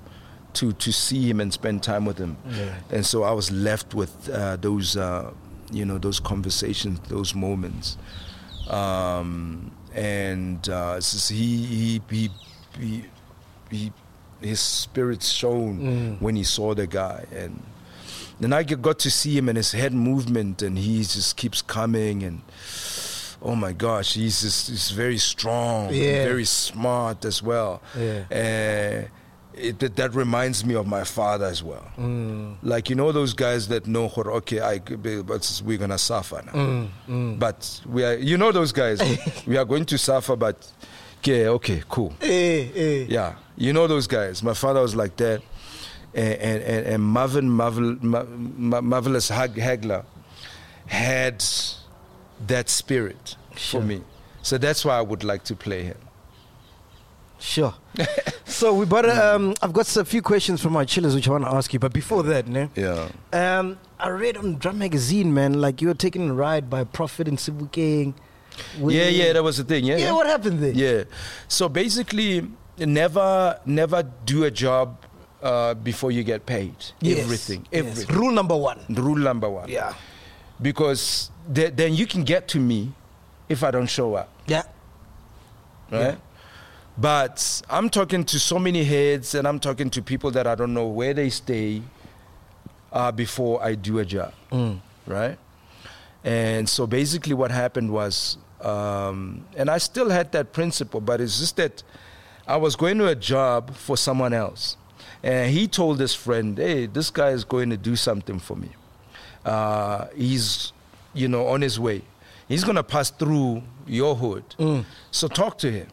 to 0.56 0.74
to 0.74 0.92
see 0.92 1.30
him 1.30 1.40
and 1.40 1.52
spend 1.54 1.84
time 1.84 2.06
with 2.06 2.18
him, 2.18 2.38
and 2.92 3.06
so 3.06 3.24
I 3.24 3.32
was 3.32 3.52
left 3.52 3.94
with 3.94 4.30
uh, 4.30 4.56
those, 4.58 4.98
uh, 4.98 5.32
you 5.72 5.86
know, 5.86 5.98
those 5.98 6.20
conversations, 6.20 7.00
those 7.10 7.34
moments, 7.36 7.98
um, 8.70 9.72
and 9.94 10.68
uh, 10.70 11.00
he, 11.30 12.02
he 12.10 12.30
he 12.80 13.06
he 13.72 13.92
his 14.42 14.60
spirit 14.60 15.24
shone 15.24 16.18
when 16.20 16.36
he 16.36 16.44
saw 16.44 16.74
the 16.74 16.88
guy 16.88 17.26
and. 17.32 17.62
Then 18.38 18.52
I 18.52 18.64
got 18.64 19.00
to 19.00 19.10
see 19.10 19.38
him 19.38 19.48
and 19.48 19.56
his 19.56 19.72
head 19.72 19.94
movement, 19.94 20.62
and 20.62 20.78
he 20.78 20.98
just 21.04 21.38
keeps 21.38 21.62
coming. 21.62 22.22
And 22.22 22.42
oh 23.42 23.56
my 23.56 23.72
gosh, 23.72 24.16
he's 24.16 24.42
just 24.42 24.68
he's 24.68 24.92
very 24.92 25.18
strong, 25.18 25.88
Yeah. 25.94 26.26
very 26.26 26.44
smart 26.44 27.24
as 27.24 27.42
well. 27.42 27.82
Yeah. 27.98 28.26
Uh, 28.30 29.08
it, 29.58 29.80
that, 29.80 29.96
that 29.96 30.14
reminds 30.16 30.64
me 30.66 30.76
of 30.76 30.86
my 30.88 31.04
father 31.04 31.46
as 31.46 31.64
well. 31.64 31.86
Mm. 31.98 32.58
Like 32.64 32.90
you 32.90 32.96
know 32.96 33.12
those 33.12 33.34
guys 33.34 33.68
that 33.70 33.88
know, 33.88 34.08
"Hor- 34.08 34.32
okay, 34.34 34.60
I 34.62 34.80
but 34.80 35.62
we're 35.66 35.78
gonna 35.78 35.98
suffer 35.98 36.42
now. 36.46 36.88
Mm, 37.08 37.40
But 37.40 37.82
we 37.86 38.04
are, 38.04 38.16
you 38.16 38.38
know, 38.38 38.52
those 38.52 38.72
guys. 38.72 39.00
we 39.48 39.58
are 39.58 39.66
going 39.66 39.86
to 39.86 39.98
suffer, 39.98 40.36
but 40.36 40.72
okay, 41.20 41.48
okay, 41.48 41.84
cool. 41.90 42.14
Hey, 42.20 42.64
hey. 42.64 43.04
Yeah, 43.06 43.36
you 43.58 43.74
know 43.74 43.88
those 43.88 44.08
guys. 44.08 44.42
My 44.44 44.54
father 44.54 44.82
was 44.82 44.96
like 44.96 45.16
that, 45.18 45.42
and 46.14 46.34
and, 46.42 46.86
and, 46.88 47.04
Marvin 47.04 47.50
Marvel, 47.50 47.98
Ma- 48.02 48.24
Ma- 48.26 48.82
marvelous 48.82 49.30
Hag- 49.30 49.56
Hagler 49.56 50.04
had 50.88 51.44
that 52.48 52.70
spirit 52.70 53.36
Sure. 53.56 53.82
for 53.82 53.88
me. 53.88 54.02
So 54.42 54.58
that's 54.58 54.86
why 54.86 54.98
I 54.98 55.02
would 55.02 55.24
like 55.24 55.44
to 55.46 55.56
play 55.56 55.84
him. 55.84 55.98
Sure. 57.40 57.74
so 58.46 58.74
we 58.74 58.86
but 58.86 59.10
um, 59.10 59.54
I've 59.62 59.74
got 59.74 59.94
a 59.98 60.06
few 60.06 60.22
questions 60.22 60.62
from 60.62 60.74
my 60.74 60.86
chillers 60.86 61.14
which 61.16 61.28
I 61.28 61.32
want 61.32 61.44
to 61.46 61.52
ask 61.52 61.74
you. 61.74 61.80
But 61.80 61.94
before 61.94 62.24
that, 62.24 62.48
ne, 62.48 62.70
Yeah. 62.76 63.10
um, 63.34 63.78
I 64.00 64.10
read 64.10 64.38
on 64.38 64.58
Drum 64.58 64.78
Magazine, 64.80 65.34
man, 65.34 65.60
like 65.62 65.82
you 65.82 65.88
were 65.90 65.94
taken 65.94 66.30
a 66.30 66.34
ride 66.34 66.70
by 66.70 66.84
Prophet 66.84 67.28
and 67.28 67.38
Sebokeng. 67.38 68.14
Yeah, 68.80 69.10
yeah, 69.10 69.34
that 69.34 69.44
was 69.44 69.58
the 69.58 69.64
thing. 69.66 69.84
Yeah, 69.86 69.98
yeah, 69.98 70.12
what 70.14 70.28
happened 70.28 70.60
there? 70.60 70.72
Yeah. 70.72 71.04
So 71.48 71.68
basically, 71.68 72.48
never, 72.78 73.60
never 73.66 74.04
do 74.26 74.46
a 74.46 74.52
job 74.52 74.98
uh, 75.44 75.74
before 75.74 76.12
you 76.12 76.24
get 76.24 76.46
paid. 76.46 76.74
Yes, 77.02 77.20
Everything, 77.20 77.68
yes. 77.72 77.80
everything. 77.86 78.16
Rule 78.16 78.32
number 78.32 78.56
one. 78.56 78.80
Rule 78.90 79.18
number 79.18 79.50
one. 79.50 79.68
Yeah. 79.70 79.94
Because 80.62 81.32
th- 81.54 81.74
then 81.76 81.94
you 81.94 82.08
can 82.08 82.24
get 82.24 82.48
to 82.50 82.60
me 82.60 82.94
if 83.50 83.62
I 83.64 83.72
don't 83.72 83.88
show 83.88 84.16
up. 84.16 84.30
Yeah. 84.48 84.64
right? 85.92 86.18
But 86.98 87.62
I'm 87.70 87.90
talking 87.90 88.24
to 88.26 88.40
so 88.40 88.58
many 88.58 88.84
heads, 88.84 89.36
and 89.36 89.48
I'm 89.48 89.60
talking 89.60 89.90
to 89.92 90.02
people 90.02 90.32
that 90.32 90.48
I 90.48 90.56
don't 90.56 90.74
know 90.74 90.88
where 90.88 91.14
they 91.14 91.30
stay 91.30 91.82
uh, 92.94 93.12
before 93.12 93.62
I 93.64 93.76
do 93.76 94.00
a 94.00 94.06
job, 94.06 94.34
right? 95.06 95.38
And 96.24 96.68
so 96.70 96.88
basically, 96.88 97.34
what 97.34 97.52
happened 97.52 97.92
was, 97.92 98.38
um, 98.62 99.46
and 99.58 99.70
I 99.70 99.78
still 99.78 100.10
had 100.10 100.32
that 100.32 100.54
principle, 100.54 101.02
but 101.02 101.20
it's 101.20 101.38
just 101.38 101.58
that 101.58 101.84
I 102.48 102.56
was 102.58 102.76
going 102.78 102.98
to 103.00 103.08
a 103.08 103.16
job 103.16 103.76
for 103.76 103.98
someone 103.98 104.34
else, 104.34 104.78
and 105.22 105.52
he 105.52 105.68
told 105.68 106.00
his 106.00 106.16
friend, 106.16 106.58
"Hey, 106.58 106.86
this 106.86 107.10
guy 107.10 107.30
is 107.32 107.44
going 107.44 107.70
to 107.72 107.78
do 107.78 107.96
something 107.98 108.40
for 108.40 108.56
me. 108.56 108.70
Uh, 109.44 110.06
he's, 110.16 110.72
you 111.14 111.28
know, 111.28 111.48
on 111.48 111.62
his 111.62 111.78
way. 111.80 112.02
He's 112.48 112.64
gonna 112.64 112.84
pass 112.84 113.10
through 113.10 113.64
your 113.86 114.16
hood. 114.16 114.44
So 115.12 115.28
talk 115.28 115.58
to 115.60 115.70
him." 115.72 115.88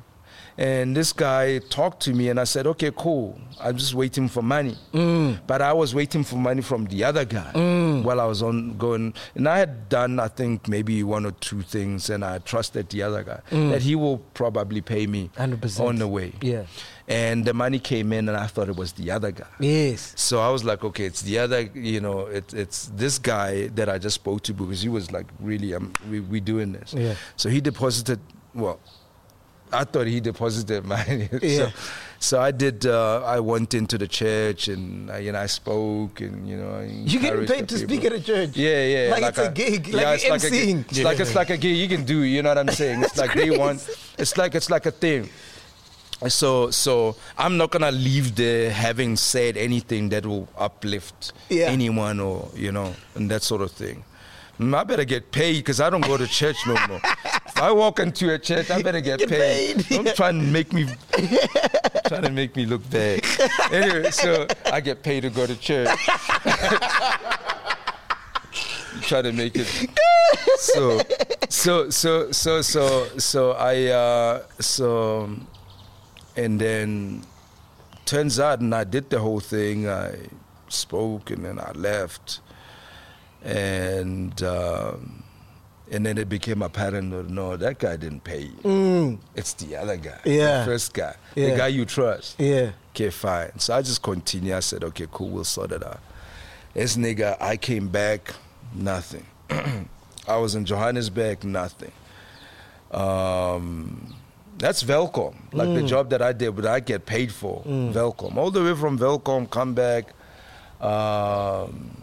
And 0.58 0.96
this 0.96 1.12
guy 1.12 1.58
talked 1.58 2.00
to 2.02 2.12
me, 2.12 2.28
and 2.28 2.38
I 2.38 2.44
said, 2.44 2.66
"Okay, 2.66 2.90
cool. 2.96 3.38
I'm 3.60 3.76
just 3.76 3.94
waiting 3.94 4.28
for 4.28 4.42
money." 4.42 4.76
Mm. 4.92 5.40
But 5.46 5.62
I 5.62 5.72
was 5.72 5.94
waiting 5.94 6.24
for 6.24 6.36
money 6.36 6.62
from 6.62 6.86
the 6.86 7.04
other 7.04 7.24
guy 7.24 7.52
mm. 7.54 8.02
while 8.02 8.20
I 8.20 8.26
was 8.26 8.42
on 8.42 8.76
going, 8.76 9.14
and 9.34 9.48
I 9.48 9.58
had 9.58 9.88
done, 9.88 10.20
I 10.20 10.28
think, 10.28 10.68
maybe 10.68 11.02
one 11.02 11.24
or 11.24 11.32
two 11.32 11.62
things, 11.62 12.10
and 12.10 12.24
I 12.24 12.38
trusted 12.38 12.90
the 12.90 13.02
other 13.02 13.22
guy 13.22 13.40
mm. 13.50 13.70
that 13.70 13.82
he 13.82 13.94
will 13.94 14.18
probably 14.34 14.80
pay 14.80 15.06
me 15.06 15.30
100%. 15.36 15.80
on 15.80 15.96
the 15.96 16.08
way. 16.08 16.32
Yeah. 16.40 16.64
And 17.08 17.44
the 17.44 17.54
money 17.54 17.78
came 17.78 18.12
in, 18.12 18.28
and 18.28 18.36
I 18.36 18.46
thought 18.46 18.68
it 18.68 18.76
was 18.76 18.92
the 18.92 19.10
other 19.10 19.32
guy. 19.32 19.46
Yes. 19.58 20.12
So 20.16 20.40
I 20.40 20.50
was 20.50 20.64
like, 20.64 20.84
okay, 20.84 21.04
it's 21.04 21.22
the 21.22 21.38
other, 21.38 21.62
you 21.74 22.00
know, 22.00 22.20
it, 22.26 22.54
it's 22.54 22.86
this 22.94 23.18
guy 23.18 23.68
that 23.68 23.88
I 23.88 23.98
just 23.98 24.14
spoke 24.14 24.42
to 24.42 24.54
because 24.54 24.82
he 24.82 24.88
was 24.88 25.10
like, 25.10 25.26
really, 25.40 25.74
um, 25.74 25.92
we 26.10 26.20
we 26.20 26.40
doing 26.40 26.72
this. 26.72 26.94
Yeah. 26.94 27.14
So 27.36 27.48
he 27.48 27.60
deposited, 27.60 28.20
well, 28.54 28.80
I 29.72 29.84
thought 29.84 30.06
he 30.06 30.20
deposited 30.20 30.84
money. 30.94 31.28
Yeah. 31.42 31.56
so, 31.56 31.72
so 32.18 32.40
I 32.40 32.50
did. 32.52 32.86
Uh, 32.86 33.22
I 33.24 33.40
went 33.40 33.74
into 33.74 33.98
the 33.98 34.06
church 34.06 34.68
and 34.68 35.10
I, 35.10 35.18
you 35.18 35.32
know 35.32 35.40
I 35.40 35.46
spoke 35.46 36.20
and 36.20 36.48
you 36.48 36.56
know. 36.56 36.80
You 36.88 37.18
getting 37.20 37.46
paid 37.46 37.68
to 37.68 37.74
people. 37.76 37.88
speak 37.88 38.04
at 38.04 38.12
a 38.12 38.20
church? 38.20 38.56
Yeah, 38.56 38.84
yeah. 38.84 39.10
Like 39.10 39.24
it's 39.24 39.38
a 39.38 39.50
gig, 39.50 39.88
like 39.88 40.20
it's 40.22 40.28
like 40.28 40.44
a. 40.52 40.70
It's 40.70 41.02
like 41.02 41.20
it's 41.20 41.34
like 41.34 41.50
a 41.50 41.56
gig 41.56 41.76
you 41.76 41.88
can 41.88 42.04
do. 42.04 42.22
You 42.22 42.42
know 42.42 42.50
what 42.50 42.58
I'm 42.58 42.68
saying? 42.68 43.02
It's 43.02 43.16
like 43.18 43.34
day 43.34 43.50
one. 43.50 43.78
It's 44.18 44.36
like 44.36 44.54
it's 44.54 44.70
like 44.70 44.86
a 44.86 44.92
thing. 44.92 45.28
So 46.28 46.70
so 46.70 47.16
I'm 47.36 47.56
not 47.56 47.70
gonna 47.72 47.90
leave 47.90 48.36
there 48.36 48.70
having 48.70 49.16
said 49.16 49.56
anything 49.56 50.10
that 50.10 50.24
will 50.24 50.46
uplift 50.56 51.32
Yeah. 51.48 51.64
anyone 51.66 52.20
or 52.20 52.48
you 52.54 52.70
know 52.70 52.94
and 53.16 53.28
that 53.30 53.42
sort 53.42 53.62
of 53.62 53.72
thing. 53.72 54.04
Mm, 54.60 54.76
I 54.76 54.84
better 54.84 55.04
get 55.04 55.32
paid 55.32 55.56
because 55.56 55.80
I 55.80 55.90
don't 55.90 56.04
go 56.06 56.16
to 56.16 56.26
church 56.28 56.58
no 56.66 56.76
more. 56.86 57.00
I 57.62 57.70
walk 57.70 58.00
into 58.00 58.34
a 58.34 58.38
church, 58.40 58.70
I 58.72 58.82
better 58.82 59.00
get, 59.00 59.20
Get 59.20 59.28
paid. 59.28 59.86
paid, 59.86 60.04
Don't 60.04 60.16
try 60.16 60.30
and 60.30 60.52
make 60.52 60.72
me 60.72 60.86
trying 62.08 62.22
to 62.22 62.30
make 62.30 62.56
me 62.56 62.66
look 62.66 62.82
bad. 62.90 63.20
anyway, 63.70 64.10
so 64.10 64.48
I 64.66 64.80
get 64.80 65.04
paid 65.04 65.20
to 65.20 65.30
go 65.30 65.46
to 65.46 65.54
church. 65.54 65.88
try 69.02 69.22
to 69.22 69.32
make 69.32 69.54
it 69.56 69.66
so 70.58 71.00
so 71.48 71.90
so 71.90 72.30
so 72.32 72.62
so 72.62 73.08
so 73.18 73.52
I 73.52 73.86
uh 73.86 74.42
so 74.60 75.30
and 76.36 76.60
then 76.60 77.22
turns 78.04 78.38
out 78.40 78.60
and 78.60 78.74
I 78.74 78.84
did 78.84 79.10
the 79.10 79.18
whole 79.20 79.40
thing 79.40 79.88
I 79.88 80.16
spoke 80.68 81.30
and 81.30 81.44
then 81.44 81.58
I 81.58 81.72
left 81.72 82.40
and 83.42 84.40
um 84.42 85.21
and 85.92 86.04
then 86.06 86.18
it 86.18 86.28
became 86.28 86.62
apparent 86.62 87.10
that 87.12 87.28
no 87.28 87.56
that 87.56 87.78
guy 87.78 87.96
didn't 87.96 88.24
pay 88.24 88.48
you 88.64 89.18
it's 89.36 89.52
the 89.54 89.76
other 89.76 89.96
guy 89.96 90.18
Mm. 90.24 90.36
Yeah. 90.38 90.58
the 90.60 90.64
first 90.66 90.92
guy 90.94 91.14
Yeah. 91.36 91.50
the 91.50 91.56
guy 91.56 91.66
you 91.68 91.84
trust 91.84 92.40
Yeah. 92.40 92.70
Okay, 92.94 93.08
fine. 93.10 93.58
So 93.58 93.72
I 93.74 93.80
just 93.80 94.02
continue. 94.02 94.54
I 94.54 94.60
said, 94.60 94.84
okay, 94.84 95.06
cool, 95.10 95.30
we'll 95.30 95.44
sort 95.44 95.72
it 95.72 95.82
out. 95.82 96.00
This 96.74 96.94
nigga, 96.98 97.38
I 97.40 97.56
came 97.56 97.88
back, 97.88 98.34
nothing. 98.74 99.24
I 100.28 100.36
was 100.36 100.54
in 100.54 100.66
Johannesburg, 100.66 101.42
nothing. 101.42 101.90
Um, 102.90 104.14
that's 104.58 104.82
Welkom, 104.84 105.34
like 105.54 105.68
Mm. 105.68 105.74
the 105.80 105.82
job 105.84 106.10
that 106.10 106.20
I 106.20 106.32
did, 106.34 106.54
but 106.54 106.66
I 106.66 106.80
get 106.80 107.06
paid 107.06 107.32
for 107.32 107.62
Welkom. 107.64 108.36
All 108.36 108.50
the 108.50 108.62
way 108.62 108.74
from 108.74 108.98
Welkom, 108.98 109.46
come 109.50 109.72
back. 109.72 110.12
Um, 110.82 112.01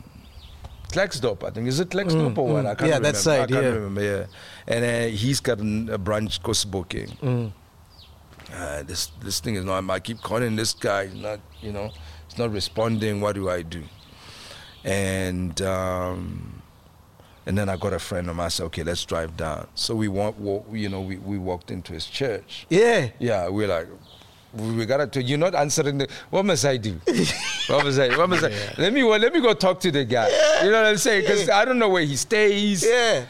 Klerksdorp, 0.89 1.43
I 1.43 1.51
think. 1.51 1.67
Is 1.67 1.79
it 1.79 1.89
Klerksdorp 1.89 2.37
or 2.37 2.53
what? 2.53 2.65
I 2.65 2.75
can't 2.75 2.79
Mm, 2.79 2.81
Yeah, 2.81 2.85
remember. 2.95 3.11
that 3.11 3.17
side, 3.17 3.41
I 3.41 3.45
can't 3.47 3.63
yeah. 3.63 3.69
remember, 3.71 4.01
yeah. 4.03 4.25
And 4.67 4.85
uh, 4.85 5.15
he's 5.17 5.39
got 5.39 5.59
an- 5.59 5.89
a 5.89 5.97
branch 5.97 6.41
booking 6.71 7.09
Mm. 7.21 7.51
uh, 8.53 8.83
this 8.83 9.11
this 9.21 9.39
thing 9.39 9.55
is 9.55 9.63
not. 9.65 9.87
I 9.89 9.99
keep 9.99 10.21
calling 10.21 10.55
this 10.55 10.73
guy. 10.73 11.07
He's 11.07 11.21
not, 11.21 11.39
you 11.61 11.71
know, 11.71 11.91
he's 12.27 12.37
not 12.37 12.51
responding. 12.51 13.21
What 13.21 13.35
do 13.35 13.49
I 13.49 13.61
do? 13.61 13.83
And 14.83 15.61
um, 15.61 16.61
and 17.45 17.57
then 17.57 17.69
I 17.69 17.77
got 17.77 17.93
a 17.93 17.99
friend 17.99 18.29
of 18.29 18.35
mine. 18.35 18.45
I 18.45 18.49
said, 18.49 18.65
okay, 18.65 18.83
let's 18.83 19.03
drive 19.05 19.35
down. 19.37 19.67
So 19.75 19.95
we 19.95 20.07
want, 20.07 20.37
walk, 20.39 20.67
you 20.71 20.87
know, 20.89 21.01
we, 21.01 21.17
we 21.17 21.37
walked 21.37 21.71
into 21.71 21.93
his 21.93 22.05
church. 22.05 22.67
Yeah. 22.69 23.09
Yeah, 23.19 23.47
we're 23.49 23.67
like, 23.67 23.87
we, 24.53 24.85
gotta. 24.85 25.21
You're 25.21 25.37
not 25.37 25.55
answering 25.55 25.99
the. 25.99 26.07
What 26.29 26.45
must 26.45 26.65
I 26.65 26.77
do? 26.77 26.93
what 27.67 27.85
must 27.85 27.99
I? 27.99 28.17
What 28.17 28.29
must 28.29 28.43
I? 28.43 28.51
Let 28.77 28.93
me 28.93 29.03
let 29.03 29.33
me 29.33 29.41
go 29.41 29.53
talk 29.53 29.79
to 29.81 29.91
the 29.91 30.05
guy. 30.05 30.27
You 30.63 30.71
know 30.71 30.81
what 30.81 30.87
I'm 30.87 30.97
saying? 30.97 31.21
Because 31.21 31.49
I 31.49 31.65
don't 31.65 31.77
know 31.79 31.89
where 31.89 32.03
he 32.03 32.15
stays 32.15 32.83
Yeah. 32.83 33.25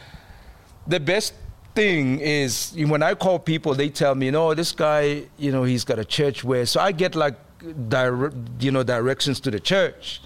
the 0.87 0.99
best 0.99 1.33
thing 1.75 2.19
is 2.19 2.73
when 2.75 3.03
I 3.03 3.13
call 3.15 3.37
people, 3.39 3.75
they 3.75 3.89
tell 3.89 4.15
me, 4.15 4.31
no, 4.31 4.53
this 4.53 4.71
guy, 4.71 5.23
you 5.37 5.51
know, 5.51 5.63
he's 5.63 5.83
got 5.83 5.99
a 5.99 6.05
church 6.05 6.43
where, 6.43 6.65
so 6.65 6.79
I 6.79 6.91
get 6.91 7.15
like, 7.15 7.35
dire, 7.89 8.31
you 8.59 8.71
know, 8.71 8.83
directions 8.83 9.39
to 9.41 9.51
the 9.51 9.59
church, 9.59 10.21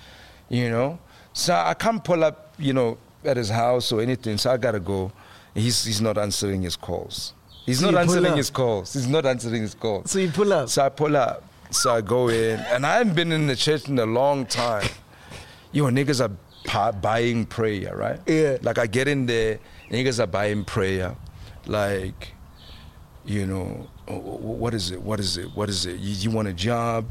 you 0.50 0.70
know. 0.70 1.00
So 1.34 1.54
I 1.54 1.74
can't 1.74 2.04
pull 2.04 2.24
up, 2.24 2.54
you 2.58 2.74
know, 2.74 2.98
at 3.26 3.38
his 3.38 3.50
house 3.50 3.92
or 3.92 4.02
anything. 4.02 4.38
So 4.38 4.52
I 4.52 4.58
gotta 4.58 4.80
go. 4.80 5.12
He's 5.56 5.84
he's 5.84 6.02
not 6.02 6.18
answering 6.18 6.62
his 6.64 6.76
calls. 6.76 7.34
He's 7.66 7.80
So 7.80 7.90
not 7.92 8.02
answering 8.02 8.36
his 8.38 8.50
calls. 8.50 8.94
He's 8.94 9.08
not 9.08 9.26
answering 9.26 9.62
his 9.62 9.74
calls. 9.76 10.12
So 10.12 10.20
you 10.20 10.30
pull 10.32 10.52
up. 10.54 10.70
So 10.70 10.86
I 10.86 10.90
pull 10.90 11.16
up. 11.16 11.44
So 11.72 11.94
I 11.96 12.02
go 12.02 12.28
in, 12.30 12.60
and 12.60 12.86
I 12.86 12.98
haven't 12.98 13.16
been 13.16 13.32
in 13.32 13.48
the 13.48 13.56
church 13.56 13.88
in 13.90 13.98
a 14.00 14.06
long 14.06 14.46
time. 14.46 14.88
Yo, 15.72 15.86
niggas 15.86 16.20
are 16.24 16.92
buying 16.94 17.46
prayer, 17.46 17.96
right? 17.96 18.20
Yeah. 18.28 18.58
Like 18.62 18.78
I 18.78 18.86
get 18.86 19.08
in 19.08 19.26
there, 19.26 19.60
niggas 19.90 20.22
are 20.22 20.28
buying 20.28 20.66
prayer, 20.66 21.16
like, 21.66 22.34
you 23.26 23.48
know, 23.48 23.88
what 24.08 24.74
is 24.76 24.92
it? 24.92 25.02
What 25.02 25.20
is 25.20 25.38
it? 25.38 25.48
What 25.56 25.68
is 25.70 25.86
it? 25.88 26.00
You, 26.00 26.14
you 26.16 26.30
want 26.32 26.48
a 26.48 26.54
job? 26.54 27.06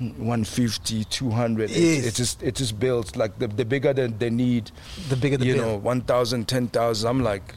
150 0.00 1.04
200 1.04 1.70
Yes. 1.70 1.78
it, 1.78 2.06
it 2.08 2.14
just 2.14 2.42
it 2.42 2.54
just 2.56 2.80
builds 2.80 3.14
like 3.14 3.38
the, 3.38 3.46
the 3.46 3.64
bigger 3.64 3.92
the, 3.92 4.08
the 4.08 4.28
need 4.28 4.72
The 5.08 5.14
bigger 5.16 5.36
the 5.36 5.46
you 5.46 5.54
bill. 5.54 5.66
know 5.66 5.76
1000 5.76 6.48
10000 6.48 7.08
i'm 7.08 7.22
like 7.22 7.54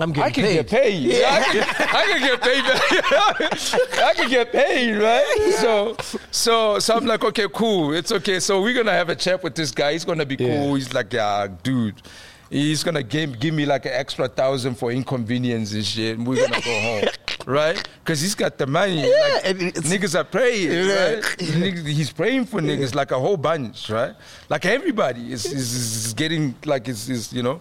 I'm 0.00 0.10
getting 0.12 0.22
I 0.24 0.30
can 0.30 0.44
paid. 0.44 0.54
get 0.54 0.68
paid. 0.70 1.02
Yeah. 1.02 1.28
I, 1.30 1.42
can, 1.52 1.62
I 1.96 2.06
can 2.06 2.20
get 2.20 2.42
paid. 2.42 3.98
I 4.02 4.14
can 4.14 4.30
get 4.30 4.52
paid, 4.52 4.96
right? 4.96 5.54
So, 5.60 5.96
so, 6.30 6.78
so 6.78 6.96
I'm 6.96 7.04
like, 7.04 7.22
okay, 7.24 7.46
cool. 7.52 7.92
It's 7.92 8.10
okay. 8.10 8.40
So 8.40 8.62
we're 8.62 8.72
gonna 8.74 8.92
have 8.92 9.10
a 9.10 9.14
chat 9.16 9.42
with 9.42 9.54
this 9.54 9.70
guy. 9.70 9.92
He's 9.92 10.04
gonna 10.06 10.24
be 10.24 10.36
cool. 10.38 10.74
He's 10.76 10.92
like, 10.94 11.12
yeah, 11.12 11.46
dude. 11.62 12.00
He's 12.48 12.82
gonna 12.84 13.02
give, 13.02 13.38
give 13.40 13.54
me 13.54 13.64
like 13.66 13.86
an 13.86 13.92
extra 13.94 14.28
thousand 14.28 14.74
for 14.76 14.90
inconvenience 14.92 15.72
and 15.72 15.84
shit. 15.84 16.18
And 16.18 16.26
we're 16.26 16.46
gonna 16.46 16.60
go 16.62 16.80
home, 16.80 17.04
right? 17.46 17.88
Because 18.04 18.20
he's 18.20 18.34
got 18.34 18.58
the 18.58 18.66
money. 18.66 19.00
Yeah, 19.08 19.40
Like, 19.44 19.56
niggas 19.56 20.18
are 20.18 20.24
praying, 20.24 20.70
Yeah. 20.70 21.14
right? 21.14 21.22
Niggas- 21.38 21.86
He's 21.86 22.12
praying 22.12 22.46
for 22.46 22.60
niggas 22.60 22.94
like 22.94 23.10
a 23.10 23.18
whole 23.18 23.36
bunch, 23.38 23.88
right? 23.90 24.14
Like 24.50 24.64
everybody 24.66 25.32
is, 25.32 25.44
is, 25.46 25.74
is 26.06 26.14
getting 26.14 26.54
like 26.66 26.88
is, 26.88 27.08
is 27.10 27.32
you 27.32 27.42
know. 27.42 27.60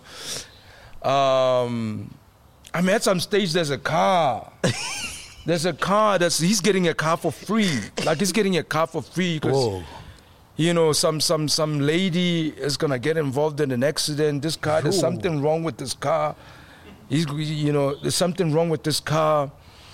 Um, 1.09 2.13
I 2.74 2.82
mean, 2.82 2.91
at 2.95 3.03
some 3.03 3.19
stage, 3.19 3.51
there's 3.53 3.69
a 3.69 3.78
car. 3.78 4.51
there's 5.45 5.65
a 5.65 5.74
car 5.74 6.17
that's 6.19 6.39
he's 6.39 6.61
getting 6.61 6.88
a 6.88 6.93
car 6.93 7.17
for 7.17 7.32
free. 7.32 7.80
Like 8.05 8.19
he's 8.19 8.32
getting 8.32 8.57
a 8.57 8.63
car 8.63 8.88
for 8.88 9.01
free 9.01 9.39
because 9.39 9.84
you 10.55 10.74
know 10.74 10.93
some 10.93 11.19
some 11.19 11.47
some 11.49 11.80
lady 11.80 12.49
is 12.49 12.78
gonna 12.78 12.99
get 12.99 13.17
involved 13.17 13.59
in 13.59 13.72
an 13.72 13.84
accident. 13.84 14.41
This 14.41 14.55
car, 14.55 14.82
there's 14.82 14.99
something 14.99 15.41
wrong 15.41 15.63
with 15.63 15.78
this 15.78 15.93
car. 15.93 16.36
He's 17.09 17.26
you 17.30 17.74
know 17.74 17.95
there's 17.95 18.15
something 18.15 18.53
wrong 18.53 18.69
with 18.69 18.84
this 18.84 18.99
car. 18.99 19.51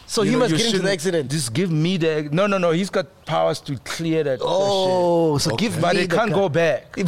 So 0.09 0.21
You 0.21 0.29
he 0.29 0.35
know, 0.35 0.39
must 0.39 0.55
get 0.55 0.65
into 0.67 0.79
the 0.79 0.91
accident. 0.91 1.29
Just 1.31 1.53
give 1.53 1.69
me 1.71 1.97
the 1.97 2.29
no 2.31 2.45
no 2.47 2.57
no. 2.57 2.71
He's 2.71 2.89
got 2.91 3.07
powers 3.25 3.59
to 3.61 3.75
clear 3.79 4.23
that. 4.23 4.39
Oh, 4.41 5.37
so 5.39 5.55
give 5.55 5.81
but 5.81 5.95
me 5.95 6.03
it 6.03 6.11
can't 6.11 6.31
car. 6.31 6.41
go 6.41 6.49
back. 6.49 6.95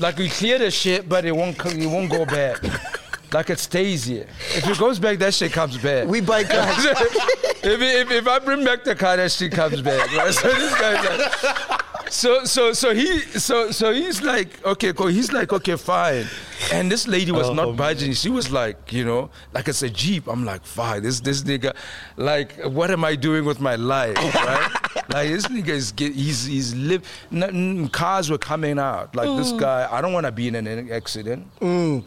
Like 0.00 0.16
we 0.18 0.28
clear 0.28 0.58
the 0.58 0.72
shit, 0.72 1.08
but 1.08 1.24
it 1.24 1.30
won't. 1.30 1.56
It 1.66 1.86
won't 1.86 2.10
go 2.10 2.24
back. 2.26 2.58
Like 3.34 3.50
it 3.50 3.58
stays 3.58 4.04
here. 4.04 4.28
If 4.54 4.68
it 4.68 4.78
goes 4.78 5.00
back, 5.00 5.18
that 5.18 5.34
shit 5.34 5.50
comes 5.50 5.76
back. 5.76 6.06
we 6.06 6.20
buy 6.20 6.44
cars. 6.44 6.84
if, 6.84 7.64
if, 7.64 8.10
if 8.12 8.28
I 8.28 8.38
bring 8.38 8.64
back 8.64 8.84
the 8.84 8.94
car, 8.94 9.16
that 9.16 9.32
shit 9.32 9.50
comes 9.50 9.82
back. 9.82 10.08
Right? 10.16 10.32
So 10.32 10.48
this 10.54 10.80
guy's 10.80 11.18
like, 11.18 11.82
so 12.12 12.44
so 12.44 12.72
so 12.72 12.94
he 12.94 13.18
so 13.22 13.72
so 13.72 13.92
he's 13.92 14.22
like 14.22 14.64
okay 14.64 14.92
cool. 14.92 15.08
He's 15.08 15.32
like 15.32 15.52
okay 15.52 15.74
fine, 15.74 16.26
and 16.72 16.92
this 16.92 17.08
lady 17.08 17.32
was 17.32 17.48
Oh, 17.48 17.54
not 17.54 17.76
budging. 17.76 18.12
She 18.12 18.30
was 18.30 18.52
like 18.52 18.92
you 18.92 19.04
know 19.04 19.30
like 19.52 19.66
it's 19.66 19.82
a 19.82 19.90
jeep. 19.90 20.28
I'm 20.28 20.44
like 20.44 20.64
fine. 20.64 21.02
This 21.02 21.18
this 21.18 21.42
nigga, 21.42 21.74
like 22.16 22.62
what 22.62 22.92
am 22.92 23.04
I 23.04 23.16
doing 23.16 23.44
with 23.44 23.60
my 23.60 23.74
life? 23.74 24.16
Right? 24.16 24.70
like 25.08 25.28
this 25.28 25.48
nigga 25.48 25.70
is 25.70 25.90
get, 25.90 26.14
he's 26.14 26.44
he's 26.44 26.72
live. 26.76 27.02
N- 27.32 27.42
n- 27.42 27.88
cars 27.88 28.30
were 28.30 28.38
coming 28.38 28.78
out. 28.78 29.16
Like 29.16 29.36
this 29.36 29.50
mm. 29.50 29.58
guy. 29.58 29.88
I 29.90 30.00
don't 30.00 30.12
want 30.12 30.26
to 30.26 30.32
be 30.32 30.46
in 30.46 30.54
an 30.54 30.92
accident. 30.92 31.48
Mm. 31.58 32.04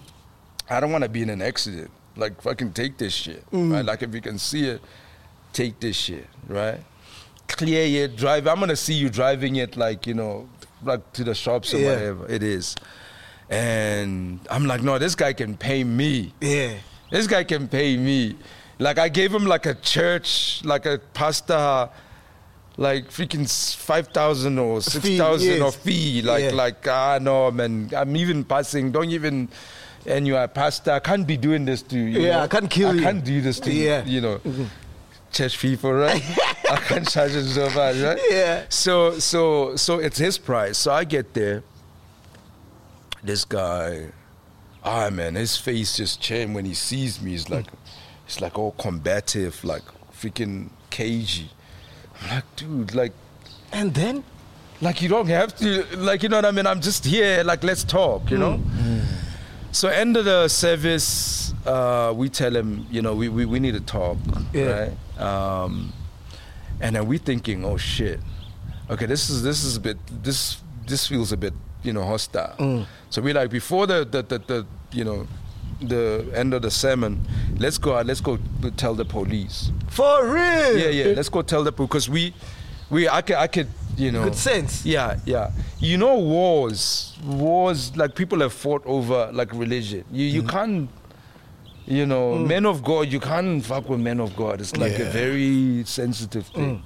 I 0.69 0.79
don't 0.79 0.91
want 0.91 1.03
to 1.03 1.09
be 1.09 1.21
in 1.21 1.29
an 1.29 1.41
accident. 1.41 1.91
Like 2.15 2.41
fucking 2.41 2.73
take 2.73 2.97
this 2.97 3.13
shit. 3.13 3.43
Right? 3.51 3.85
Like 3.85 4.01
if 4.03 4.13
you 4.13 4.21
can 4.21 4.37
see 4.39 4.65
it, 4.65 4.81
take 5.53 5.79
this 5.79 5.95
shit, 5.95 6.27
right? 6.47 6.79
Clear 7.47 8.05
it, 8.05 8.15
drive. 8.17 8.47
I'm 8.47 8.59
gonna 8.59 8.75
see 8.75 8.93
you 8.95 9.09
driving 9.09 9.55
it 9.57 9.77
like 9.77 10.05
you 10.07 10.13
know, 10.13 10.49
like 10.83 11.13
to 11.13 11.23
the 11.23 11.33
shops 11.35 11.73
or 11.73 11.77
Yeah. 11.79 11.93
whatever 11.93 12.27
it 12.27 12.43
is. 12.43 12.75
And 13.49 14.39
I'm 14.49 14.65
like, 14.65 14.81
no, 14.83 14.97
this 14.97 15.15
guy 15.15 15.33
can 15.33 15.55
pay 15.55 15.83
me. 15.83 16.33
Yeah. 16.41 16.73
This 17.11 17.27
guy 17.27 17.43
can 17.45 17.67
pay 17.67 17.95
me. 17.95 18.35
Like 18.79 18.97
I 18.99 19.09
gave 19.09 19.33
him 19.33 19.45
like 19.45 19.65
a 19.65 19.75
church, 19.75 20.61
like 20.65 20.85
a 20.85 20.99
pastor, 21.13 21.89
like 22.75 23.09
freaking 23.09 23.47
five 23.77 24.09
thousand 24.09 24.59
or 24.59 24.81
six 24.81 25.17
thousand 25.17 25.61
or 25.61 25.71
fee. 25.71 26.21
Like 26.21 26.43
Yeah. 26.45 26.51
like 26.51 26.85
ah 26.87 27.19
no 27.21 27.49
man, 27.51 27.89
I'm 27.95 28.15
even 28.15 28.43
passing. 28.43 28.91
Don't 28.91 29.09
even. 29.11 29.49
And 30.05 30.25
you 30.27 30.37
are 30.37 30.43
a 30.43 30.47
pastor. 30.47 30.91
I 30.91 30.99
can't 30.99 31.25
be 31.27 31.35
doing 31.37 31.65
this 31.65 31.81
to 31.83 31.97
you. 31.97 32.21
Yeah, 32.21 32.37
know? 32.37 32.39
I 32.43 32.47
can't 32.47 32.69
kill 32.69 32.89
I 32.89 32.93
you. 32.93 32.99
I 33.01 33.03
can't 33.03 33.23
do 33.23 33.41
this 33.41 33.59
to 33.61 33.71
Yeah. 33.71 34.03
you. 34.05 34.13
You 34.15 34.21
know, 34.21 34.41
church 35.31 35.59
people, 35.59 35.91
right? 35.93 36.21
I 36.69 36.77
can't 36.77 37.07
charge 37.09 37.31
him 37.31 37.45
so 37.45 37.65
much, 37.71 37.97
right? 37.97 38.19
Yeah. 38.29 38.65
So 38.69 39.19
so 39.19 39.75
so 39.75 39.99
it's 39.99 40.17
his 40.17 40.37
price. 40.37 40.77
So 40.77 40.91
I 40.93 41.03
get 41.03 41.33
there. 41.33 41.63
This 43.23 43.43
guy, 43.45 44.07
ah 44.83 45.09
man, 45.09 45.35
his 45.35 45.57
face 45.57 45.97
just 45.97 46.21
changed 46.21 46.53
when 46.55 46.65
he 46.65 46.73
sees 46.73 47.21
me. 47.21 47.31
He's 47.31 47.49
like, 47.49 47.65
he's 48.25 48.39
like 48.39 48.57
all 48.57 48.71
combative, 48.77 49.63
like 49.63 49.81
freaking 50.13 50.69
cagey. 50.89 51.49
I'm 52.21 52.29
like, 52.35 52.55
dude, 52.55 52.95
like, 52.95 53.11
And 53.71 53.93
then? 53.93 54.23
like 54.79 55.01
you 55.01 55.09
don't 55.09 55.27
have 55.27 55.55
to, 55.57 55.83
like 55.97 56.21
you 56.23 56.29
know 56.29 56.37
what 56.37 56.45
I 56.45 56.51
mean. 56.51 56.67
I'm 56.67 56.79
just 56.81 57.03
here, 57.03 57.43
like 57.43 57.63
let's 57.63 57.83
talk, 57.83 58.29
you 58.29 58.37
know. 58.37 58.59
So 59.71 59.89
end 59.89 60.17
of 60.17 60.25
the 60.25 60.47
service, 60.47 61.53
uh, 61.65 62.13
we 62.15 62.29
tell 62.29 62.55
him, 62.55 62.87
you 62.89 63.01
know, 63.01 63.13
we, 63.13 63.29
we, 63.29 63.45
we 63.45 63.59
need 63.59 63.73
to 63.73 63.81
talk, 63.81 64.17
Yeah. 64.53 64.89
right? 65.17 65.21
Um, 65.21 65.93
and 66.81 66.95
then 66.95 67.07
we 67.07 67.17
thinking, 67.17 67.65
oh 67.65 67.77
shit, 67.77 68.19
okay, 68.89 69.05
this 69.05 69.29
is 69.29 69.41
this 69.43 69.63
is 69.63 69.77
a 69.77 69.79
bit 69.79 69.97
this 70.23 70.57
this 70.85 71.07
feels 71.07 71.31
a 71.31 71.37
bit 71.37 71.53
you 71.83 71.91
know 71.91 72.03
hostile. 72.03 72.85
So 73.09 73.21
we 73.21 73.33
like 73.33 73.49
before 73.49 73.87
the 73.87 74.05
the, 74.05 74.21
the 74.21 74.37
the 74.39 74.65
you 74.91 75.03
know 75.03 75.27
the 75.81 76.27
end 76.35 76.53
of 76.53 76.61
the 76.61 76.69
sermon, 76.71 77.25
let's 77.57 77.77
go 77.79 77.95
out, 77.97 78.05
let's 78.05 78.21
go 78.21 78.37
tell 78.77 78.93
the 78.93 79.05
police. 79.05 79.71
For 79.89 80.25
real? 80.25 80.77
Yeah, 80.77 80.89
yeah, 80.89 81.13
let's 81.15 81.29
go 81.29 81.41
tell 81.41 81.63
the 81.63 81.71
police. 81.71 81.87
because 81.89 82.09
we 82.09 82.33
we 82.89 83.07
I 83.09 83.21
could 83.21 83.35
I 83.35 83.47
could 83.47 83.67
you 83.97 84.11
know 84.11 84.23
Good 84.25 84.35
sense. 84.35 84.85
yeah, 84.85 85.17
yeah. 85.25 85.51
You 85.79 85.97
know, 85.97 86.15
wars, 86.19 87.17
wars, 87.25 87.95
like 87.97 88.13
people 88.15 88.39
have 88.41 88.53
fought 88.53 88.83
over 88.85 89.29
like 89.33 89.51
religion. 89.53 90.03
You 90.11 90.25
you 90.25 90.41
Mm-hmm. 90.43 90.49
can't, 90.49 90.89
you 91.85 92.05
know, 92.05 92.33
Mm. 92.35 92.47
men 92.47 92.65
of 92.65 92.83
God. 92.83 93.11
You 93.11 93.19
can't 93.19 93.63
fuck 93.65 93.89
with 93.89 93.99
men 93.99 94.19
of 94.19 94.35
God. 94.35 94.61
It's 94.61 94.75
like 94.77 94.99
a 94.99 95.05
very 95.05 95.83
sensitive 95.85 96.45
Mm. 96.49 96.53
thing. 96.55 96.83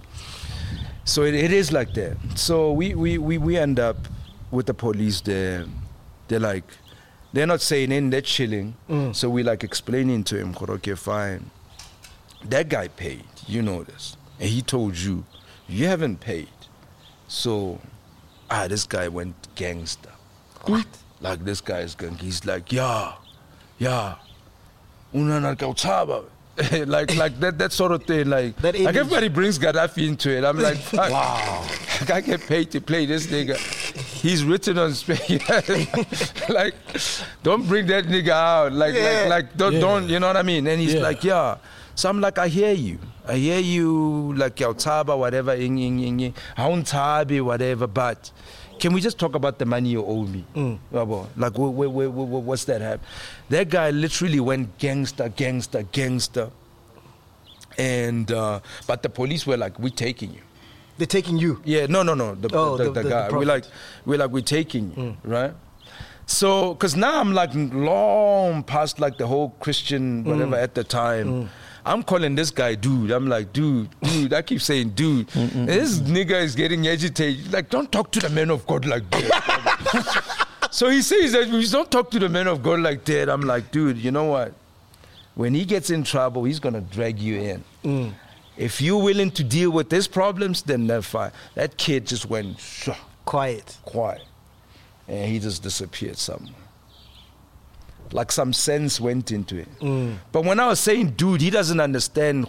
So 1.04 1.24
it, 1.24 1.34
it 1.34 1.52
is 1.52 1.72
like 1.72 1.94
that. 1.96 2.16
So 2.36 2.72
we, 2.72 2.94
we, 2.94 3.18
we, 3.18 3.38
we 3.40 3.58
end 3.58 3.80
up 3.80 3.98
with 4.52 4.68
the 4.68 4.74
police 4.74 5.20
there. 5.22 5.66
They're 6.28 6.40
like, 6.40 6.64
they're 7.34 7.48
not 7.48 7.60
saying 7.62 7.92
in, 7.92 8.12
they're 8.12 8.22
chilling. 8.22 8.76
Mm. 8.90 9.14
So 9.16 9.30
we 9.30 9.42
like 9.44 9.64
explaining 9.64 10.24
to 10.26 10.38
him, 10.38 10.56
okay, 10.62 10.94
fine. 10.96 11.50
That 12.46 12.70
guy 12.70 12.88
paid. 12.88 13.24
You 13.48 13.64
know 13.64 13.84
this. 13.84 14.16
And 14.40 14.48
he 14.50 14.62
told 14.62 14.96
you, 14.96 15.26
you 15.72 15.88
haven't 15.88 16.20
paid. 16.20 16.50
So, 17.28 17.80
ah, 18.50 18.68
this 18.68 18.84
guy 18.86 19.08
went 19.08 19.36
gangster. 19.56 20.12
What? 20.66 20.86
Like 21.22 21.44
this 21.46 21.62
guy 21.62 21.80
is 21.80 21.96
going, 21.96 22.16
he's 22.18 22.46
like, 22.46 22.72
yeah, 22.72 23.14
yeah. 23.78 24.16
Like 26.86 27.16
like 27.16 27.40
that 27.40 27.58
that 27.58 27.72
sort 27.72 27.92
of 27.92 28.04
thing. 28.04 28.30
Like, 28.30 28.56
That 28.58 28.78
like 28.80 28.96
everybody 28.96 29.30
brings 29.30 29.58
Gaddafi 29.58 30.08
into 30.08 30.30
it. 30.30 30.44
I'm 30.44 30.60
like, 30.60 30.78
fuck. 30.94 31.10
wow. 31.10 31.66
I 32.14 32.22
get 32.22 32.42
paid 32.42 32.72
to 32.72 32.82
play 32.82 33.06
this 33.06 33.28
nigga. 33.28 33.56
He's 34.22 34.44
written 34.44 34.78
on 34.78 34.94
space. 34.94 35.30
like, 36.50 36.76
don't 37.44 37.66
bring 37.68 37.88
that 37.88 38.06
nigga 38.06 38.30
out. 38.30 38.74
Like, 38.74 38.94
Yeah. 38.96 39.22
like, 39.22 39.30
like, 39.30 39.58
don't, 39.58 39.74
Yeah. 39.74 39.80
don't, 39.80 40.10
you 40.10 40.20
know 40.20 40.28
what 40.28 40.38
I 40.38 40.44
mean? 40.44 40.68
And 40.68 40.80
he's 40.82 40.94
Yeah. 40.96 41.02
like, 41.02 41.24
yeah. 41.24 41.58
So 41.96 42.10
I'm 42.10 42.20
like, 42.22 42.38
I 42.38 42.48
hear 42.48 42.74
you. 42.74 43.00
I 43.32 43.36
hear 43.38 43.60
you, 43.60 44.34
like, 44.36 44.60
your 44.60 44.74
taba, 44.74 45.18
whatever, 45.18 45.54
ing, 45.54 45.78
ing, 45.80 46.00
ing, 46.02 46.20
ing. 46.20 46.34
Whatever, 47.46 47.88
but 47.88 48.30
can 48.78 48.92
we 48.92 49.00
just 49.00 49.18
talk 49.18 49.36
about 49.36 49.58
the 49.58 49.66
money 49.66 49.90
you 49.90 50.04
owe 50.06 50.24
me? 50.26 50.44
Mm. 50.54 50.80
Yabo, 50.92 51.28
Like, 51.38 51.54
wh- 51.54 51.72
wh- 51.72 51.94
wh- 51.96 52.14
wh- 52.14 52.46
what's 52.48 52.66
that 52.66 52.82
have? 52.82 53.00
That 53.50 53.70
guy 53.70 53.92
literally 53.92 54.42
went 54.42 54.78
gangster, 54.80 55.30
gangster, 55.30 55.84
gangster. 55.84 56.50
And, 57.78 58.30
uh, 58.34 58.60
but 58.86 59.02
the 59.02 59.10
police 59.10 59.48
were 59.48 59.56
like, 59.56 59.80
we're 59.80 59.90
taking 60.08 60.34
you. 60.34 60.42
They're 60.98 61.08
taking 61.08 61.38
you. 61.38 61.62
Yeah, 61.64 61.86
no, 61.86 62.04
no, 62.04 62.14
no. 62.14 62.36
The, 62.36 62.50
Oh, 62.54 62.76
the, 62.76 62.84
the- 62.86 62.90
the, 62.92 62.96
the- 62.96 63.04
the 63.04 63.10
guy. 63.10 63.30
we're 63.32 63.46
like, 63.46 63.64
we're 64.06 64.18
like, 64.18 64.32
we're 64.32 64.42
taking 64.42 64.92
you, 64.92 65.04
mm. 65.04 65.16
right? 65.24 65.54
So, 66.26 66.74
because 66.74 66.98
now 66.98 67.22
I'm 67.22 67.34
like 67.34 67.52
long 67.54 68.64
past 68.64 69.00
like 69.00 69.18
the 69.18 69.28
whole 69.28 69.52
Christian 69.62 70.26
whatever 70.26 70.58
mm. 70.58 70.64
at 70.64 70.76
the 70.76 70.84
time. 70.84 71.50
I'm 71.86 72.04
calling 72.04 72.36
this 72.36 72.52
guy 72.52 72.76
dude. 72.76 73.12
I'm 73.12 73.28
like, 73.28 73.54
dude, 73.54 73.90
dude. 74.02 74.34
I 74.34 74.42
keep 74.42 74.62
saying 74.62 74.92
dude. 74.92 75.34
And 75.36 75.68
this 75.68 76.00
nigga 76.00 76.42
is 76.42 76.56
getting 76.56 76.88
agitated. 76.88 77.52
Like, 77.52 77.70
don't 77.70 77.92
talk 77.92 78.12
to 78.12 78.20
the 78.20 78.30
man 78.30 78.50
of 78.52 78.66
God 78.68 78.86
like 78.86 79.10
that. 79.12 80.46
so 80.72 80.90
he 80.90 81.02
says 81.02 81.32
that 81.32 81.48
we 81.50 81.68
don't 81.68 81.90
talk 81.90 82.12
to 82.12 82.20
the 82.20 82.30
man 82.30 82.48
of 82.48 82.62
God 82.62 82.82
like 82.82 83.04
that. 83.06 83.30
I'm 83.30 83.42
like, 83.42 83.72
dude, 83.72 83.98
you 83.98 84.12
know 84.12 84.26
what? 84.26 84.54
When 85.36 85.54
he 85.54 85.66
gets 85.66 85.90
in 85.90 86.04
trouble, 86.04 86.44
he's 86.44 86.60
gonna 86.60 86.82
drag 86.82 87.18
you 87.20 87.40
in. 87.40 87.64
Mm. 87.84 88.14
If 88.58 88.82
you're 88.82 89.02
willing 89.02 89.32
to 89.32 89.44
deal 89.44 89.72
with 89.72 89.90
his 89.90 90.08
problems, 90.08 90.62
then 90.62 90.86
that's 90.86 91.08
fine. 91.08 91.32
That 91.56 91.78
kid 91.78 92.06
just 92.06 92.30
went 92.30 92.60
Quiet. 93.26 93.78
quiet, 93.86 94.22
and 95.08 95.32
he 95.32 95.40
just 95.40 95.64
disappeared 95.64 96.18
somewhere. 96.18 96.54
Like 98.14 98.32
some 98.32 98.52
sense 98.54 99.00
went 99.00 99.32
into 99.32 99.58
it. 99.58 99.68
But 100.32 100.44
when 100.44 100.60
I 100.60 100.68
was 100.68 100.80
saying, 100.80 101.12
dude, 101.12 101.42
he 101.42 101.50
doesn't 101.50 101.80
understand. 101.80 102.48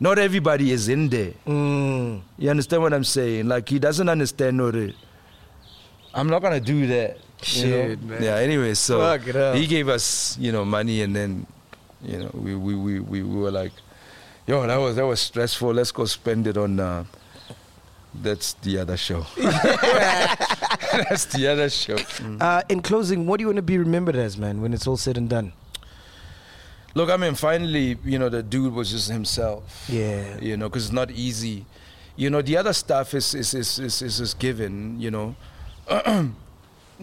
Not 0.00 0.18
everybody 0.18 0.70
is 0.72 0.88
in 0.88 1.08
there. 1.08 1.32
Mm. 1.46 2.22
You 2.38 2.50
understand 2.50 2.82
what 2.82 2.92
I'm 2.92 3.04
saying? 3.04 3.48
Like 3.48 3.68
he 3.68 3.78
doesn't 3.78 4.08
understand, 4.08 4.60
Jorge. 4.60 4.94
I'm 6.14 6.28
not 6.28 6.42
gonna 6.42 6.60
do 6.60 6.86
that. 6.88 7.18
you 7.46 7.66
know? 7.70 7.96
Man. 8.02 8.22
Yeah. 8.22 8.36
Anyway, 8.36 8.74
so 8.74 9.00
Fuck 9.00 9.26
it 9.28 9.36
up. 9.36 9.56
he 9.56 9.66
gave 9.66 9.88
us, 9.88 10.36
you 10.38 10.52
know, 10.52 10.64
money, 10.64 11.02
and 11.02 11.16
then, 11.16 11.46
you 12.02 12.18
know, 12.18 12.30
we 12.34 12.54
we 12.54 12.74
we 12.74 13.00
we, 13.00 13.22
we 13.22 13.40
were 13.40 13.50
like, 13.50 13.72
yo, 14.46 14.66
that 14.66 14.76
was 14.76 14.96
that 14.96 15.06
was 15.06 15.20
stressful. 15.20 15.72
Let's 15.72 15.90
go 15.90 16.04
spend 16.04 16.46
it 16.46 16.56
on. 16.56 16.78
Uh, 16.78 17.04
that's 18.14 18.52
the 18.54 18.78
other 18.78 18.96
show. 18.96 19.24
that's 20.92 21.24
the 21.26 21.48
other 21.48 21.68
show. 21.70 21.96
Uh, 22.40 22.62
in 22.68 22.82
closing, 22.82 23.26
what 23.26 23.38
do 23.38 23.42
you 23.42 23.48
want 23.48 23.56
to 23.56 23.62
be 23.62 23.78
remembered 23.78 24.16
as, 24.16 24.36
man, 24.36 24.60
when 24.60 24.72
it's 24.72 24.86
all 24.86 24.96
said 24.96 25.16
and 25.16 25.28
done? 25.28 25.52
Look, 26.94 27.08
I 27.08 27.16
mean, 27.16 27.34
finally, 27.34 27.96
you 28.04 28.18
know, 28.18 28.28
the 28.28 28.42
dude 28.42 28.74
was 28.74 28.90
just 28.90 29.10
himself. 29.10 29.86
Yeah. 29.88 30.38
You 30.40 30.56
know, 30.56 30.68
because 30.68 30.84
it's 30.84 30.92
not 30.92 31.10
easy. 31.10 31.64
You 32.16 32.28
know, 32.28 32.42
the 32.42 32.56
other 32.58 32.74
stuff 32.74 33.14
is 33.14 33.34
is 33.34 33.54
is 33.54 33.78
is, 33.78 34.02
is, 34.02 34.20
is 34.20 34.34
given. 34.34 35.00
You 35.00 35.10
know, 35.10 35.36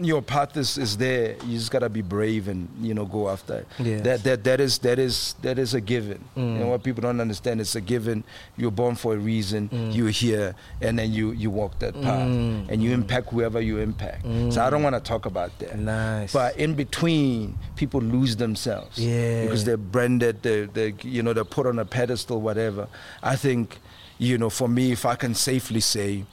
your 0.04 0.22
path 0.22 0.56
is, 0.56 0.78
is 0.78 0.96
there. 0.96 1.36
You 1.46 1.58
just 1.58 1.70
gotta 1.70 1.88
be 1.88 2.02
brave 2.02 2.48
and 2.48 2.68
you 2.80 2.94
know 2.94 3.04
go 3.04 3.28
after 3.28 3.58
it. 3.58 3.66
Yes. 3.78 4.00
That 4.02 4.22
that 4.24 4.44
that 4.44 4.60
is 4.60 4.78
that 4.78 4.98
is 4.98 5.34
that 5.42 5.58
is 5.58 5.74
a 5.74 5.80
given. 5.80 6.24
You 6.36 6.42
know 6.42 6.66
Mm. 6.66 6.70
what 6.70 6.82
people 6.82 7.02
don't 7.02 7.20
understand? 7.20 7.60
It's 7.60 7.74
a 7.76 7.80
given. 7.80 8.24
You're 8.56 8.70
born 8.70 8.94
for 8.96 9.14
a 9.14 9.16
reason. 9.18 9.68
You're 9.92 10.10
here, 10.10 10.54
and 10.80 10.98
then 10.98 11.12
you 11.12 11.32
you 11.32 11.50
walk 11.50 11.78
that 11.80 11.94
path, 12.00 12.28
Mm. 12.28 12.68
and 12.70 12.82
you 12.82 12.92
impact 12.92 13.30
whoever 13.30 13.60
you 13.60 13.78
impact. 13.78 14.24
So 14.52 14.60
I 14.62 14.70
don't 14.70 14.82
want 14.82 14.96
to 14.96 15.00
talk 15.00 15.26
about 15.26 15.56
that. 15.58 15.78
Nice. 15.78 16.32
But 16.32 16.56
in 16.56 16.74
between, 16.74 17.58
people 17.76 18.00
lose 18.00 18.36
themselves. 18.36 18.98
Yeah. 18.98 19.42
Because 19.42 19.64
they're 19.64 19.76
branded, 19.76 20.42
they 20.42 20.66
they 20.66 20.94
you 21.02 21.22
know 21.22 21.32
they're 21.32 21.44
put 21.58 21.66
on 21.66 21.78
a 21.78 21.84
pedestal, 21.84 22.40
whatever. 22.40 22.88
I 23.22 23.36
think, 23.36 23.78
you 24.18 24.38
know, 24.38 24.50
for 24.50 24.68
me, 24.68 24.92
if 24.92 25.04
I 25.04 25.14
can 25.16 25.34
safely 25.34 25.80
say, 25.80 26.24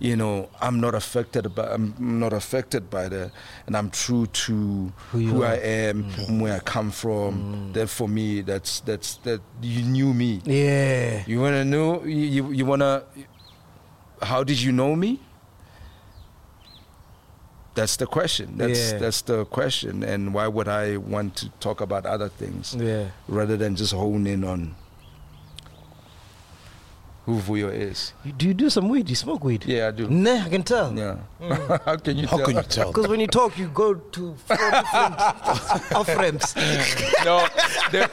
you 0.00 0.16
know, 0.16 0.48
I'm 0.60 0.80
not 0.80 0.94
affected 0.94 1.54
by 1.54 1.66
I'm 1.68 1.94
not 1.98 2.32
affected 2.32 2.88
by 2.88 3.08
that, 3.08 3.30
and 3.66 3.76
I'm 3.76 3.90
true 3.90 4.26
to 4.26 4.92
Who 5.12 5.18
who. 5.18 5.44
I 5.44 5.54
am, 5.56 6.04
mm. 6.04 6.28
and 6.28 6.40
where 6.40 6.56
I 6.56 6.60
come 6.60 6.90
from. 6.90 7.70
Mm. 7.70 7.74
Then 7.74 7.86
for 7.86 8.08
me, 8.08 8.40
that's 8.40 8.80
that's 8.80 9.16
that 9.24 9.40
you 9.60 9.82
knew 9.82 10.14
me. 10.14 10.40
Yeah. 10.44 11.22
You 11.26 11.40
wanna 11.40 11.64
know? 11.64 12.02
You 12.04 12.16
you, 12.16 12.50
you 12.50 12.64
wanna? 12.64 13.04
How 14.22 14.42
did 14.42 14.60
you 14.60 14.72
know 14.72 14.96
me? 14.96 15.20
That's 17.74 17.96
the 17.96 18.06
question. 18.06 18.56
That's 18.56 18.92
Yeah. 18.92 18.98
that's 18.98 19.20
the 19.22 19.44
question. 19.44 20.02
And 20.02 20.34
why 20.34 20.48
would 20.48 20.66
I 20.68 20.96
want 20.96 21.36
to 21.36 21.50
talk 21.60 21.80
about 21.80 22.04
other 22.06 22.28
things 22.28 22.74
Yeah. 22.74 23.10
rather 23.28 23.56
than 23.56 23.76
just 23.76 23.92
hone 23.92 24.26
in 24.26 24.44
on 24.44 24.74
who 27.30 27.38
Vuyo 27.40 27.72
is? 27.72 28.12
You, 28.24 28.32
do 28.32 28.46
you 28.48 28.54
do 28.54 28.68
some 28.70 28.88
weed? 28.88 29.08
You 29.08 29.14
smoke 29.14 29.44
weed? 29.44 29.64
Yeah, 29.64 29.88
I 29.88 29.90
do. 29.92 30.08
Nah, 30.08 30.44
I 30.44 30.48
can 30.48 30.62
tell. 30.64 30.92
Yeah. 30.96 31.16
How 31.84 31.96
can 31.96 32.18
you 32.18 32.26
How 32.26 32.38
tell? 32.38 32.46
can 32.46 32.56
you 32.56 32.62
tell? 32.62 32.88
Because 32.88 33.08
when 33.08 33.20
you 33.20 33.26
talk, 33.28 33.56
you 33.56 33.68
go 33.68 33.94
to 33.94 34.34
four 34.46 34.56
different 34.56 35.14
off 35.94 36.08
ramps. 36.08 36.56
no, 37.24 37.46
the, 37.92 38.10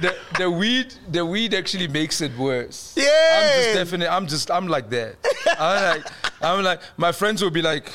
the, 0.00 0.14
the 0.38 0.50
weed 0.50 0.94
the 1.10 1.24
weed 1.24 1.54
actually 1.54 1.88
makes 1.88 2.20
it 2.20 2.36
worse. 2.36 2.94
Yeah. 2.96 3.04
I'm 3.04 3.44
Yeah. 3.48 3.56
just 3.56 3.74
definitely 3.74 4.08
I'm 4.08 4.26
just 4.26 4.50
I'm 4.50 4.68
like 4.68 4.90
that. 4.90 5.16
I'm 5.58 5.82
like 5.96 6.06
I'm 6.42 6.62
like 6.64 6.80
my 6.98 7.12
friends 7.12 7.42
will 7.42 7.50
be 7.50 7.62
like 7.62 7.90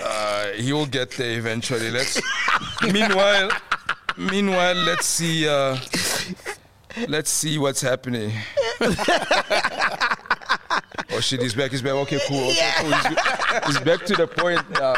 uh, 0.00 0.46
he 0.52 0.72
will 0.72 0.86
get 0.86 1.10
there 1.12 1.36
eventually. 1.38 1.90
Let's 1.90 2.20
meanwhile 2.92 3.50
meanwhile 4.16 4.74
let's 4.74 5.06
see 5.06 5.48
uh, 5.48 5.76
let's 7.08 7.30
see 7.30 7.58
what's 7.58 7.80
happening. 7.80 8.32
Oh 11.10 11.20
shit, 11.20 11.40
he's 11.40 11.54
back, 11.54 11.70
he's 11.70 11.80
back. 11.82 11.94
Okay, 11.94 12.20
cool. 12.28 12.50
Okay, 12.50 12.70
cool. 12.76 12.92
He's, 12.92 13.66
he's 13.66 13.80
back 13.80 14.04
to 14.04 14.14
the 14.14 14.26
point 14.26 14.60
now. 14.70 14.94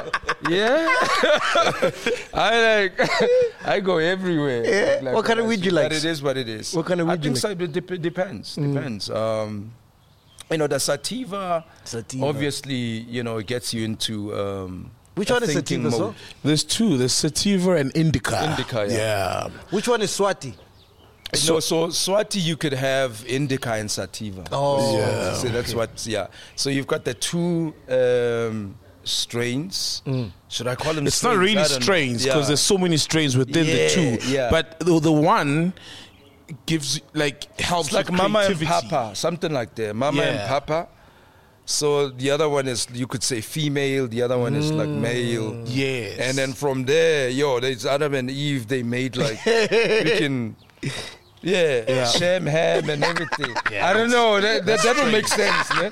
Yeah. 0.50 0.88
I 2.34 2.82
like 2.82 3.00
I 3.64 3.80
go 3.80 3.98
everywhere. 3.98 4.64
Yeah. 4.66 5.00
Like, 5.02 5.14
What 5.14 5.24
kind 5.24 5.38
of 5.40 5.46
weed 5.46 5.64
you 5.64 5.70
like? 5.70 5.84
But 5.88 5.92
it 5.96 6.04
is 6.04 6.20
what 6.22 6.36
it 6.36 6.48
is. 6.48 6.74
What 6.74 6.86
kind 6.86 7.00
of 7.00 7.08
I 7.08 7.12
weed 7.12 7.24
you 7.24 7.30
think 7.30 7.36
so, 7.38 7.50
it 7.50 7.72
dep- 7.72 8.02
depends. 8.02 8.56
Depends. 8.56 9.08
Um 9.08 9.72
you 10.50 10.58
know, 10.58 10.66
the 10.66 10.80
sativa, 10.80 11.64
Sativa. 11.84 12.26
obviously, 12.26 12.74
you 12.74 13.22
know, 13.22 13.38
it 13.38 13.46
gets 13.46 13.72
you 13.72 13.84
into 13.84 14.36
um 14.36 14.90
Which 15.14 15.30
one 15.30 15.44
is 15.44 15.52
sativa, 15.52 15.90
mode. 15.90 16.14
There's 16.42 16.64
two. 16.64 16.98
There's 16.98 17.12
sativa 17.12 17.76
and 17.76 17.94
indica. 17.96 18.50
Indica, 18.50 18.84
yeah. 18.88 18.96
Yeah. 18.96 19.48
Which 19.70 19.86
one 19.86 20.02
is 20.02 20.10
Swati? 20.10 20.54
So, 21.34 21.60
so 21.60 21.86
Swati, 21.88 22.42
you 22.42 22.56
could 22.56 22.72
have 22.72 23.24
indica 23.26 23.72
and 23.74 23.90
sativa. 23.90 24.44
Oh, 24.52 24.96
Yeah. 24.96 25.34
So 25.34 25.48
that's 25.48 25.74
what, 25.74 26.06
yeah. 26.06 26.26
So 26.56 26.70
you've 26.70 26.86
got 26.88 27.04
the 27.04 27.14
two 27.14 27.72
um, 27.88 28.74
strains. 29.04 30.02
Should 30.48 30.66
I 30.66 30.74
call 30.74 30.94
them? 30.94 31.06
It's 31.06 31.22
not 31.22 31.30
strains? 31.34 31.38
really 31.38 31.54
don't 31.54 31.70
know. 31.70 31.80
strains 31.80 32.24
because 32.24 32.42
Yeah. 32.44 32.46
there's 32.48 32.60
so 32.60 32.78
many 32.78 32.96
strains 32.96 33.36
within 33.36 33.66
the 33.66 33.88
two. 34.18 34.28
yeah. 34.28 34.50
But 34.50 34.80
the, 34.80 34.98
the 34.98 35.12
one 35.12 35.72
gives 36.66 37.00
like 37.14 37.60
helps 37.60 37.88
It's 37.88 37.94
like 37.94 38.10
Mama 38.10 38.40
and. 38.40 38.60
Papa, 38.60 39.12
something 39.14 39.52
like 39.52 39.74
that. 39.76 39.94
Mama 39.94 40.22
and 40.22 40.48
Papa. 40.48 40.88
So 41.64 42.08
the 42.08 42.30
other 42.32 42.48
one 42.48 42.66
is 42.66 42.88
you 42.92 43.06
could 43.06 43.22
say 43.22 43.40
female. 43.40 44.08
The 44.08 44.22
other 44.22 44.36
one 44.36 44.56
is 44.56 44.72
like 44.72 44.88
male. 44.88 45.62
Yes. 45.66 46.18
And 46.18 46.36
then 46.36 46.52
from 46.52 46.84
there, 46.84 47.28
yo, 47.28 47.60
there's 47.60 47.86
Adam 47.86 48.14
and 48.14 48.28
Eve. 48.28 48.66
They 48.66 48.82
made 48.82 49.16
like 49.16 49.36
freaking. 49.38 50.54
Yeah, 51.42 52.04
sham, 52.06 52.44
ham, 52.46 52.90
and 52.90 53.02
everything. 53.02 53.54
I 53.82 53.92
don't 53.94 54.10
know. 54.10 54.40
That, 54.40 54.66
that, 54.66 54.82
that 54.82 54.96
don't 54.96 55.10
make 55.10 55.26
sense, 55.26 55.74
man. 55.74 55.90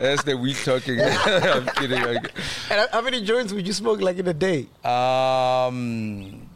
That's 0.00 0.22
the 0.22 0.36
weed 0.36 0.56
talking. 0.64 1.00
I'm 1.02 1.66
kidding. 1.66 1.98
I'm 1.98 2.22
kidding. 2.22 2.30
And 2.70 2.88
how 2.92 3.00
many 3.00 3.24
joints 3.24 3.52
would 3.52 3.66
you 3.66 3.72
smoke 3.72 4.00
like 4.00 4.18
in 4.18 4.28
a 4.28 4.34
day? 4.34 4.66
Um, 4.84 6.48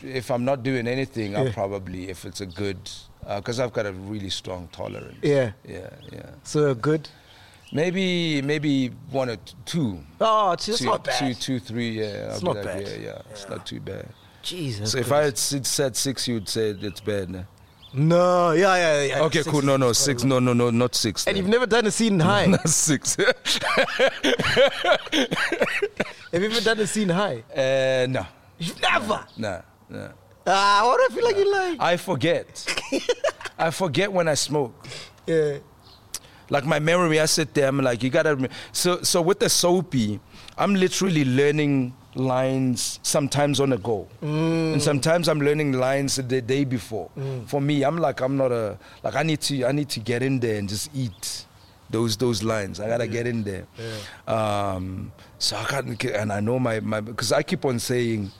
if 0.00 0.30
I'm 0.30 0.44
not 0.44 0.62
doing 0.62 0.86
anything, 0.86 1.36
I'll 1.36 1.52
probably, 1.52 2.08
if 2.08 2.24
it's 2.24 2.40
a 2.40 2.46
good, 2.46 2.78
because 3.36 3.60
I've 3.60 3.72
got 3.72 3.86
a 3.86 3.92
really 3.92 4.30
strong 4.30 4.68
tolerance. 4.72 5.18
Yeah. 5.22 5.52
Yeah, 5.68 5.90
yeah. 6.12 6.30
So 6.42 6.70
a 6.70 6.74
good. 6.74 7.08
Maybe, 7.72 8.40
maybe 8.40 8.88
one 9.10 9.30
or 9.30 9.36
two. 9.64 9.98
Oh, 10.20 10.52
it's, 10.52 10.68
it's 10.68 10.78
Two- 10.78 10.84
not 10.84 11.02
bad. 11.04 11.18
two- 11.18 11.34
two, 11.34 11.58
three, 11.58 11.90
yeah. 11.90 12.26
I'll 12.28 12.34
It's 12.34 12.42
not 12.42 12.56
like, 12.56 12.64
bad. 12.64 12.82
Yeah, 12.86 12.96
yeah, 13.04 13.22
It's 13.30 13.48
not 13.48 13.66
too 13.66 13.80
bad. 13.80 14.08
Jesus. 14.42 14.92
So 14.92 14.98
if 14.98 15.10
I 15.10 15.22
had 15.24 15.36
said 15.38 15.96
six, 15.96 16.28
you'd 16.28 16.48
say 16.48 16.70
it's 16.70 17.00
bad. 17.00 17.30
nah? 17.30 17.42
No, 17.94 18.52
yeah, 18.52 18.76
yeah, 18.76 19.02
yeah. 19.02 19.20
Okay, 19.22 19.38
Six 19.42 19.50
cool. 19.50 19.62
No, 19.62 19.76
no, 19.76 19.92
six. 19.92 20.24
No, 20.24 20.38
no, 20.40 20.52
no, 20.52 20.70
not 20.70 20.94
six. 20.94 21.26
And 21.26 21.36
then. 21.36 21.42
you've 21.44 21.50
never 21.50 21.66
done 21.66 21.86
a 21.86 21.90
scene 21.90 22.18
high. 22.30 22.46
Not 22.46 22.68
six. 22.68 23.16
Have 26.32 26.42
you 26.42 26.50
ever 26.50 26.60
done 26.60 26.80
a 26.80 26.86
scene 26.86 27.08
high? 27.08 27.42
uh, 27.54 28.06
no, 28.08 28.26
You've 28.58 28.80
never. 28.80 29.24
no, 29.36 29.62
no. 29.88 30.10
Ah, 30.46 30.82
what 30.84 30.98
do 30.98 31.06
I 31.10 31.14
feel 31.14 31.24
like 31.24 31.36
you 31.36 31.50
like? 31.52 31.80
I 31.80 31.96
forget. 31.96 32.66
I 33.58 33.70
forget 33.70 34.12
when 34.12 34.28
I 34.28 34.34
smoke. 34.34 34.74
Yeah. 35.26 35.58
Like 36.50 36.66
my 36.66 36.78
memory, 36.78 37.18
I 37.20 37.24
sit 37.26 37.54
there. 37.54 37.68
I'm 37.68 37.80
like, 37.80 38.02
you 38.02 38.10
gotta. 38.10 38.34
rem- 38.36 38.50
So, 38.72 39.00
so 39.02 39.22
with 39.22 39.38
the 39.40 39.48
soapy, 39.48 40.20
I'm 40.58 40.74
literally 40.74 41.24
learning 41.24 41.94
lines 42.14 43.00
sometimes 43.02 43.60
on 43.60 43.70
the 43.70 43.78
go, 43.78 44.06
and 44.22 44.80
sometimes 44.82 45.28
I'm 45.28 45.40
learning 45.40 45.72
lines 45.72 46.16
the 46.16 46.40
day 46.40 46.64
before. 46.64 47.10
For 47.46 47.60
me, 47.60 47.84
I'm 47.84 47.98
like, 47.98 48.20
I'm 48.20 48.36
not 48.36 48.52
a 48.52 48.78
like. 49.02 49.14
I 49.16 49.22
need 49.22 49.40
to, 49.42 49.64
I 49.66 49.72
need 49.72 49.88
to 49.90 50.00
get 50.00 50.22
in 50.22 50.40
there 50.40 50.58
and 50.58 50.68
just 50.68 50.90
eat 50.94 51.46
those 51.90 52.16
those 52.16 52.42
lines. 52.42 52.80
I 52.80 52.88
gotta 52.88 53.06
get 53.06 53.26
in 53.26 53.42
there. 53.44 53.66
Um, 54.26 55.12
so 55.38 55.56
I 55.56 55.64
can't, 55.64 56.04
and 56.04 56.32
I 56.32 56.40
know 56.40 56.58
my 56.58 56.80
my 56.80 57.00
because 57.00 57.32
I 57.32 57.42
keep 57.42 57.64
on 57.64 57.78
saying, 57.78 58.30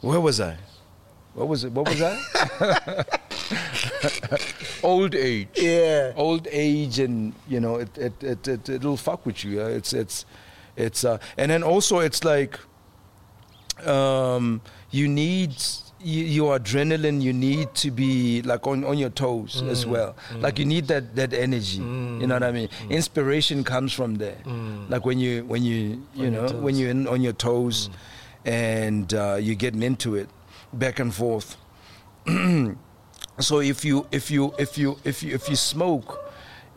where 0.00 0.20
was 0.20 0.40
I? 0.40 0.56
What 1.34 1.48
was 1.48 1.62
it? 1.64 1.72
What 1.72 1.86
was 1.88 2.00
I? 2.02 3.04
Old 4.82 5.14
age 5.14 5.48
Yeah. 5.56 6.12
old 6.16 6.46
age 6.50 6.98
and 6.98 7.32
you 7.48 7.60
know 7.60 7.76
it 7.76 7.96
it, 7.98 8.22
it, 8.22 8.48
it 8.48 8.68
it'll 8.68 8.96
fuck 8.96 9.24
with 9.26 9.44
you 9.44 9.58
yeah? 9.60 9.66
it's 9.66 9.92
it's 9.92 10.24
it's 10.76 11.04
uh 11.04 11.18
and 11.36 11.50
then 11.50 11.62
also 11.62 11.98
it's 12.00 12.24
like 12.24 12.58
um 13.86 14.60
you 14.90 15.06
need 15.08 15.54
you, 16.00 16.24
your 16.24 16.58
adrenaline 16.58 17.20
you 17.20 17.32
need 17.32 17.74
to 17.74 17.90
be 17.90 18.40
like 18.42 18.66
on, 18.66 18.84
on 18.84 18.96
your 18.98 19.10
toes 19.10 19.62
as 19.62 19.84
well. 19.86 20.16
Like 20.38 20.58
you 20.58 20.64
need 20.64 20.86
that 20.88 21.14
that 21.16 21.32
energy. 21.32 21.78
You 21.78 22.26
know 22.26 22.34
what 22.34 22.42
i 22.42 22.52
mean? 22.52 22.68
Inspiration 22.90 23.64
comes 23.64 23.92
from 23.92 24.16
there. 24.16 24.38
Like 24.88 25.04
when 25.04 25.18
you 25.18 25.44
when 25.44 25.62
you 25.62 26.02
you 26.14 26.30
know 26.30 26.48
when 26.62 26.76
you're 26.76 26.90
in, 26.90 27.06
on 27.08 27.20
your 27.22 27.32
toes 27.34 27.90
and 28.44 29.12
uh, 29.12 29.36
you're 29.40 29.56
getting 29.56 29.82
into 29.82 30.14
it 30.14 30.28
back 30.72 30.98
and 31.00 31.12
forth. 31.14 31.56
So 33.40 33.60
if 33.60 33.84
you 33.84 34.06
if 34.10 34.30
you 34.32 34.52
if 34.58 34.76
you 34.76 34.98
if 35.04 35.22
you 35.22 35.34
if 35.34 35.48
you 35.48 35.54
smoke 35.56 36.18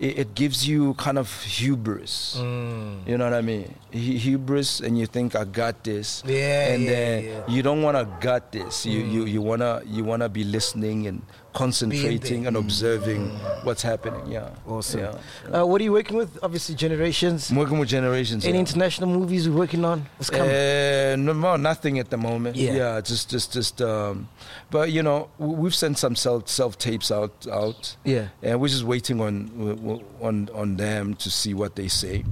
it, 0.02 0.18
it 0.18 0.30
gives 0.34 0.68
you 0.68 0.95
kind 0.95 1.22
of 1.22 1.30
hubris. 1.43 2.36
Mm. 2.41 3.08
You 3.08 3.18
know 3.18 3.26
what 3.26 3.38
i 3.38 3.41
mean? 3.41 3.70
Hu- 3.93 4.18
hubris 4.18 4.82
and 4.82 4.97
you 4.97 5.06
think 5.06 5.36
i 5.36 5.45
got 5.45 5.84
this. 5.86 6.24
Yeah, 6.26 6.74
and 6.74 6.84
yeah, 6.84 6.89
then 6.89 7.24
yeah. 7.24 7.43
you 7.47 7.62
don't 7.62 7.84
want 7.86 7.95
to 7.95 8.10
got 8.20 8.52
this. 8.52 8.84
You 8.84 9.04
mm. 9.04 9.12
you 9.14 9.26
you 9.26 9.41
want 9.41 9.62
to 9.62 9.84
you 9.86 10.04
want 10.04 10.26
to 10.26 10.30
be 10.30 10.43
listening 10.43 11.06
and 11.06 11.22
concentrating 11.54 12.47
and 12.47 12.56
observing 12.58 13.30
what's 13.64 13.82
happening 13.82 14.32
yeah 14.32 14.49
Awesome. 14.68 14.99
yeah. 15.02 15.60
Uh, 15.62 15.66
what 15.66 15.82
are 15.82 15.84
you 15.84 15.91
working 15.91 16.18
with? 16.18 16.38
Obviously, 16.43 16.76
Generations. 16.76 17.49
I'm 17.49 17.58
working 17.58 17.78
with 17.80 17.89
generations 17.89 18.45
Any 18.45 18.54
yeah. 18.56 18.60
international 18.62 19.10
movies 19.10 19.45
you're 19.45 19.56
working 19.56 19.84
on? 19.86 20.08
What's 20.18 20.30
coming? 20.30 20.49
Uh, 20.49 21.16
no, 21.18 21.34
no, 21.34 21.56
nothing 21.58 21.99
at 21.99 22.10
the 22.10 22.18
moment. 22.18 22.56
Yeah. 22.56 22.74
Yeah, 22.74 23.02
just, 23.02 23.30
just, 23.30 23.52
just. 23.54 23.82
Um, 23.82 24.30
but 24.70 24.91
you 24.91 25.04
know, 25.04 25.30
we've 25.38 25.76
sent 25.76 25.97
some 25.97 26.16
self 26.16 26.47
self 26.47 26.78
tapes 26.78 27.12
out, 27.12 27.45
out. 27.52 27.95
Yeah. 28.04 28.30
and 28.41 28.60
we're 28.62 28.68
just 28.70 28.84
waiting 28.84 29.20
on 29.22 29.99
on 30.22 30.49
on 30.54 30.78
them 30.78 31.16
to 31.16 31.30
see 31.30 31.54
what 31.54 31.76
they 31.76 31.88
say. 31.88 32.24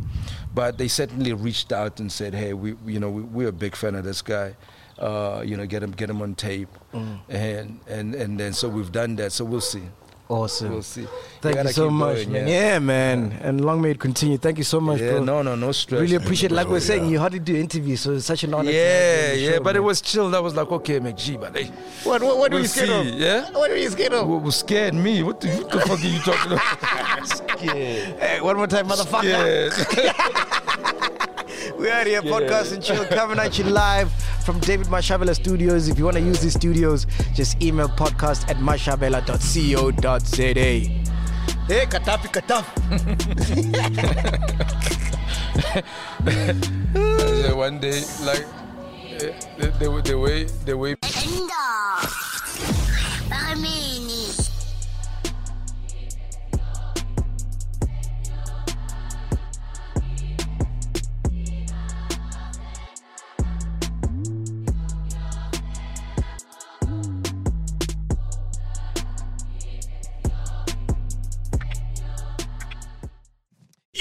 But 0.53 0.77
they 0.77 0.87
certainly 0.87 1.33
reached 1.33 1.71
out 1.71 1.99
and 1.99 2.11
said, 2.11 2.33
"Hey, 2.33 2.53
we, 2.53 2.73
we- 2.73 2.93
you 2.93 2.99
know, 2.99 3.09
we, 3.09 3.21
we're 3.21 3.49
a 3.49 3.51
big 3.65 3.75
fan 3.75 3.95
of 3.95 4.03
this 4.03 4.21
guy. 4.21 4.55
Uh, 4.99 5.41
you 5.45 5.55
know, 5.57 5.65
get 5.65 5.79
them, 5.79 5.91
get 5.91 6.07
them 6.07 6.21
on 6.21 6.35
tape." 6.35 6.69
Mm. 6.93 7.19
And 7.29 7.79
and 7.87 8.15
and 8.15 8.39
then 8.39 8.53
so 8.53 8.67
we've 8.69 8.91
done 8.91 9.15
that. 9.17 9.31
So 9.31 9.45
we'll 9.45 9.61
see. 9.61 9.83
awesome. 10.29 10.69
We'll 10.71 10.83
see. 10.83 11.07
Thank 11.41 11.55
you 11.55 11.63
gotta 11.63 11.73
so 11.73 11.89
much, 11.89 12.17
going, 12.17 12.31
man. 12.33 12.47
yeah. 12.47 12.73
Yeah, 12.73 12.79
man. 12.79 13.31
And 13.41 13.65
long 13.65 13.81
may 13.81 13.91
it 13.91 13.99
continue. 13.99 14.37
Thank 14.37 14.57
you 14.59 14.63
so 14.63 14.79
much, 14.79 14.99
Yeah, 15.01 15.11
bro. 15.11 15.23
no, 15.23 15.41
no, 15.41 15.55
no 15.55 15.71
stress. 15.71 16.01
Really 16.01 16.17
appreciate. 16.17 16.51
Like 16.51 16.67
we 16.67 16.73
we're 16.73 16.81
saying, 16.81 17.05
yeah. 17.05 17.11
you 17.11 17.19
hardly 17.19 17.39
do 17.39 17.55
interviews, 17.55 18.01
so 18.01 18.13
it's 18.13 18.25
such 18.27 18.43
an 18.43 18.53
honor. 18.53 18.69
you 18.69 18.77
Yeah, 18.77 19.33
yeah, 19.33 19.51
show, 19.57 19.63
but 19.63 19.75
it 19.75 19.79
was 19.79 20.01
chill. 20.01 20.29
I 20.35 20.39
was 20.39 20.53
like, 20.53 20.69
okay, 20.71 20.99
MacG, 20.99 21.39
but 21.39 21.57
hey, 21.57 21.71
What? 22.03 22.21
What, 22.21 22.37
what 22.37 22.51
we'll 22.51 22.61
you 22.61 22.67
scared 22.67 22.89
see, 22.89 23.09
of? 23.09 23.19
yeah? 23.19 23.49
What 23.57 23.69
were 23.71 23.77
you 23.77 23.89
scared 23.89 24.13
of? 24.13 24.27
What 24.27 24.41
was 24.43 24.57
scared 24.57 24.93
me? 24.93 25.23
What 25.23 25.39
the, 25.41 25.47
what 25.49 25.71
the 25.71 25.79
fuck 25.81 25.99
are 25.99 26.07
you 26.07 26.19
talking 26.19 26.51
about? 26.51 27.27
scared. 27.39 28.19
Hey, 28.19 28.41
one 28.41 28.57
more 28.57 28.67
time, 28.67 28.85
motherfucker. 28.87 29.71
Scared. 31.79 32.07
We 32.07 32.11
are 32.11 32.21
here, 32.21 32.31
podcast 32.31 32.73
and 32.73 32.83
chill, 32.83 33.05
coming 33.05 33.39
at 33.39 33.57
you 33.57 33.63
live 33.65 34.11
from 34.43 34.59
David 34.59 34.87
Mashabela 34.87 35.33
Studios. 35.35 35.87
If 35.87 35.97
you 35.97 36.05
want 36.05 36.17
to 36.17 36.23
use 36.23 36.41
these 36.41 36.53
studios, 36.53 37.07
just 37.33 37.61
email 37.61 37.87
podcast 37.87 38.49
at 38.49 38.57
mashabela.co.za. 38.57 40.53
Hey, 41.67 41.85
katapi 41.85 42.29
kataf. 42.33 42.65
Yeah, 47.43 47.53
One 47.53 47.79
day, 47.79 48.01
like, 48.23 48.45
eh, 49.21 49.31
the, 49.57 49.67
the, 49.79 50.01
the 50.03 50.17
way, 50.17 50.43
the 50.65 50.77
way 50.77 50.95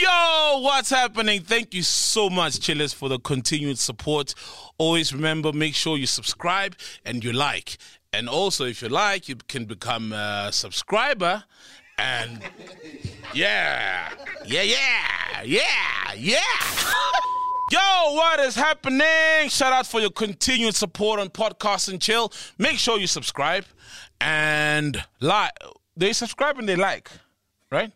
Yo, 0.01 0.61
what's 0.61 0.91
happening? 0.91 1.41
Thank 1.41 1.75
you 1.75 1.83
so 1.83 2.31
much, 2.31 2.61
chillers, 2.61 2.93
for 2.93 3.09
the 3.09 3.19
continued 3.19 3.81
support. 3.81 4.33
Always 4.79 5.13
remember, 5.13 5.53
make 5.53 5.75
sure 5.75 5.99
you 5.99 6.07
subscribe 6.07 6.77
and 7.05 7.25
you 7.25 7.33
like. 7.33 7.79
And 8.13 8.29
also, 8.29 8.65
if 8.65 8.81
you 8.81 8.91
like, 8.91 9.29
you 9.29 9.35
can 9.49 9.65
become 9.65 10.13
a 10.13 10.51
subscriber. 10.53 11.43
And 11.99 12.45
yeah, 13.35 14.11
yeah, 14.47 14.63
yeah, 14.63 15.43
yeah, 15.45 16.13
yeah. 16.17 16.39
Yo, 17.73 18.15
what 18.15 18.39
is 18.39 18.55
happening? 18.55 19.49
Shout 19.49 19.73
out 19.73 19.89
for 19.89 19.99
your 20.01 20.11
continued 20.11 20.77
support 20.77 21.19
on 21.19 21.29
Podcast 21.29 21.89
and 21.89 22.01
Chill. 22.01 22.33
Make 22.57 22.79
sure 22.79 23.01
you 23.01 23.09
subscribe 23.09 23.65
and 24.21 25.05
like. 25.19 25.51
They 25.97 26.13
subscribe 26.13 26.57
and 26.59 26.69
they 26.69 26.77
like, 26.77 27.11
right? 27.73 27.91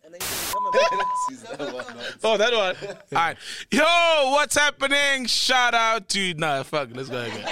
Oh, 2.24 2.36
that 2.36 2.52
one. 2.52 2.76
All 3.12 3.18
right. 3.18 3.36
Yo, 3.70 3.82
what's 4.32 4.56
happening? 4.56 5.26
Shout 5.26 5.74
out 5.74 6.08
to 6.10 6.34
nah, 6.34 6.62
fuck. 6.62 6.88
Let's 6.92 7.08
go 7.08 7.20
again. 7.20 7.44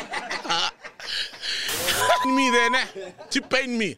me 2.27 2.51
there, 2.51 2.71
nah. 2.71 2.85
To 3.31 3.43
pain 3.43 3.77
me. 3.77 3.97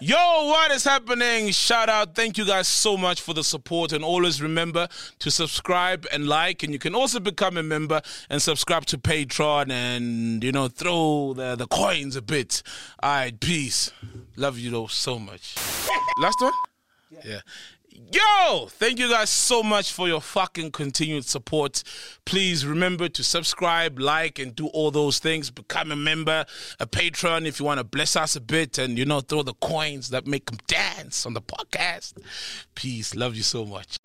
Yo, 0.00 0.16
what 0.16 0.70
is 0.70 0.84
happening? 0.84 1.50
Shout 1.50 1.88
out. 1.88 2.14
Thank 2.14 2.38
you 2.38 2.46
guys 2.46 2.68
so 2.68 2.96
much 2.96 3.20
for 3.20 3.34
the 3.34 3.42
support. 3.42 3.92
And 3.92 4.04
always 4.04 4.40
remember 4.40 4.86
to 5.18 5.30
subscribe 5.30 6.06
and 6.12 6.28
like. 6.28 6.62
And 6.62 6.72
you 6.72 6.78
can 6.78 6.94
also 6.94 7.18
become 7.18 7.56
a 7.56 7.64
member 7.64 8.00
and 8.30 8.40
subscribe 8.40 8.86
to 8.86 8.98
Patreon 8.98 9.72
and, 9.72 10.44
you 10.44 10.52
know, 10.52 10.68
throw 10.68 11.34
the, 11.34 11.56
the 11.56 11.66
coins 11.66 12.14
a 12.14 12.22
bit. 12.22 12.62
All 13.02 13.10
right, 13.10 13.40
peace. 13.40 13.90
Love 14.36 14.56
you 14.56 14.70
though 14.70 14.86
so 14.86 15.18
much. 15.18 15.56
Last 16.20 16.40
one? 16.40 16.52
yeah. 17.24 17.40
Yo, 18.10 18.66
thank 18.70 18.98
you 18.98 19.10
guys 19.10 19.28
so 19.28 19.62
much 19.62 19.92
for 19.92 20.08
your 20.08 20.20
fucking 20.22 20.70
continued 20.70 21.26
support. 21.26 21.82
Please 22.24 22.64
remember 22.64 23.06
to 23.06 23.22
subscribe, 23.22 23.98
like, 23.98 24.38
and 24.38 24.54
do 24.54 24.68
all 24.68 24.90
those 24.90 25.18
things. 25.18 25.50
Become 25.50 25.92
a 25.92 25.96
member, 25.96 26.46
a 26.80 26.86
patron 26.86 27.44
if 27.44 27.60
you 27.60 27.66
want 27.66 27.78
to 27.78 27.84
bless 27.84 28.16
us 28.16 28.34
a 28.34 28.40
bit 28.40 28.78
and, 28.78 28.96
you 28.96 29.04
know, 29.04 29.20
throw 29.20 29.42
the 29.42 29.52
coins 29.54 30.08
that 30.08 30.26
make 30.26 30.46
them 30.46 30.58
dance 30.66 31.26
on 31.26 31.34
the 31.34 31.42
podcast. 31.42 32.14
Peace. 32.74 33.14
Love 33.14 33.36
you 33.36 33.42
so 33.42 33.66
much. 33.66 33.98